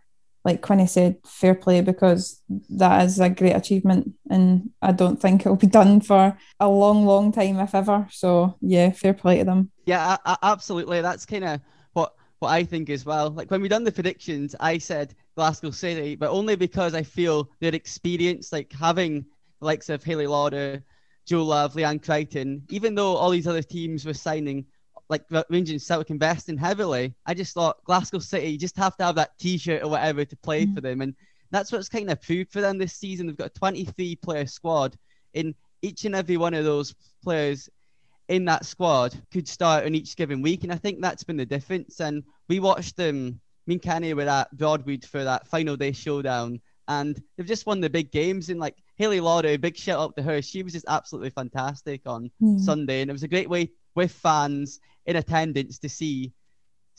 like 0.49 0.61
Quinny 0.61 0.87
said, 0.87 1.17
fair 1.25 1.55
play 1.55 1.81
because 1.81 2.41
that 2.69 3.05
is 3.05 3.19
a 3.19 3.29
great 3.29 3.55
achievement 3.55 4.13
and 4.29 4.69
I 4.81 4.91
don't 4.91 5.21
think 5.21 5.41
it'll 5.41 5.55
be 5.55 5.67
done 5.81 6.01
for 6.01 6.37
a 6.59 6.67
long, 6.67 7.05
long 7.05 7.31
time, 7.31 7.59
if 7.59 7.75
ever. 7.75 8.07
So 8.11 8.57
yeah, 8.61 8.91
fair 8.91 9.13
play 9.13 9.37
to 9.39 9.45
them. 9.45 9.71
Yeah, 9.85 10.17
a- 10.25 10.29
a- 10.31 10.43
absolutely. 10.43 11.01
That's 11.01 11.25
kind 11.25 11.43
of 11.45 11.61
what 11.93 12.13
what 12.39 12.49
I 12.49 12.63
think 12.63 12.89
as 12.89 13.05
well. 13.05 13.29
Like 13.29 13.51
when 13.51 13.61
we 13.61 13.67
done 13.67 13.83
the 13.83 13.91
predictions, 13.91 14.55
I 14.59 14.77
said 14.77 15.13
Glasgow 15.35 15.71
City, 15.71 16.15
but 16.15 16.29
only 16.29 16.55
because 16.55 16.93
I 16.93 17.03
feel 17.03 17.49
their 17.59 17.75
experience, 17.75 18.51
like 18.51 18.71
having 18.73 19.25
the 19.59 19.65
likes 19.65 19.89
of 19.89 20.03
Hayley 20.03 20.27
Lauder, 20.27 20.83
Jo 21.25 21.43
Love, 21.43 21.73
Leanne 21.75 22.03
Crichton, 22.03 22.63
even 22.69 22.95
though 22.95 23.15
all 23.15 23.29
these 23.29 23.47
other 23.47 23.61
teams 23.61 24.05
were 24.05 24.13
signing, 24.13 24.65
like 25.09 25.23
Rangers 25.49 25.71
and 25.71 25.81
Celtic 25.81 26.11
investing 26.11 26.57
heavily, 26.57 27.15
I 27.25 27.33
just 27.33 27.53
thought 27.53 27.83
Glasgow 27.83 28.19
City, 28.19 28.49
you 28.51 28.57
just 28.57 28.77
have 28.77 28.95
to 28.97 29.05
have 29.05 29.15
that 29.15 29.37
T-shirt 29.39 29.83
or 29.83 29.89
whatever 29.89 30.23
to 30.23 30.37
play 30.37 30.65
mm. 30.65 30.75
for 30.75 30.81
them, 30.81 31.01
and 31.01 31.15
that's 31.51 31.71
what's 31.71 31.89
kind 31.89 32.11
of 32.11 32.21
proved 32.21 32.51
for 32.51 32.61
them 32.61 32.77
this 32.77 32.93
season. 32.93 33.27
They've 33.27 33.35
got 33.35 33.47
a 33.47 33.59
23 33.59 34.15
player 34.17 34.45
squad, 34.45 34.97
in 35.33 35.55
each 35.81 36.05
and 36.05 36.15
every 36.15 36.37
one 36.37 36.53
of 36.53 36.65
those 36.65 36.93
players 37.23 37.69
in 38.27 38.45
that 38.45 38.65
squad 38.65 39.19
could 39.31 39.47
start 39.47 39.85
on 39.85 39.95
each 39.95 40.15
given 40.15 40.41
week, 40.41 40.63
and 40.63 40.71
I 40.71 40.75
think 40.75 41.01
that's 41.01 41.23
been 41.23 41.37
the 41.37 41.45
difference. 41.45 41.99
And 41.99 42.23
we 42.47 42.59
watched 42.59 42.95
them, 42.95 43.39
me 43.65 43.75
and 43.75 43.81
Kenny 43.81 44.13
were 44.13 44.21
at 44.23 44.55
Broadwood 44.55 45.03
for 45.03 45.23
that 45.23 45.47
final 45.47 45.75
day 45.75 45.91
showdown, 45.91 46.61
and 46.87 47.21
they've 47.35 47.47
just 47.47 47.65
won 47.65 47.81
the 47.81 47.89
big 47.89 48.11
games. 48.11 48.49
And 48.49 48.59
like 48.59 48.75
Hayley 48.97 49.19
Lauder, 49.19 49.57
big 49.57 49.75
shout 49.75 49.99
out 49.99 50.15
to 50.17 50.23
her, 50.23 50.41
she 50.41 50.61
was 50.61 50.73
just 50.73 50.85
absolutely 50.87 51.31
fantastic 51.31 52.01
on 52.05 52.29
Yeah. 52.39 52.57
Sunday, 52.59 53.01
and 53.01 53.09
it 53.09 53.13
was 53.13 53.23
a 53.23 53.27
great 53.27 53.49
way 53.49 53.71
with 53.99 54.11
fans 54.11 54.79
in 55.05 55.17
attendance 55.17 55.77
to 55.79 55.89
see 55.89 56.31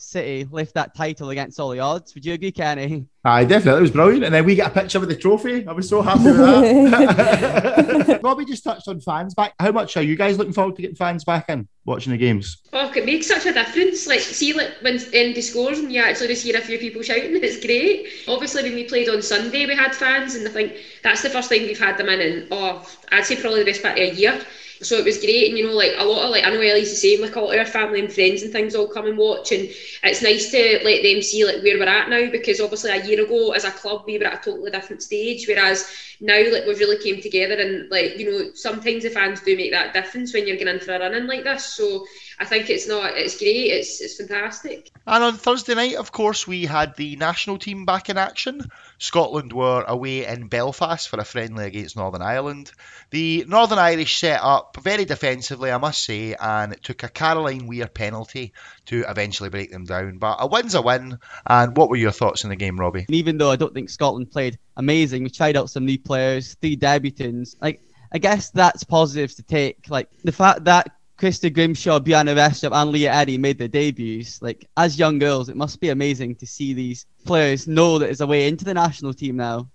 City 0.01 0.47
lift 0.51 0.73
that 0.73 0.95
title 0.95 1.29
against 1.29 1.59
all 1.59 1.69
the 1.69 1.79
odds. 1.79 2.15
Would 2.15 2.25
you 2.25 2.33
agree, 2.33 2.51
Kenny? 2.51 3.05
Aye, 3.23 3.45
definitely. 3.45 3.79
It 3.79 3.81
was 3.81 3.91
brilliant. 3.91 4.23
And 4.23 4.33
then 4.33 4.45
we 4.45 4.55
get 4.55 4.71
a 4.71 4.73
picture 4.73 4.99
with 4.99 5.09
the 5.09 5.15
trophy. 5.15 5.67
I 5.67 5.71
was 5.73 5.87
so 5.87 6.01
happy 6.01 6.23
with 6.23 6.37
that. 6.37 8.19
Robbie 8.23 8.45
just 8.45 8.63
touched 8.63 8.87
on 8.87 8.99
fans 8.99 9.35
back. 9.35 9.53
How 9.59 9.71
much 9.71 9.95
are 9.97 10.01
you 10.01 10.15
guys 10.15 10.39
looking 10.39 10.53
forward 10.53 10.75
to 10.77 10.81
getting 10.81 10.95
fans 10.95 11.23
back 11.23 11.49
in 11.49 11.67
watching 11.85 12.11
the 12.11 12.17
games? 12.17 12.57
Oh, 12.73 12.91
it 12.95 13.05
makes 13.05 13.27
such 13.27 13.45
a 13.45 13.53
difference. 13.53 14.07
Like, 14.07 14.21
see, 14.21 14.53
like 14.53 14.71
when 14.81 14.99
Indy 15.13 15.41
scores 15.41 15.77
and 15.77 15.91
you 15.91 16.01
actually 16.01 16.29
just 16.29 16.43
hear 16.43 16.57
a 16.57 16.61
few 16.61 16.79
people 16.79 17.03
shouting, 17.03 17.35
it's 17.35 17.63
great. 17.63 18.07
Obviously, 18.27 18.63
when 18.63 18.73
we 18.73 18.85
played 18.85 19.07
on 19.07 19.21
Sunday, 19.21 19.67
we 19.67 19.75
had 19.75 19.93
fans, 19.93 20.33
and 20.33 20.47
I 20.47 20.51
think 20.51 20.77
that's 21.03 21.21
the 21.21 21.29
first 21.29 21.51
time 21.51 21.61
we've 21.61 21.79
had 21.79 21.97
them 21.97 22.09
in, 22.09 22.19
in 22.19 22.47
oh, 22.49 22.83
I'd 23.11 23.25
say 23.25 23.35
probably 23.35 23.59
the 23.59 23.71
best 23.71 23.83
part 23.83 23.99
of 23.99 24.03
a 24.03 24.15
year. 24.15 24.41
So 24.81 24.97
it 24.97 25.05
was 25.05 25.19
great, 25.19 25.49
and 25.49 25.57
you 25.57 25.67
know, 25.67 25.73
like 25.73 25.93
a 25.97 26.03
lot 26.03 26.23
of 26.25 26.31
like 26.31 26.43
I 26.43 26.49
know 26.49 26.59
Ellie's 26.59 26.89
the 26.89 26.95
same. 26.95 27.21
Like 27.21 27.37
all 27.37 27.51
of 27.51 27.57
our 27.57 27.65
family 27.65 27.99
and 27.99 28.11
friends 28.11 28.41
and 28.41 28.51
things 28.51 28.73
all 28.73 28.87
come 28.87 29.05
and 29.05 29.17
watch, 29.17 29.51
and 29.51 29.69
it's 30.03 30.23
nice 30.23 30.49
to 30.51 30.79
let 30.83 31.03
them 31.03 31.21
see 31.21 31.45
like 31.45 31.61
where 31.61 31.77
we're 31.77 31.85
at 31.85 32.09
now 32.09 32.31
because 32.31 32.59
obviously 32.59 32.89
a 32.89 33.05
year 33.05 33.23
ago 33.23 33.51
as 33.51 33.63
a 33.63 33.71
club 33.71 34.03
we 34.07 34.17
were 34.17 34.25
at 34.25 34.39
a 34.39 34.49
totally 34.51 34.71
different 34.71 35.03
stage, 35.03 35.47
whereas 35.47 35.87
now 36.19 36.41
like 36.51 36.65
we've 36.65 36.79
really 36.79 36.97
came 36.97 37.21
together 37.21 37.55
and 37.61 37.91
like 37.91 38.17
you 38.17 38.31
know 38.31 38.51
sometimes 38.55 39.03
the 39.03 39.09
fans 39.11 39.41
do 39.41 39.55
make 39.55 39.71
that 39.71 39.93
difference 39.93 40.33
when 40.33 40.47
you're 40.47 40.57
going 40.57 40.67
in 40.67 40.79
for 40.79 40.95
a 40.95 40.99
run 40.99 41.13
in 41.13 41.27
like 41.27 41.43
this. 41.43 41.63
So 41.63 42.05
I 42.41 42.45
think 42.45 42.71
it's 42.71 42.87
not 42.87 43.15
it's 43.15 43.37
great, 43.37 43.67
it's 43.67 44.01
it's 44.01 44.17
fantastic. 44.17 44.89
And 45.05 45.23
on 45.23 45.37
Thursday 45.37 45.75
night, 45.75 45.95
of 45.95 46.11
course, 46.11 46.47
we 46.47 46.65
had 46.65 46.95
the 46.95 47.15
national 47.15 47.59
team 47.59 47.85
back 47.85 48.09
in 48.09 48.17
action. 48.17 48.63
Scotland 48.97 49.53
were 49.53 49.83
away 49.87 50.25
in 50.25 50.47
Belfast 50.47 51.07
for 51.07 51.19
a 51.19 51.23
friendly 51.23 51.65
against 51.65 51.95
Northern 51.95 52.23
Ireland. 52.23 52.71
The 53.11 53.45
Northern 53.47 53.77
Irish 53.77 54.17
set 54.17 54.39
up 54.41 54.75
very 54.81 55.05
defensively, 55.05 55.71
I 55.71 55.77
must 55.77 56.03
say, 56.03 56.33
and 56.33 56.73
it 56.73 56.81
took 56.81 57.03
a 57.03 57.09
Caroline 57.09 57.67
Weir 57.67 57.85
penalty 57.85 58.53
to 58.87 59.05
eventually 59.07 59.51
break 59.51 59.71
them 59.71 59.85
down. 59.85 60.17
But 60.17 60.37
a 60.39 60.47
win's 60.47 60.73
a 60.73 60.81
win. 60.81 61.19
And 61.45 61.77
what 61.77 61.89
were 61.89 61.95
your 61.95 62.11
thoughts 62.11 62.43
in 62.43 62.49
the 62.49 62.55
game, 62.55 62.79
Robbie? 62.79 63.05
And 63.07 63.15
even 63.17 63.37
though 63.37 63.51
I 63.51 63.55
don't 63.55 63.75
think 63.75 63.91
Scotland 63.91 64.31
played 64.31 64.57
amazing, 64.75 65.21
we 65.21 65.29
tried 65.29 65.57
out 65.57 65.69
some 65.69 65.85
new 65.85 65.99
players, 65.99 66.55
three 66.55 66.75
debutants. 66.75 67.55
Like 67.61 67.83
I 68.11 68.17
guess 68.17 68.49
that's 68.49 68.83
positives 68.83 69.35
to 69.35 69.43
take. 69.43 69.91
Like 69.91 70.09
the 70.23 70.31
fact 70.31 70.63
that 70.63 70.95
Christie 71.21 71.51
Grimshaw, 71.51 71.99
Bianca 71.99 72.33
Restrup, 72.33 72.73
and 72.73 72.89
Leah 72.89 73.13
Eddie 73.13 73.37
made 73.37 73.59
their 73.59 73.67
debuts, 73.67 74.41
like 74.41 74.67
as 74.75 74.97
young 74.97 75.19
girls, 75.19 75.49
it 75.49 75.55
must 75.55 75.79
be 75.79 75.89
amazing 75.89 76.33
to 76.37 76.47
see 76.47 76.73
these 76.73 77.05
players 77.25 77.67
know 77.67 77.99
that 77.99 78.09
it's 78.09 78.21
a 78.21 78.25
way 78.25 78.47
into 78.47 78.65
the 78.65 78.73
national 78.73 79.13
team 79.13 79.35
now. 79.35 79.69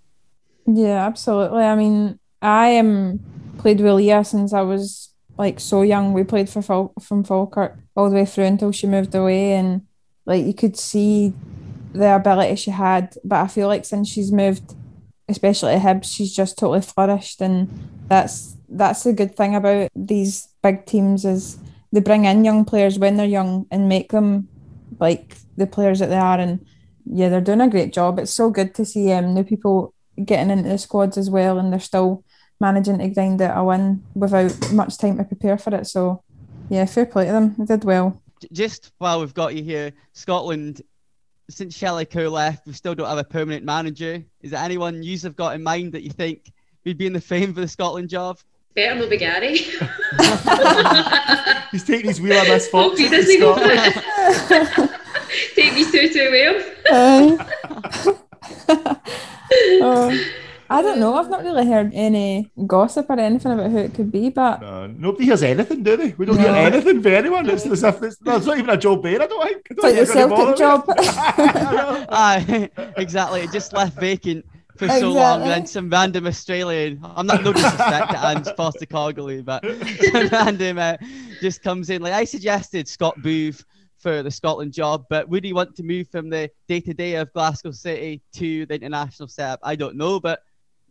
Yeah, 0.65 1.05
absolutely. 1.05 1.63
I 1.63 1.77
mean, 1.77 2.19
I 2.41 2.67
am 2.67 3.23
played 3.59 3.79
with 3.79 3.93
Leah 3.93 4.25
since 4.25 4.51
I 4.51 4.59
was 4.59 5.13
like 5.37 5.61
so 5.61 5.83
young. 5.83 6.11
We 6.11 6.25
played 6.25 6.49
for 6.49 6.61
Fal- 6.61 6.91
from 7.01 7.23
Falkirk 7.23 7.79
all 7.95 8.09
the 8.09 8.17
way 8.17 8.25
through 8.25 8.43
until 8.43 8.73
she 8.73 8.85
moved 8.85 9.15
away, 9.15 9.53
and 9.53 9.83
like 10.25 10.45
you 10.45 10.53
could 10.53 10.75
see 10.75 11.33
the 11.93 12.13
ability 12.13 12.57
she 12.57 12.71
had. 12.71 13.15
But 13.23 13.37
I 13.37 13.47
feel 13.47 13.69
like 13.69 13.85
since 13.85 14.09
she's 14.09 14.33
moved, 14.33 14.75
especially 15.29 15.75
at 15.75 15.81
Hibs, 15.81 16.13
she's 16.13 16.35
just 16.35 16.57
totally 16.57 16.81
flourished, 16.81 17.39
and 17.39 17.69
that's 18.09 18.56
that's 18.69 19.03
the 19.03 19.13
good 19.13 19.35
thing 19.35 19.55
about 19.55 19.89
these 19.95 20.47
big 20.61 20.85
teams 20.85 21.25
is 21.25 21.57
they 21.91 22.01
bring 22.01 22.25
in 22.25 22.45
young 22.45 22.65
players 22.65 22.99
when 22.99 23.17
they're 23.17 23.25
young 23.25 23.65
and 23.71 23.87
make 23.87 24.11
them 24.11 24.47
like 24.99 25.37
the 25.55 25.67
players 25.67 25.99
that 25.99 26.09
they 26.09 26.17
are, 26.17 26.39
and 26.39 26.65
yeah, 27.05 27.29
they're 27.29 27.41
doing 27.41 27.61
a 27.61 27.69
great 27.69 27.93
job. 27.93 28.19
It's 28.19 28.33
so 28.33 28.49
good 28.49 28.75
to 28.75 28.85
see 28.85 29.11
um, 29.11 29.33
new 29.33 29.43
people 29.43 29.93
getting 30.23 30.51
into 30.51 30.69
the 30.69 30.77
squads 30.77 31.17
as 31.17 31.29
well, 31.29 31.59
and 31.59 31.71
they're 31.71 31.79
still 31.79 32.23
managing 32.59 32.97
to 32.99 33.07
grind 33.09 33.41
out 33.41 33.57
a 33.57 33.63
win 33.63 34.03
without 34.15 34.71
much 34.71 34.97
time 34.97 35.17
to 35.17 35.23
prepare 35.23 35.57
for 35.57 35.75
it. 35.75 35.87
So, 35.87 36.23
yeah, 36.69 36.85
fair 36.85 37.05
play 37.05 37.25
to 37.25 37.31
them. 37.31 37.55
They 37.57 37.65
did 37.65 37.83
well. 37.83 38.21
Just 38.51 38.91
while 38.97 39.19
we've 39.19 39.33
got 39.33 39.55
you 39.55 39.63
here, 39.63 39.93
Scotland, 40.13 40.81
since 41.49 41.75
Shelley 41.75 42.05
Kerr 42.05 42.27
left, 42.27 42.67
we 42.67 42.73
still 42.73 42.95
don't 42.95 43.07
have 43.07 43.17
a 43.17 43.23
permanent 43.23 43.63
manager. 43.63 44.23
Is 44.41 44.51
there 44.51 44.63
anyone 44.63 45.01
you 45.01 45.17
have 45.19 45.35
got 45.35 45.55
in 45.55 45.63
mind 45.63 45.93
that 45.93 46.03
you 46.03 46.09
think 46.09 46.51
would 46.85 46.97
be 46.97 47.07
in 47.07 47.13
the 47.13 47.21
frame 47.21 47.53
for 47.53 47.61
the 47.61 47.67
Scotland 47.67 48.09
job? 48.09 48.39
Better 48.77 48.93
not 48.99 49.09
be 49.09 49.17
Gary. 49.17 49.57
He's 51.71 51.83
taking 51.83 52.09
his 52.09 52.21
wheel 52.21 52.37
on 52.37 52.45
this 52.45 52.69
Hope 52.69 52.95
fox. 52.95 53.01
Oh, 53.01 53.03
he 53.03 53.09
doesn't 53.09 53.39
go 53.39 53.55
for. 53.55 53.63
Take 55.55 55.73
me 55.73 55.83
two 55.91 56.07
to 56.09 56.29
Wales. 56.29 56.63
Oh, 59.81 60.11
I 60.69 60.81
don't 60.81 60.99
know. 60.99 61.15
I've 61.15 61.29
not 61.29 61.41
really 61.41 61.65
heard 61.65 61.91
any 61.93 62.51
gossip 62.67 63.09
or 63.09 63.17
anything 63.17 63.53
about 63.53 63.71
who 63.71 63.77
it 63.77 63.93
could 63.93 64.11
be, 64.11 64.29
but 64.29 64.61
No, 64.61 64.87
nobody 64.87 65.23
hears 65.25 65.41
anything, 65.41 65.83
do 65.83 65.95
they? 65.95 66.13
We 66.17 66.25
don't 66.25 66.37
hear 66.37 66.49
anything 66.49 67.01
for 67.01 67.09
anyone. 67.09 67.49
It's 67.49 67.65
as 67.65 67.81
if 67.81 68.03
it's, 68.03 68.17
there's 68.17 68.45
not 68.45 68.57
even 68.57 68.69
a 68.69 68.77
job 68.77 69.01
Bain, 69.01 69.21
I 69.21 69.27
don't 69.27 69.41
think. 69.41 69.67
I 69.71 69.73
don't 69.73 69.83
like 69.83 69.99
the 69.99 70.05
think 70.05 70.29
gonna 70.29 70.35
Celtic 70.35 70.57
job. 70.57 70.83
Aye, 72.09 72.69
exactly. 72.97 73.41
It 73.41 73.51
just 73.53 73.71
left 73.71 73.97
vacant 73.97 74.45
for 74.77 74.87
so 74.87 75.11
long, 75.11 75.41
and 75.41 75.51
then 75.51 75.65
some 75.65 75.89
random 75.89 76.27
Australian. 76.27 76.99
I'm 77.03 77.27
not 77.27 77.43
no 77.43 77.53
disrespect 77.53 78.11
to 78.11 78.27
Ange 78.27 78.45
Postecoglou, 78.57 79.43
but 79.45 79.63
some 80.11 80.27
random 80.29 80.77
uh, 80.77 80.97
just 81.41 81.61
comes 81.61 81.89
in. 81.89 82.01
Like 82.01 82.13
I 82.13 82.23
suggested, 82.23 82.87
Scott 82.87 83.21
Booth 83.21 83.63
for 83.97 84.23
the 84.23 84.31
Scotland 84.31 84.73
job, 84.73 85.05
but 85.09 85.27
would 85.29 85.43
he 85.43 85.53
want 85.53 85.75
to 85.75 85.83
move 85.83 86.07
from 86.09 86.29
the 86.29 86.49
day 86.67 86.79
to 86.81 86.93
day 86.93 87.15
of 87.15 87.31
Glasgow 87.33 87.71
City 87.71 88.21
to 88.33 88.65
the 88.67 88.75
international 88.75 89.27
setup? 89.27 89.59
I 89.63 89.75
don't 89.75 89.95
know, 89.95 90.19
but 90.19 90.41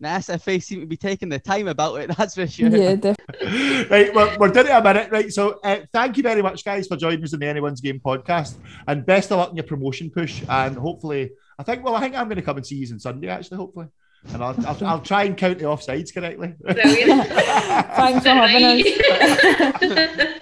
the 0.01 0.09
SFA 0.09 0.63
seem 0.63 0.81
to 0.81 0.87
be 0.87 0.97
taking 0.97 1.29
the 1.29 1.39
time 1.39 1.69
about 1.69 2.01
it. 2.01 2.11
That's 2.17 2.35
for 2.35 2.47
sure. 2.47 2.69
yeah, 2.69 2.97
definitely. 2.97 3.85
right, 3.91 4.15
we're, 4.15 4.37
we're 4.39 4.49
down 4.49 4.67
to 4.67 4.79
a 4.79 4.83
minute, 4.83 5.11
right? 5.11 5.33
So, 5.33 5.59
uh, 5.65 5.81
thank 5.93 6.17
you 6.17 6.23
very 6.23 6.43
much, 6.43 6.65
guys, 6.65 6.87
for 6.87 6.97
joining 6.97 7.25
us 7.25 7.33
in 7.33 7.41
the 7.41 7.47
Anyone's 7.47 7.81
Game 7.81 8.01
podcast, 8.05 8.57
and 8.87 9.07
best 9.07 9.33
of 9.33 9.39
luck 9.39 9.51
in 9.51 9.57
your 9.57 9.65
promotion 9.65 10.11
push. 10.11 10.43
And 10.49 10.77
hopefully, 10.77 11.31
I 11.59 11.63
think, 11.63 11.85
well, 11.85 11.95
I 11.95 12.01
think 12.01 12.15
I'm 12.15 12.27
going 12.27 12.37
to 12.37 12.43
come 12.43 12.57
and 12.57 12.67
see 12.67 12.77
you 12.77 12.93
on 12.93 13.01
Sunday, 13.01 13.29
actually, 13.29 13.57
hopefully, 13.59 13.87
and 14.33 14.43
I'll, 14.43 14.67
I'll, 14.67 14.87
I'll 14.87 15.01
try 15.01 15.25
and 15.25 15.37
count 15.37 15.59
the 15.59 15.65
offsides 15.65 16.13
correctly. 16.13 16.55
Thanks 16.67 18.23
for 18.23 18.31
having 18.31 18.65
us. 18.65 20.41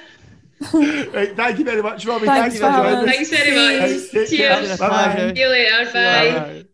right, 1.15 1.37
thank 1.37 1.59
you 1.59 1.65
very 1.65 1.83
much, 1.83 2.07
Robbie. 2.07 2.27
Thanks 2.27 2.59
Thanks, 2.59 2.77
for 2.77 2.83
for 2.83 2.91
joining 2.91 3.09
us. 3.09 3.15
Thanks 3.15 3.31
very 3.31 3.51
much. 3.55 4.15
Right. 4.15 4.29
Cheers. 4.29 4.79
Bye-bye. 4.79 5.35
See 5.35 5.41
you 5.41 5.49
later. 5.49 5.85
Bye. 5.93 5.93
Bye. 5.93 6.65